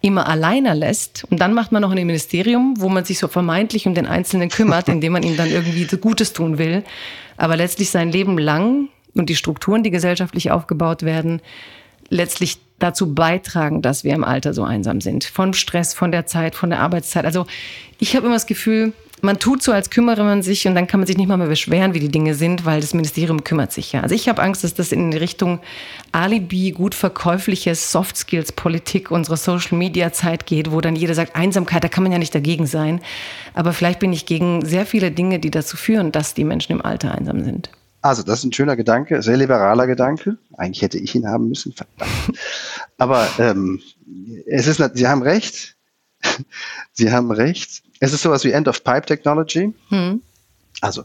immer 0.00 0.28
alleiner 0.28 0.74
lässt. 0.74 1.24
Und 1.30 1.40
dann 1.40 1.54
macht 1.54 1.72
man 1.72 1.82
noch 1.82 1.90
ein 1.90 2.06
Ministerium, 2.06 2.74
wo 2.78 2.88
man 2.88 3.04
sich 3.04 3.18
so 3.18 3.28
vermeintlich 3.28 3.86
um 3.86 3.94
den 3.94 4.06
Einzelnen 4.06 4.48
kümmert, 4.48 4.88
indem 4.88 5.12
man 5.12 5.22
ihm 5.22 5.36
dann 5.36 5.50
irgendwie 5.50 5.86
Gutes 5.96 6.32
tun 6.32 6.58
will. 6.58 6.84
Aber 7.36 7.56
letztlich 7.56 7.90
sein 7.90 8.12
Leben 8.12 8.38
lang 8.38 8.88
und 9.14 9.28
die 9.28 9.36
Strukturen, 9.36 9.82
die 9.82 9.90
gesellschaftlich 9.90 10.50
aufgebaut 10.50 11.02
werden, 11.02 11.40
letztlich 12.10 12.58
dazu 12.78 13.12
beitragen, 13.12 13.82
dass 13.82 14.04
wir 14.04 14.14
im 14.14 14.24
Alter 14.24 14.54
so 14.54 14.62
einsam 14.62 15.00
sind. 15.00 15.24
Von 15.24 15.52
Stress, 15.52 15.94
von 15.94 16.12
der 16.12 16.26
Zeit, 16.26 16.54
von 16.54 16.70
der 16.70 16.80
Arbeitszeit. 16.80 17.24
Also 17.24 17.46
ich 17.98 18.14
habe 18.14 18.26
immer 18.26 18.36
das 18.36 18.46
Gefühl, 18.46 18.92
man 19.22 19.38
tut 19.38 19.62
so, 19.62 19.72
als 19.72 19.90
kümmere 19.90 20.22
man 20.24 20.42
sich 20.42 20.66
und 20.66 20.74
dann 20.74 20.86
kann 20.86 21.00
man 21.00 21.06
sich 21.06 21.16
nicht 21.16 21.28
mal 21.28 21.36
mehr 21.36 21.48
beschweren, 21.48 21.94
wie 21.94 22.00
die 22.00 22.10
Dinge 22.10 22.34
sind, 22.34 22.64
weil 22.64 22.80
das 22.80 22.94
Ministerium 22.94 23.44
kümmert 23.44 23.72
sich 23.72 23.92
ja. 23.92 24.00
Also 24.00 24.14
ich 24.14 24.28
habe 24.28 24.42
Angst, 24.42 24.64
dass 24.64 24.74
das 24.74 24.92
in 24.92 25.12
Richtung 25.12 25.60
Alibi, 26.12 26.72
gut 26.72 26.94
verkäufliche 26.94 27.74
Soft 27.74 28.16
Skills 28.16 28.52
Politik 28.52 29.10
unserer 29.10 29.36
Social 29.36 29.76
Media 29.76 30.12
Zeit 30.12 30.46
geht, 30.46 30.72
wo 30.72 30.80
dann 30.80 30.96
jeder 30.96 31.14
sagt, 31.14 31.36
Einsamkeit, 31.36 31.84
da 31.84 31.88
kann 31.88 32.02
man 32.02 32.12
ja 32.12 32.18
nicht 32.18 32.34
dagegen 32.34 32.66
sein. 32.66 33.00
Aber 33.54 33.72
vielleicht 33.72 34.00
bin 34.00 34.12
ich 34.12 34.26
gegen 34.26 34.64
sehr 34.64 34.86
viele 34.86 35.10
Dinge, 35.10 35.38
die 35.38 35.50
dazu 35.50 35.76
führen, 35.76 36.12
dass 36.12 36.34
die 36.34 36.44
Menschen 36.44 36.72
im 36.72 36.84
Alter 36.84 37.12
einsam 37.12 37.44
sind. 37.44 37.70
Also, 38.00 38.22
das 38.22 38.40
ist 38.40 38.44
ein 38.44 38.52
schöner 38.52 38.76
Gedanke, 38.76 39.22
sehr 39.22 39.36
liberaler 39.36 39.86
Gedanke. 39.86 40.38
Eigentlich 40.56 40.82
hätte 40.82 40.98
ich 40.98 41.14
ihn 41.14 41.26
haben 41.26 41.48
müssen. 41.48 41.74
Aber 42.96 43.28
ähm, 43.38 43.80
es 44.46 44.66
ist, 44.66 44.80
Sie 44.94 45.08
haben 45.08 45.22
recht. 45.22 45.76
Sie 46.92 47.10
haben 47.10 47.32
recht. 47.32 47.82
Es 48.00 48.12
ist 48.12 48.22
sowas 48.22 48.44
wie 48.44 48.52
End-of-Pipe-Technology. 48.52 49.74
Hm. 49.88 50.22
Also 50.80 51.04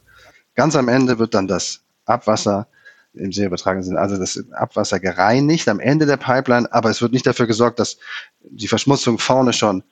ganz 0.55 0.75
am 0.75 0.87
Ende 0.87 1.19
wird 1.19 1.33
dann 1.33 1.47
das 1.47 1.81
Abwasser 2.05 2.67
im 3.13 3.31
sehr 3.31 3.47
übertragenen 3.47 3.83
Sinne, 3.83 3.99
also 3.99 4.17
das 4.17 4.43
Abwasser 4.53 4.99
gereinigt 4.99 5.67
am 5.69 5.79
Ende 5.79 6.05
der 6.05 6.17
Pipeline, 6.17 6.71
aber 6.71 6.89
es 6.89 7.01
wird 7.01 7.13
nicht 7.13 7.27
dafür 7.27 7.45
gesorgt, 7.45 7.79
dass 7.79 7.97
die 8.41 8.67
Verschmutzung 8.67 9.19
vorne 9.19 9.53
schon 9.53 9.83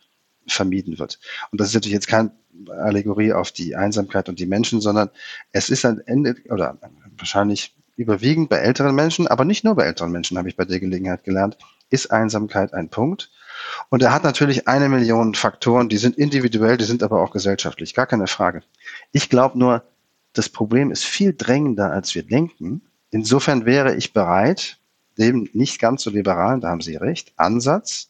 vermieden 0.47 0.97
wird. 0.97 1.19
Und 1.51 1.61
das 1.61 1.67
ist 1.67 1.75
natürlich 1.75 1.93
jetzt 1.93 2.07
keine 2.07 2.31
Allegorie 2.69 3.33
auf 3.33 3.51
die 3.51 3.75
Einsamkeit 3.75 4.27
und 4.27 4.39
die 4.39 4.47
Menschen, 4.47 4.81
sondern 4.81 5.09
es 5.51 5.69
ist 5.69 5.85
ein 5.85 5.99
Ende 5.99 6.35
oder 6.49 6.79
wahrscheinlich 7.17 7.75
überwiegend 7.95 8.49
bei 8.49 8.57
älteren 8.57 8.95
Menschen, 8.95 9.27
aber 9.27 9.45
nicht 9.45 9.63
nur 9.63 9.75
bei 9.75 9.83
älteren 9.83 10.11
Menschen, 10.11 10.37
habe 10.37 10.49
ich 10.49 10.55
bei 10.55 10.65
der 10.65 10.79
Gelegenheit 10.79 11.23
gelernt, 11.23 11.57
ist 11.89 12.11
Einsamkeit 12.11 12.73
ein 12.73 12.89
Punkt. 12.89 13.29
Und 13.91 14.01
er 14.01 14.13
hat 14.13 14.23
natürlich 14.23 14.69
eine 14.69 14.87
Million 14.87 15.35
Faktoren, 15.35 15.89
die 15.89 15.97
sind 15.97 16.17
individuell, 16.17 16.77
die 16.77 16.85
sind 16.85 17.03
aber 17.03 17.21
auch 17.21 17.31
gesellschaftlich, 17.31 17.93
gar 17.93 18.07
keine 18.07 18.27
Frage. 18.27 18.63
Ich 19.11 19.29
glaube 19.29 19.59
nur, 19.59 19.83
das 20.31 20.47
Problem 20.47 20.91
ist 20.91 21.03
viel 21.03 21.33
drängender, 21.33 21.91
als 21.91 22.15
wir 22.15 22.23
denken. 22.23 22.83
Insofern 23.09 23.65
wäre 23.65 23.93
ich 23.93 24.13
bereit, 24.13 24.77
dem 25.17 25.49
nicht 25.51 25.77
ganz 25.81 26.03
so 26.03 26.09
liberalen, 26.09 26.61
da 26.61 26.69
haben 26.69 26.79
Sie 26.79 26.95
recht, 26.95 27.33
Ansatz. 27.35 28.07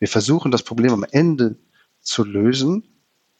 Wir 0.00 0.08
versuchen 0.08 0.50
das 0.50 0.64
Problem 0.64 0.92
am 0.92 1.06
Ende 1.08 1.54
zu 2.00 2.24
lösen, 2.24 2.82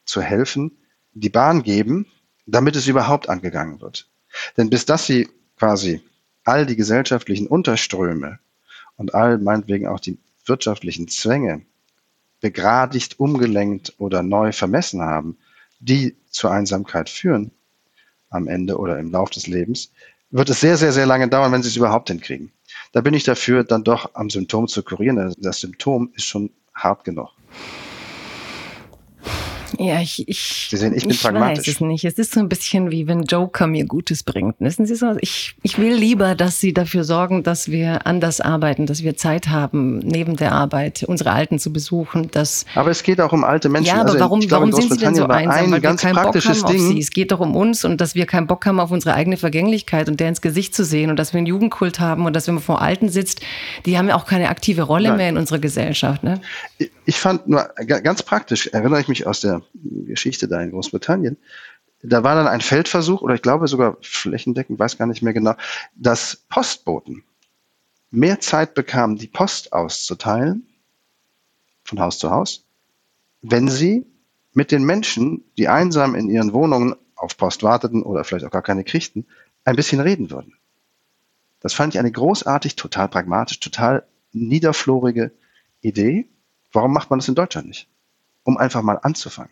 zu 0.04 0.22
helfen, 0.22 0.70
die 1.14 1.30
Bahn 1.30 1.64
geben, 1.64 2.06
damit 2.46 2.76
es 2.76 2.86
überhaupt 2.86 3.28
angegangen 3.28 3.80
wird. 3.80 4.08
Denn 4.56 4.70
bis 4.70 4.86
dass 4.86 5.06
Sie 5.06 5.28
quasi 5.58 6.00
all 6.44 6.64
die 6.64 6.76
gesellschaftlichen 6.76 7.48
Unterströme 7.48 8.38
und 8.96 9.14
all 9.14 9.38
meinetwegen 9.38 9.88
auch 9.88 9.98
die 9.98 10.16
wirtschaftlichen 10.46 11.08
Zwänge 11.08 11.62
begradigt, 12.40 13.18
umgelenkt 13.18 13.94
oder 13.98 14.22
neu 14.22 14.52
vermessen 14.52 15.02
haben, 15.02 15.36
die 15.80 16.16
zur 16.30 16.50
Einsamkeit 16.50 17.08
führen 17.08 17.50
am 18.30 18.48
Ende 18.48 18.78
oder 18.78 18.98
im 18.98 19.10
Lauf 19.10 19.30
des 19.30 19.46
Lebens, 19.46 19.92
wird 20.30 20.50
es 20.50 20.60
sehr, 20.60 20.76
sehr, 20.76 20.92
sehr 20.92 21.06
lange 21.06 21.28
dauern, 21.28 21.52
wenn 21.52 21.62
sie 21.62 21.68
es 21.68 21.76
überhaupt 21.76 22.08
hinkriegen. 22.08 22.52
Da 22.92 23.00
bin 23.00 23.14
ich 23.14 23.24
dafür, 23.24 23.64
dann 23.64 23.84
doch 23.84 24.14
am 24.14 24.30
Symptom 24.30 24.68
zu 24.68 24.82
kurieren. 24.82 25.34
Das 25.38 25.60
Symptom 25.60 26.10
ist 26.14 26.24
schon 26.24 26.50
hart 26.74 27.04
genug. 27.04 27.30
Ja, 29.78 30.00
ich, 30.00 30.28
ich, 30.28 30.68
Sie 30.70 30.76
sehen, 30.76 30.94
ich 30.94 31.02
bin 31.02 31.10
ich 31.10 31.22
pragmatisch. 31.22 31.58
weiß 31.58 31.68
es 31.68 31.80
nicht. 31.80 32.04
Es 32.04 32.14
ist 32.14 32.32
so 32.32 32.40
ein 32.40 32.48
bisschen 32.48 32.90
wie 32.90 33.06
wenn 33.06 33.22
Joker 33.22 33.66
mir 33.66 33.84
Gutes 33.84 34.22
bringt. 34.22 34.56
Wissen 34.58 34.86
Sie 34.86 34.94
so? 34.94 35.16
Ich, 35.20 35.54
ich 35.62 35.78
will 35.78 35.94
lieber, 35.94 36.34
dass 36.34 36.60
Sie 36.60 36.72
dafür 36.72 37.04
sorgen, 37.04 37.42
dass 37.42 37.70
wir 37.70 38.06
anders 38.06 38.40
arbeiten, 38.40 38.86
dass 38.86 39.02
wir 39.02 39.16
Zeit 39.16 39.48
haben, 39.48 39.98
neben 39.98 40.36
der 40.36 40.52
Arbeit 40.52 41.04
unsere 41.04 41.32
Alten 41.32 41.58
zu 41.58 41.72
besuchen. 41.72 42.30
Dass 42.30 42.66
aber 42.74 42.90
es 42.90 43.02
geht 43.02 43.20
auch 43.20 43.32
um 43.32 43.44
alte 43.44 43.68
Menschen. 43.68 43.88
Ja, 43.88 44.00
aber 44.00 44.10
also 44.10 44.20
warum, 44.20 44.40
glaube, 44.40 44.66
warum 44.66 44.80
sind 44.80 44.92
Sie 44.92 44.98
denn 44.98 45.14
so 45.14 45.26
einsam? 45.26 45.72
Weil 45.72 45.82
wir 45.82 45.96
keinen 45.96 46.14
Bock 46.14 46.34
haben 46.44 46.64
auf 46.64 46.70
Sie. 46.70 46.98
Es 46.98 47.10
geht 47.10 47.32
doch 47.32 47.40
um 47.40 47.56
uns 47.56 47.84
und 47.84 48.00
dass 48.00 48.14
wir 48.14 48.26
keinen 48.26 48.46
Bock 48.46 48.64
haben 48.66 48.80
auf 48.80 48.90
unsere 48.90 49.14
eigene 49.14 49.36
Vergänglichkeit 49.36 50.08
und 50.08 50.20
der 50.20 50.28
ins 50.28 50.40
Gesicht 50.40 50.74
zu 50.74 50.84
sehen 50.84 51.10
und 51.10 51.16
dass 51.16 51.32
wir 51.32 51.38
einen 51.38 51.46
Jugendkult 51.46 52.00
haben 52.00 52.26
und 52.26 52.34
dass 52.34 52.46
wenn 52.46 52.54
man 52.54 52.62
vor 52.62 52.80
Alten 52.80 53.08
sitzt, 53.08 53.40
die 53.84 53.98
haben 53.98 54.08
ja 54.08 54.16
auch 54.16 54.26
keine 54.26 54.48
aktive 54.48 54.82
Rolle 54.82 55.08
Nein. 55.08 55.16
mehr 55.16 55.28
in 55.30 55.36
unserer 55.36 55.58
Gesellschaft. 55.58 56.22
Ne? 56.22 56.40
Ich 57.04 57.18
fand 57.18 57.48
nur 57.48 57.68
ganz 58.02 58.22
praktisch, 58.22 58.66
erinnere 58.68 59.00
ich 59.00 59.08
mich 59.08 59.26
aus 59.26 59.40
der 59.40 59.62
Geschichte 59.74 60.48
da 60.48 60.60
in 60.60 60.70
Großbritannien. 60.70 61.36
Da 62.02 62.22
war 62.22 62.34
dann 62.34 62.46
ein 62.46 62.60
Feldversuch, 62.60 63.22
oder 63.22 63.34
ich 63.34 63.42
glaube 63.42 63.68
sogar 63.68 63.96
flächendeckend, 64.02 64.78
weiß 64.78 64.98
gar 64.98 65.06
nicht 65.06 65.22
mehr 65.22 65.32
genau, 65.32 65.54
dass 65.94 66.44
Postboten 66.48 67.24
mehr 68.10 68.40
Zeit 68.40 68.74
bekamen, 68.74 69.16
die 69.16 69.26
Post 69.26 69.72
auszuteilen, 69.72 70.66
von 71.84 72.00
Haus 72.00 72.18
zu 72.18 72.30
Haus, 72.30 72.64
wenn 73.42 73.68
sie 73.68 74.06
mit 74.52 74.72
den 74.72 74.84
Menschen, 74.84 75.44
die 75.58 75.68
einsam 75.68 76.14
in 76.14 76.28
ihren 76.28 76.52
Wohnungen 76.52 76.96
auf 77.14 77.36
Post 77.36 77.62
warteten 77.62 78.02
oder 78.02 78.24
vielleicht 78.24 78.44
auch 78.44 78.50
gar 78.50 78.62
keine 78.62 78.84
kriegten, 78.84 79.26
ein 79.64 79.76
bisschen 79.76 80.00
reden 80.00 80.30
würden. 80.30 80.54
Das 81.60 81.74
fand 81.74 81.94
ich 81.94 81.98
eine 81.98 82.12
großartig, 82.12 82.76
total 82.76 83.08
pragmatisch, 83.08 83.60
total 83.60 84.06
niederflorige 84.32 85.32
Idee. 85.80 86.28
Warum 86.72 86.92
macht 86.92 87.10
man 87.10 87.18
das 87.18 87.28
in 87.28 87.34
Deutschland 87.34 87.68
nicht? 87.68 87.88
Um 88.46 88.56
einfach 88.56 88.80
mal 88.80 88.98
anzufangen. 89.02 89.50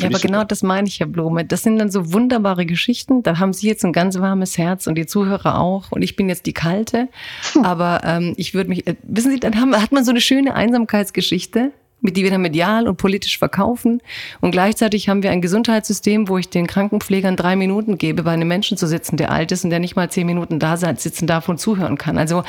Ja, 0.00 0.08
aber 0.08 0.18
genau 0.18 0.44
das 0.44 0.62
meine 0.62 0.88
ich, 0.88 1.00
Herr 1.00 1.06
Blome. 1.06 1.44
Das 1.44 1.62
sind 1.62 1.78
dann 1.78 1.90
so 1.90 2.12
wunderbare 2.12 2.66
Geschichten. 2.66 3.22
Da 3.22 3.38
haben 3.38 3.52
Sie 3.52 3.66
jetzt 3.66 3.84
ein 3.84 3.92
ganz 3.92 4.18
warmes 4.18 4.58
Herz 4.58 4.86
und 4.86 4.96
die 4.96 5.06
Zuhörer 5.06 5.58
auch. 5.58 5.90
Und 5.90 6.02
ich 6.02 6.16
bin 6.16 6.28
jetzt 6.28 6.46
die 6.46 6.52
Kalte. 6.52 7.08
Aber 7.62 8.02
ähm, 8.04 8.34
ich 8.36 8.54
würde 8.54 8.70
mich, 8.70 8.86
äh, 8.86 8.96
wissen 9.02 9.30
Sie, 9.30 9.40
dann 9.40 9.60
haben, 9.60 9.74
hat 9.74 9.92
man 9.92 10.04
so 10.04 10.10
eine 10.10 10.20
schöne 10.20 10.54
Einsamkeitsgeschichte, 10.54 11.72
mit 12.00 12.16
die 12.16 12.24
wir 12.24 12.30
dann 12.30 12.40
medial 12.40 12.88
und 12.88 12.96
politisch 12.96 13.38
verkaufen. 13.38 14.00
Und 14.40 14.52
gleichzeitig 14.52 15.08
haben 15.08 15.22
wir 15.22 15.30
ein 15.30 15.42
Gesundheitssystem, 15.42 16.28
wo 16.28 16.38
ich 16.38 16.48
den 16.48 16.66
Krankenpflegern 16.66 17.36
drei 17.36 17.56
Minuten 17.56 17.98
gebe, 17.98 18.22
bei 18.22 18.32
einem 18.32 18.48
Menschen 18.48 18.76
zu 18.76 18.86
sitzen, 18.86 19.16
der 19.18 19.30
alt 19.30 19.52
ist 19.52 19.64
und 19.64 19.70
der 19.70 19.80
nicht 19.80 19.96
mal 19.96 20.10
zehn 20.10 20.26
Minuten 20.26 20.58
da 20.58 20.76
sitzen 20.76 21.26
darf 21.26 21.48
und 21.48 21.60
zuhören 21.60 21.98
kann. 21.98 22.16
Also 22.16 22.42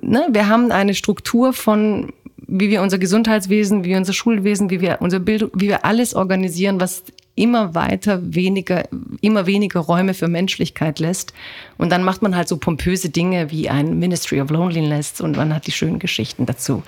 ne, 0.00 0.26
wir 0.30 0.48
haben 0.48 0.72
eine 0.72 0.94
Struktur 0.94 1.52
von 1.52 2.12
wie 2.54 2.68
wir 2.68 2.82
unser 2.82 2.98
Gesundheitswesen, 2.98 3.82
wie 3.82 3.90
wir 3.90 3.96
unser 3.96 4.12
Schulwesen, 4.12 4.68
wie 4.68 4.82
wir 4.82 4.98
unser 5.00 5.20
Bildung, 5.20 5.50
wie 5.54 5.68
wir 5.68 5.86
alles 5.86 6.14
organisieren, 6.14 6.80
was 6.80 7.02
immer 7.34 7.74
weiter 7.74 8.20
weniger, 8.22 8.84
immer 9.22 9.46
weniger 9.46 9.80
Räume 9.80 10.12
für 10.12 10.28
Menschlichkeit 10.28 10.98
lässt. 10.98 11.32
Und 11.78 11.90
dann 11.90 12.04
macht 12.04 12.20
man 12.20 12.36
halt 12.36 12.48
so 12.48 12.58
pompöse 12.58 13.08
Dinge 13.08 13.50
wie 13.50 13.70
ein 13.70 13.98
Ministry 13.98 14.42
of 14.42 14.50
Loneliness 14.50 15.22
und 15.22 15.38
man 15.38 15.54
hat 15.54 15.66
die 15.66 15.72
schönen 15.72 15.98
Geschichten 15.98 16.44
dazu. 16.44 16.82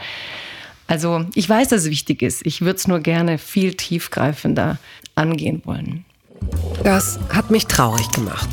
Also 0.87 1.25
ich 1.35 1.49
weiß, 1.49 1.69
dass 1.69 1.85
es 1.85 1.91
wichtig 1.91 2.21
ist. 2.21 2.45
Ich 2.45 2.61
würde 2.61 2.77
es 2.77 2.87
nur 2.87 3.01
gerne 3.01 3.39
viel 3.39 3.73
tiefgreifender 3.73 4.79
angehen 5.15 5.63
wollen. 5.65 6.05
Das 6.83 7.19
hat 7.31 7.51
mich 7.51 7.67
traurig 7.67 8.11
gemacht. 8.11 8.51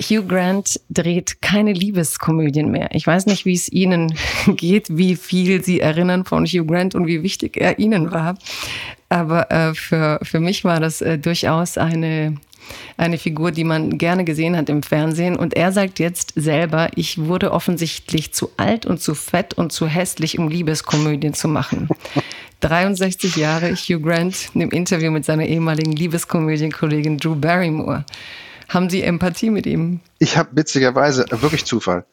Hugh 0.00 0.26
Grant 0.26 0.80
dreht 0.90 1.40
keine 1.42 1.72
Liebeskomödien 1.72 2.70
mehr. 2.70 2.88
Ich 2.92 3.06
weiß 3.06 3.26
nicht, 3.26 3.44
wie 3.44 3.54
es 3.54 3.70
Ihnen 3.70 4.14
geht, 4.46 4.96
wie 4.96 5.16
viel 5.16 5.62
Sie 5.64 5.80
erinnern 5.80 6.24
von 6.24 6.44
Hugh 6.46 6.64
Grant 6.64 6.94
und 6.94 7.06
wie 7.06 7.22
wichtig 7.22 7.56
er 7.56 7.78
Ihnen 7.78 8.10
war. 8.10 8.36
Aber 9.08 9.50
äh, 9.50 9.74
für, 9.74 10.18
für 10.22 10.40
mich 10.40 10.64
war 10.64 10.80
das 10.80 11.00
äh, 11.00 11.18
durchaus 11.18 11.78
eine, 11.78 12.36
eine 12.96 13.18
Figur, 13.18 13.52
die 13.52 13.64
man 13.64 13.98
gerne 13.98 14.24
gesehen 14.24 14.56
hat 14.56 14.68
im 14.68 14.82
Fernsehen. 14.82 15.36
Und 15.36 15.54
er 15.54 15.72
sagt 15.72 15.98
jetzt 15.98 16.32
selber, 16.36 16.90
ich 16.96 17.18
wurde 17.18 17.52
offensichtlich 17.52 18.32
zu 18.32 18.50
alt 18.56 18.84
und 18.86 19.00
zu 19.00 19.14
fett 19.14 19.54
und 19.54 19.72
zu 19.72 19.86
hässlich, 19.86 20.38
um 20.38 20.48
Liebeskomödien 20.48 21.34
zu 21.34 21.48
machen. 21.48 21.88
63 22.60 23.36
Jahre 23.36 23.74
Hugh 23.74 24.00
Grant 24.00 24.50
im 24.54 24.70
Interview 24.70 25.10
mit 25.10 25.24
seiner 25.24 25.44
ehemaligen 25.44 25.92
Liebeskomödienkollegin 25.92 27.18
Drew 27.18 27.34
Barrymore. 27.36 28.04
Haben 28.68 28.90
Sie 28.90 29.02
Empathie 29.02 29.50
mit 29.50 29.66
ihm? 29.66 30.00
Ich 30.18 30.36
habe 30.36 30.50
witzigerweise, 30.52 31.26
äh, 31.30 31.42
wirklich 31.42 31.64
Zufall, 31.64 32.04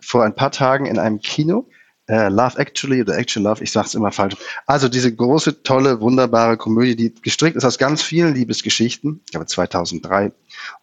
vor 0.00 0.24
ein 0.24 0.34
paar 0.34 0.50
Tagen 0.50 0.86
in 0.86 0.98
einem 0.98 1.20
Kino, 1.20 1.68
äh, 2.08 2.28
Love 2.28 2.58
Actually 2.58 3.00
oder 3.00 3.16
Actual 3.16 3.44
Love, 3.44 3.62
ich 3.62 3.70
sage 3.70 3.86
es 3.86 3.94
immer 3.94 4.10
falsch. 4.10 4.34
Also 4.66 4.88
diese 4.88 5.14
große, 5.14 5.62
tolle, 5.62 6.00
wunderbare 6.00 6.56
Komödie, 6.56 6.96
die 6.96 7.14
gestrickt 7.22 7.56
ist 7.56 7.64
aus 7.64 7.78
ganz 7.78 8.02
vielen 8.02 8.34
Liebesgeschichten, 8.34 9.20
ich 9.24 9.30
glaube 9.30 9.46
2003. 9.46 10.32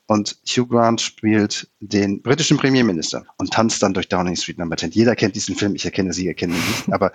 Und 0.07 0.38
Hugh 0.47 0.67
Grant 0.67 1.01
spielt 1.01 1.69
den 1.80 2.21
britischen 2.21 2.57
Premierminister 2.57 3.25
und 3.38 3.51
tanzt 3.51 3.84
dann 3.84 3.93
durch 3.93 4.07
Downing 4.07 4.36
Street 4.36 4.57
Number 4.57 4.77
10. 4.77 4.91
Jeder 4.91 5.15
kennt 5.15 5.36
diesen 5.36 5.55
Film, 5.55 5.75
ich 5.75 5.86
erkenne 5.86 6.13
Sie, 6.13 6.27
erkenne 6.27 6.53
ihn 6.53 6.67
nicht, 6.67 6.93
aber 6.93 7.11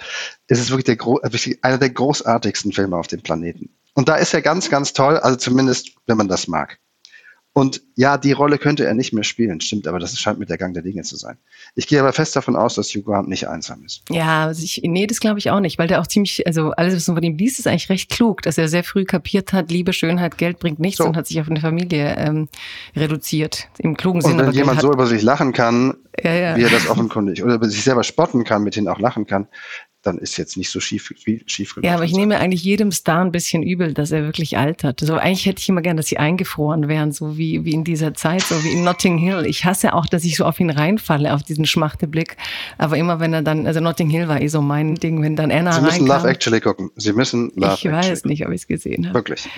es 0.46 0.60
ist 0.60 0.70
wirklich, 0.70 0.96
der, 0.96 1.04
wirklich 1.04 1.64
einer 1.64 1.78
der 1.78 1.90
großartigsten 1.90 2.72
Filme 2.72 2.96
auf 2.96 3.06
dem 3.06 3.22
Planeten. 3.22 3.70
Und 3.94 4.08
da 4.08 4.16
ist 4.16 4.34
er 4.34 4.42
ganz, 4.42 4.70
ganz 4.70 4.92
toll, 4.92 5.18
also 5.18 5.36
zumindest, 5.36 5.92
wenn 6.06 6.16
man 6.16 6.28
das 6.28 6.46
mag. 6.46 6.78
Und 7.56 7.82
ja, 7.94 8.18
die 8.18 8.32
Rolle 8.32 8.58
könnte 8.58 8.84
er 8.84 8.94
nicht 8.94 9.12
mehr 9.12 9.22
spielen, 9.22 9.60
stimmt, 9.60 9.86
aber 9.86 10.00
das 10.00 10.18
scheint 10.18 10.40
mit 10.40 10.50
der 10.50 10.58
Gang 10.58 10.74
der 10.74 10.82
Dinge 10.82 11.02
zu 11.02 11.14
sein. 11.14 11.38
Ich 11.76 11.86
gehe 11.86 12.00
aber 12.00 12.12
fest 12.12 12.34
davon 12.34 12.56
aus, 12.56 12.74
dass 12.74 12.88
Hugh 12.88 13.04
Grant 13.04 13.28
nicht 13.28 13.46
einsam 13.46 13.84
ist. 13.84 14.02
Ja, 14.10 14.46
also 14.46 14.64
ich, 14.64 14.80
nee, 14.82 15.06
das 15.06 15.20
glaube 15.20 15.38
ich 15.38 15.50
auch 15.50 15.60
nicht, 15.60 15.78
weil 15.78 15.86
der 15.86 16.00
auch 16.00 16.08
ziemlich, 16.08 16.44
also 16.48 16.72
alles, 16.72 16.96
was 16.96 17.06
man 17.06 17.18
von 17.18 17.22
ihm 17.22 17.36
liest, 17.36 17.60
ist 17.60 17.68
eigentlich 17.68 17.88
recht 17.90 18.10
klug, 18.10 18.42
dass 18.42 18.58
er 18.58 18.66
sehr 18.66 18.82
früh 18.82 19.04
kapiert 19.04 19.52
hat, 19.52 19.70
Liebe, 19.70 19.92
Schönheit, 19.92 20.36
Geld 20.36 20.58
bringt 20.58 20.80
nichts 20.80 20.98
so. 20.98 21.04
und 21.04 21.16
hat 21.16 21.28
sich 21.28 21.40
auf 21.40 21.48
eine 21.48 21.60
Familie 21.60 22.16
ähm, 22.18 22.48
reduziert, 22.96 23.68
im 23.78 23.96
klugen 23.96 24.20
Sinne. 24.20 24.42
Und 24.42 24.48
wenn 24.48 24.54
jemand 24.54 24.80
so 24.80 24.92
über 24.92 25.06
sich 25.06 25.22
lachen 25.22 25.52
kann, 25.52 25.94
ja, 26.24 26.34
ja. 26.34 26.56
wie 26.56 26.62
er 26.62 26.70
das 26.70 26.88
offenkundig, 26.90 27.44
oder 27.44 27.54
über 27.54 27.68
sich 27.68 27.84
selber 27.84 28.02
spotten 28.02 28.42
kann, 28.42 28.64
mit 28.64 28.74
denen 28.74 28.88
auch 28.88 28.98
lachen 28.98 29.26
kann, 29.26 29.46
dann 30.04 30.18
ist 30.18 30.36
jetzt 30.36 30.56
nicht 30.56 30.70
so 30.70 30.80
schief, 30.80 31.12
schief 31.46 31.74
gelaufen. 31.74 31.86
Ja, 31.86 31.94
aber 31.94 32.04
ich 32.04 32.12
nehme 32.12 32.38
eigentlich 32.38 32.62
jedem 32.62 32.92
Star 32.92 33.24
ein 33.24 33.32
bisschen 33.32 33.62
übel, 33.62 33.94
dass 33.94 34.10
er 34.10 34.22
wirklich 34.22 34.58
altert. 34.58 35.00
So, 35.00 35.14
eigentlich 35.14 35.46
hätte 35.46 35.60
ich 35.60 35.68
immer 35.68 35.82
gern, 35.82 35.96
dass 35.96 36.06
sie 36.06 36.18
eingefroren 36.18 36.88
wären, 36.88 37.12
so 37.12 37.38
wie, 37.38 37.64
wie 37.64 37.72
in 37.72 37.84
dieser 37.84 38.14
Zeit, 38.14 38.42
so 38.42 38.62
wie 38.62 38.72
in 38.72 38.84
Notting 38.84 39.18
Hill. 39.18 39.46
Ich 39.46 39.64
hasse 39.64 39.94
auch, 39.94 40.06
dass 40.06 40.24
ich 40.24 40.36
so 40.36 40.44
auf 40.44 40.60
ihn 40.60 40.70
reinfalle, 40.70 41.34
auf 41.34 41.42
diesen 41.42 41.66
Schmachteblick. 41.66 42.36
Aber 42.78 42.96
immer 42.96 43.20
wenn 43.20 43.32
er 43.32 43.42
dann, 43.42 43.66
also 43.66 43.80
Notting 43.80 44.10
Hill 44.10 44.28
war 44.28 44.40
eh 44.40 44.48
so 44.48 44.60
mein 44.60 44.94
Ding, 44.94 45.22
wenn 45.22 45.36
dann 45.36 45.50
Anna 45.50 45.72
Sie 45.72 45.80
müssen 45.80 46.08
reinkam, 46.08 46.18
Love 46.18 46.28
Actually 46.28 46.60
gucken. 46.60 46.90
Sie 46.96 47.12
müssen 47.12 47.52
Love 47.54 47.74
Ich 47.74 47.84
weiß 47.90 48.08
Actually 48.08 48.32
nicht, 48.34 48.46
ob 48.46 48.52
ich 48.52 48.60
es 48.62 48.66
gesehen 48.66 49.06
habe. 49.06 49.14
Wirklich. 49.14 49.48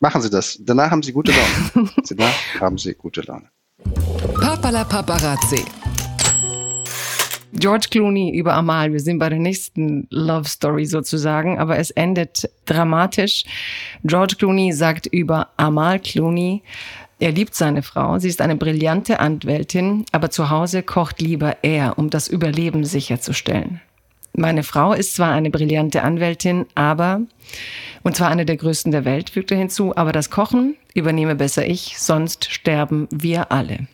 Machen 0.00 0.20
Sie 0.20 0.30
das. 0.30 0.58
Danach 0.60 0.90
haben 0.90 1.02
Sie 1.02 1.12
gute 1.12 1.32
Laune. 1.32 1.90
Danach 2.08 2.34
haben 2.60 2.76
Sie 2.76 2.94
gute 2.94 3.20
Laune. 3.20 3.48
Papala 4.34 4.84
Paparazzi. 4.84 5.64
George 7.52 7.88
Clooney 7.90 8.34
über 8.34 8.54
Amal. 8.54 8.92
Wir 8.92 9.00
sind 9.00 9.18
bei 9.18 9.28
der 9.28 9.38
nächsten 9.38 10.06
Love 10.10 10.48
Story 10.48 10.86
sozusagen, 10.86 11.58
aber 11.58 11.78
es 11.78 11.90
endet 11.90 12.50
dramatisch. 12.64 13.44
George 14.04 14.36
Clooney 14.38 14.72
sagt 14.72 15.06
über 15.06 15.48
Amal 15.58 16.00
Clooney, 16.00 16.62
er 17.20 17.30
liebt 17.30 17.54
seine 17.54 17.82
Frau, 17.82 18.18
sie 18.18 18.28
ist 18.28 18.40
eine 18.40 18.56
brillante 18.56 19.20
Anwältin, 19.20 20.04
aber 20.10 20.30
zu 20.30 20.50
Hause 20.50 20.82
kocht 20.82 21.20
lieber 21.20 21.58
er, 21.62 21.96
um 21.98 22.10
das 22.10 22.26
Überleben 22.26 22.84
sicherzustellen. 22.84 23.80
Meine 24.34 24.62
Frau 24.62 24.94
ist 24.94 25.14
zwar 25.14 25.30
eine 25.32 25.50
brillante 25.50 26.02
Anwältin, 26.02 26.66
aber, 26.74 27.20
und 28.02 28.16
zwar 28.16 28.28
eine 28.30 28.46
der 28.46 28.56
größten 28.56 28.90
der 28.90 29.04
Welt, 29.04 29.30
fügt 29.30 29.52
er 29.52 29.58
hinzu, 29.58 29.94
aber 29.94 30.10
das 30.10 30.30
Kochen 30.30 30.74
übernehme 30.94 31.36
besser 31.36 31.66
ich, 31.66 31.98
sonst 31.98 32.50
sterben 32.50 33.06
wir 33.10 33.52
alle. 33.52 33.86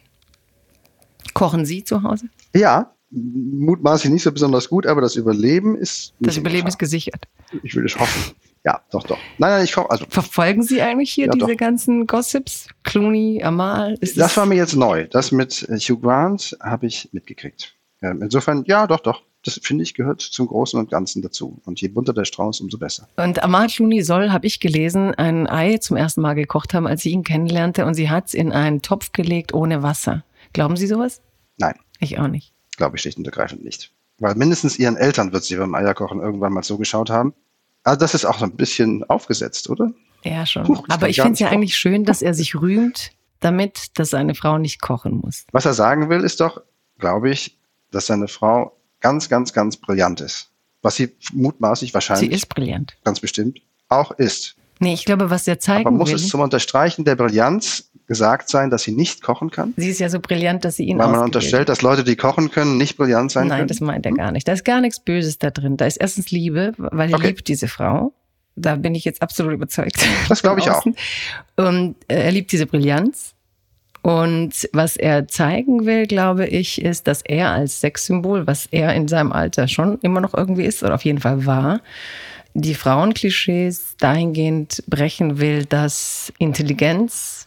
Kochen 1.34 1.66
Sie 1.66 1.84
zu 1.84 2.04
Hause? 2.04 2.28
Ja, 2.54 2.92
mutmaßlich 3.10 4.12
nicht 4.12 4.22
so 4.22 4.32
besonders 4.32 4.68
gut, 4.68 4.86
aber 4.86 5.00
das 5.00 5.16
Überleben 5.16 5.76
ist. 5.76 6.12
Das 6.20 6.36
Überleben 6.36 6.68
ist 6.68 6.78
gesichert. 6.78 7.26
Ich 7.62 7.74
würde 7.74 7.86
es 7.86 7.98
hoffen. 7.98 8.34
Ja, 8.64 8.82
doch, 8.90 9.04
doch. 9.04 9.18
Nein, 9.38 9.50
nein, 9.50 9.64
ich 9.64 9.72
komme. 9.72 9.90
Also, 9.90 10.04
Verfolgen 10.08 10.62
Sie 10.62 10.82
eigentlich 10.82 11.10
hier 11.10 11.26
ja, 11.26 11.32
diese 11.32 11.46
doch. 11.46 11.56
ganzen 11.56 12.06
Gossips? 12.06 12.68
Clooney, 12.82 13.42
Amal? 13.42 13.96
das, 14.00 14.14
das 14.14 14.36
war 14.36 14.46
mir 14.46 14.56
jetzt 14.56 14.76
neu. 14.76 15.06
Das 15.10 15.32
mit 15.32 15.66
Hugh 15.70 16.00
Grant 16.00 16.56
habe 16.60 16.86
ich 16.86 17.08
mitgekriegt. 17.12 17.74
Ähm, 18.02 18.20
insofern, 18.22 18.64
ja, 18.66 18.86
doch, 18.86 19.00
doch. 19.00 19.22
Das 19.44 19.58
finde 19.62 19.84
ich 19.84 19.94
gehört 19.94 20.20
zum 20.20 20.48
Großen 20.48 20.78
und 20.78 20.90
Ganzen 20.90 21.22
dazu. 21.22 21.62
Und 21.64 21.80
je 21.80 21.88
bunter 21.88 22.12
der 22.12 22.24
Strauß, 22.24 22.60
umso 22.60 22.76
besser. 22.76 23.08
Und 23.16 23.42
Amal 23.42 23.68
Clooney 23.68 24.02
soll, 24.02 24.30
habe 24.30 24.46
ich 24.46 24.60
gelesen, 24.60 25.14
ein 25.14 25.46
Ei 25.46 25.78
zum 25.78 25.96
ersten 25.96 26.20
Mal 26.20 26.34
gekocht 26.34 26.74
haben, 26.74 26.86
als 26.86 27.02
sie 27.02 27.10
ihn 27.10 27.22
kennenlernte. 27.22 27.86
Und 27.86 27.94
sie 27.94 28.10
hat 28.10 28.26
es 28.26 28.34
in 28.34 28.52
einen 28.52 28.82
Topf 28.82 29.12
gelegt 29.12 29.54
ohne 29.54 29.82
Wasser. 29.82 30.24
Glauben 30.52 30.76
Sie 30.76 30.88
sowas? 30.88 31.22
Nein. 31.56 31.74
Ich 32.00 32.18
auch 32.18 32.28
nicht 32.28 32.52
glaube 32.78 32.96
ich 32.96 33.02
schlicht 33.02 33.18
und 33.18 33.26
ergreifend 33.26 33.62
nicht. 33.62 33.92
Weil 34.18 34.34
mindestens 34.34 34.78
ihren 34.78 34.96
Eltern 34.96 35.32
wird 35.32 35.44
sie 35.44 35.56
beim 35.56 35.74
Eierkochen 35.74 36.20
irgendwann 36.20 36.54
mal 36.54 36.62
so 36.62 36.78
geschaut 36.78 37.10
haben. 37.10 37.34
Also 37.84 38.00
das 38.00 38.14
ist 38.14 38.24
auch 38.24 38.38
so 38.38 38.46
ein 38.46 38.56
bisschen 38.56 39.04
aufgesetzt, 39.04 39.68
oder? 39.68 39.92
Ja, 40.24 40.46
schon. 40.46 40.64
Puh, 40.64 40.82
Aber 40.88 41.08
ich 41.08 41.16
finde 41.16 41.34
es 41.34 41.38
ja 41.38 41.48
eigentlich 41.48 41.76
schön, 41.76 42.04
dass 42.04 42.22
er 42.22 42.34
sich 42.34 42.54
rühmt 42.54 43.10
damit, 43.40 43.98
dass 43.98 44.10
seine 44.10 44.34
Frau 44.34 44.58
nicht 44.58 44.80
kochen 44.80 45.20
muss. 45.22 45.44
Was 45.52 45.64
er 45.64 45.74
sagen 45.74 46.08
will, 46.08 46.24
ist 46.24 46.40
doch, 46.40 46.62
glaube 46.98 47.30
ich, 47.30 47.56
dass 47.92 48.06
seine 48.06 48.26
Frau 48.26 48.76
ganz, 49.00 49.28
ganz, 49.28 49.52
ganz 49.52 49.76
brillant 49.76 50.20
ist. 50.20 50.50
Was 50.82 50.96
sie 50.96 51.14
mutmaßlich 51.32 51.94
wahrscheinlich. 51.94 52.30
Sie 52.30 52.34
ist 52.34 52.48
brillant. 52.48 52.96
Ganz 53.04 53.20
bestimmt. 53.20 53.60
Auch 53.88 54.10
ist. 54.12 54.56
Nee, 54.80 54.94
ich 54.94 55.04
glaube, 55.04 55.30
was 55.30 55.46
er 55.48 55.58
zeigen 55.58 55.80
will. 55.80 55.86
Aber 55.88 55.96
muss 55.96 56.08
will, 56.10 56.16
es 56.16 56.28
zum 56.28 56.40
Unterstreichen 56.40 57.04
der 57.04 57.16
Brillanz 57.16 57.90
gesagt 58.06 58.48
sein, 58.48 58.70
dass 58.70 58.82
sie 58.82 58.92
nicht 58.92 59.22
kochen 59.22 59.50
kann? 59.50 59.74
Sie 59.76 59.90
ist 59.90 60.00
ja 60.00 60.08
so 60.08 60.18
brillant, 60.18 60.64
dass 60.64 60.76
sie 60.76 60.84
ihn 60.84 60.98
Weil 60.98 61.08
man 61.08 61.20
unterstellt, 61.20 61.68
dass 61.68 61.82
Leute, 61.82 62.02
die 62.02 62.16
kochen 62.16 62.50
können, 62.50 62.76
nicht 62.78 62.96
brillant 62.96 63.30
sein 63.30 63.48
Nein, 63.48 63.50
können? 63.50 63.60
Nein, 63.60 63.68
das 63.68 63.80
meint 63.80 64.06
er 64.06 64.12
gar 64.12 64.32
nicht. 64.32 64.48
Da 64.48 64.52
ist 64.52 64.64
gar 64.64 64.80
nichts 64.80 65.00
Böses 65.00 65.38
da 65.38 65.50
drin. 65.50 65.76
Da 65.76 65.86
ist 65.86 65.98
erstens 65.98 66.30
Liebe, 66.30 66.72
weil 66.78 67.10
er 67.10 67.16
okay. 67.16 67.28
liebt 67.28 67.48
diese 67.48 67.68
Frau. 67.68 68.12
Da 68.56 68.74
bin 68.76 68.94
ich 68.94 69.04
jetzt 69.04 69.22
absolut 69.22 69.52
überzeugt. 69.52 69.96
Das 70.28 70.42
glaube 70.42 70.60
ich 70.60 70.70
auch. 70.70 70.84
Und 71.56 71.96
äh, 72.08 72.24
er 72.24 72.32
liebt 72.32 72.50
diese 72.50 72.66
Brillanz. 72.66 73.34
Und 74.02 74.68
was 74.72 74.96
er 74.96 75.28
zeigen 75.28 75.84
will, 75.84 76.06
glaube 76.06 76.46
ich, 76.46 76.80
ist, 76.80 77.06
dass 77.08 77.20
er 77.22 77.50
als 77.50 77.80
Sexsymbol, 77.80 78.46
was 78.46 78.66
er 78.66 78.94
in 78.94 79.06
seinem 79.08 79.32
Alter 79.32 79.68
schon 79.68 79.98
immer 80.00 80.20
noch 80.20 80.34
irgendwie 80.34 80.64
ist, 80.64 80.82
oder 80.82 80.94
auf 80.94 81.04
jeden 81.04 81.20
Fall 81.20 81.44
war, 81.44 81.80
die 82.60 82.74
Frauenklischees 82.74 83.96
dahingehend 83.98 84.82
brechen 84.86 85.38
will, 85.38 85.64
dass 85.64 86.32
Intelligenz 86.38 87.46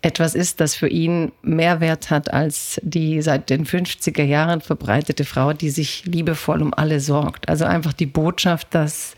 etwas 0.00 0.36
ist, 0.36 0.60
das 0.60 0.76
für 0.76 0.88
ihn 0.88 1.32
mehr 1.42 1.80
Wert 1.80 2.10
hat 2.10 2.32
als 2.32 2.80
die 2.84 3.20
seit 3.20 3.50
den 3.50 3.66
50er 3.66 4.22
Jahren 4.22 4.60
verbreitete 4.60 5.24
Frau, 5.24 5.52
die 5.52 5.70
sich 5.70 6.04
liebevoll 6.04 6.62
um 6.62 6.72
alle 6.72 7.00
sorgt. 7.00 7.48
Also 7.48 7.64
einfach 7.64 7.92
die 7.92 8.06
Botschaft, 8.06 8.68
dass 8.70 9.14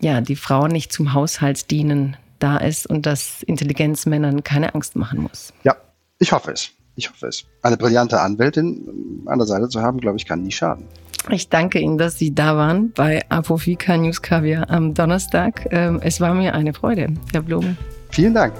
ja, 0.00 0.20
die 0.20 0.36
Frau 0.36 0.66
nicht 0.66 0.92
zum 0.92 1.14
Haushaltsdienen 1.14 2.18
da 2.38 2.58
ist 2.58 2.86
und 2.86 3.06
dass 3.06 3.42
Intelligenz 3.42 4.04
Männern 4.04 4.44
keine 4.44 4.74
Angst 4.74 4.96
machen 4.96 5.22
muss. 5.22 5.54
Ja, 5.64 5.76
ich 6.18 6.32
hoffe 6.32 6.52
es. 6.52 6.70
Ich 6.96 7.10
hoffe 7.10 7.28
es. 7.28 7.44
Eine 7.62 7.76
brillante 7.76 8.20
Anwältin 8.20 9.22
an 9.26 9.38
der 9.38 9.46
Seite 9.46 9.68
zu 9.68 9.82
haben, 9.82 10.00
glaube 10.00 10.16
ich, 10.16 10.26
kann 10.26 10.42
nie 10.42 10.50
schaden. 10.50 10.86
Ich 11.30 11.48
danke 11.48 11.78
Ihnen, 11.78 11.98
dass 11.98 12.18
Sie 12.18 12.34
da 12.34 12.56
waren 12.56 12.92
bei 12.92 13.20
Apofika 13.28 13.96
News 13.96 14.22
Kaviar 14.22 14.70
am 14.70 14.94
Donnerstag. 14.94 15.66
Ähm, 15.70 16.00
es 16.02 16.20
war 16.20 16.34
mir 16.34 16.54
eine 16.54 16.72
Freude, 16.72 17.08
Herr 17.32 17.42
Blume. 17.42 17.76
Vielen 18.10 18.32
Dank. 18.32 18.54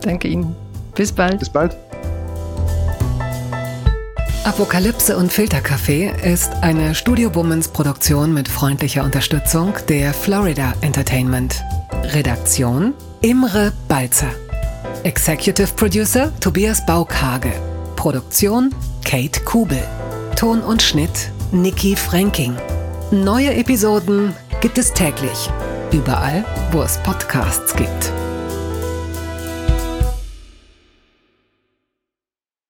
Danke 0.00 0.28
Ihnen. 0.28 0.54
Bis 0.94 1.12
bald. 1.12 1.38
Bis 1.38 1.50
bald. 1.50 1.76
Apokalypse 4.44 5.16
und 5.16 5.32
Filterkaffee 5.32 6.12
ist 6.24 6.52
eine 6.62 6.94
Studio 6.94 7.30
Bummens 7.30 7.68
Produktion 7.68 8.32
mit 8.32 8.48
freundlicher 8.48 9.04
Unterstützung 9.04 9.74
der 9.88 10.14
Florida 10.14 10.72
Entertainment. 10.80 11.62
Redaktion 12.14 12.94
Imre 13.20 13.72
Balzer. 13.88 14.30
Executive 15.02 15.74
Producer 15.74 16.32
Tobias 16.40 16.84
Baukage. 16.86 17.52
Produktion 17.96 18.74
Kate 19.04 19.40
Kubel. 19.40 19.82
Ton 20.36 20.60
und 20.60 20.82
Schnitt 20.82 21.32
Nikki 21.50 21.96
Franking. 21.96 22.54
Neue 23.10 23.54
Episoden 23.54 24.34
gibt 24.60 24.78
es 24.78 24.92
täglich. 24.92 25.50
Überall, 25.92 26.44
wo 26.72 26.82
es 26.82 26.98
Podcasts 26.98 27.74
gibt. 27.74 28.12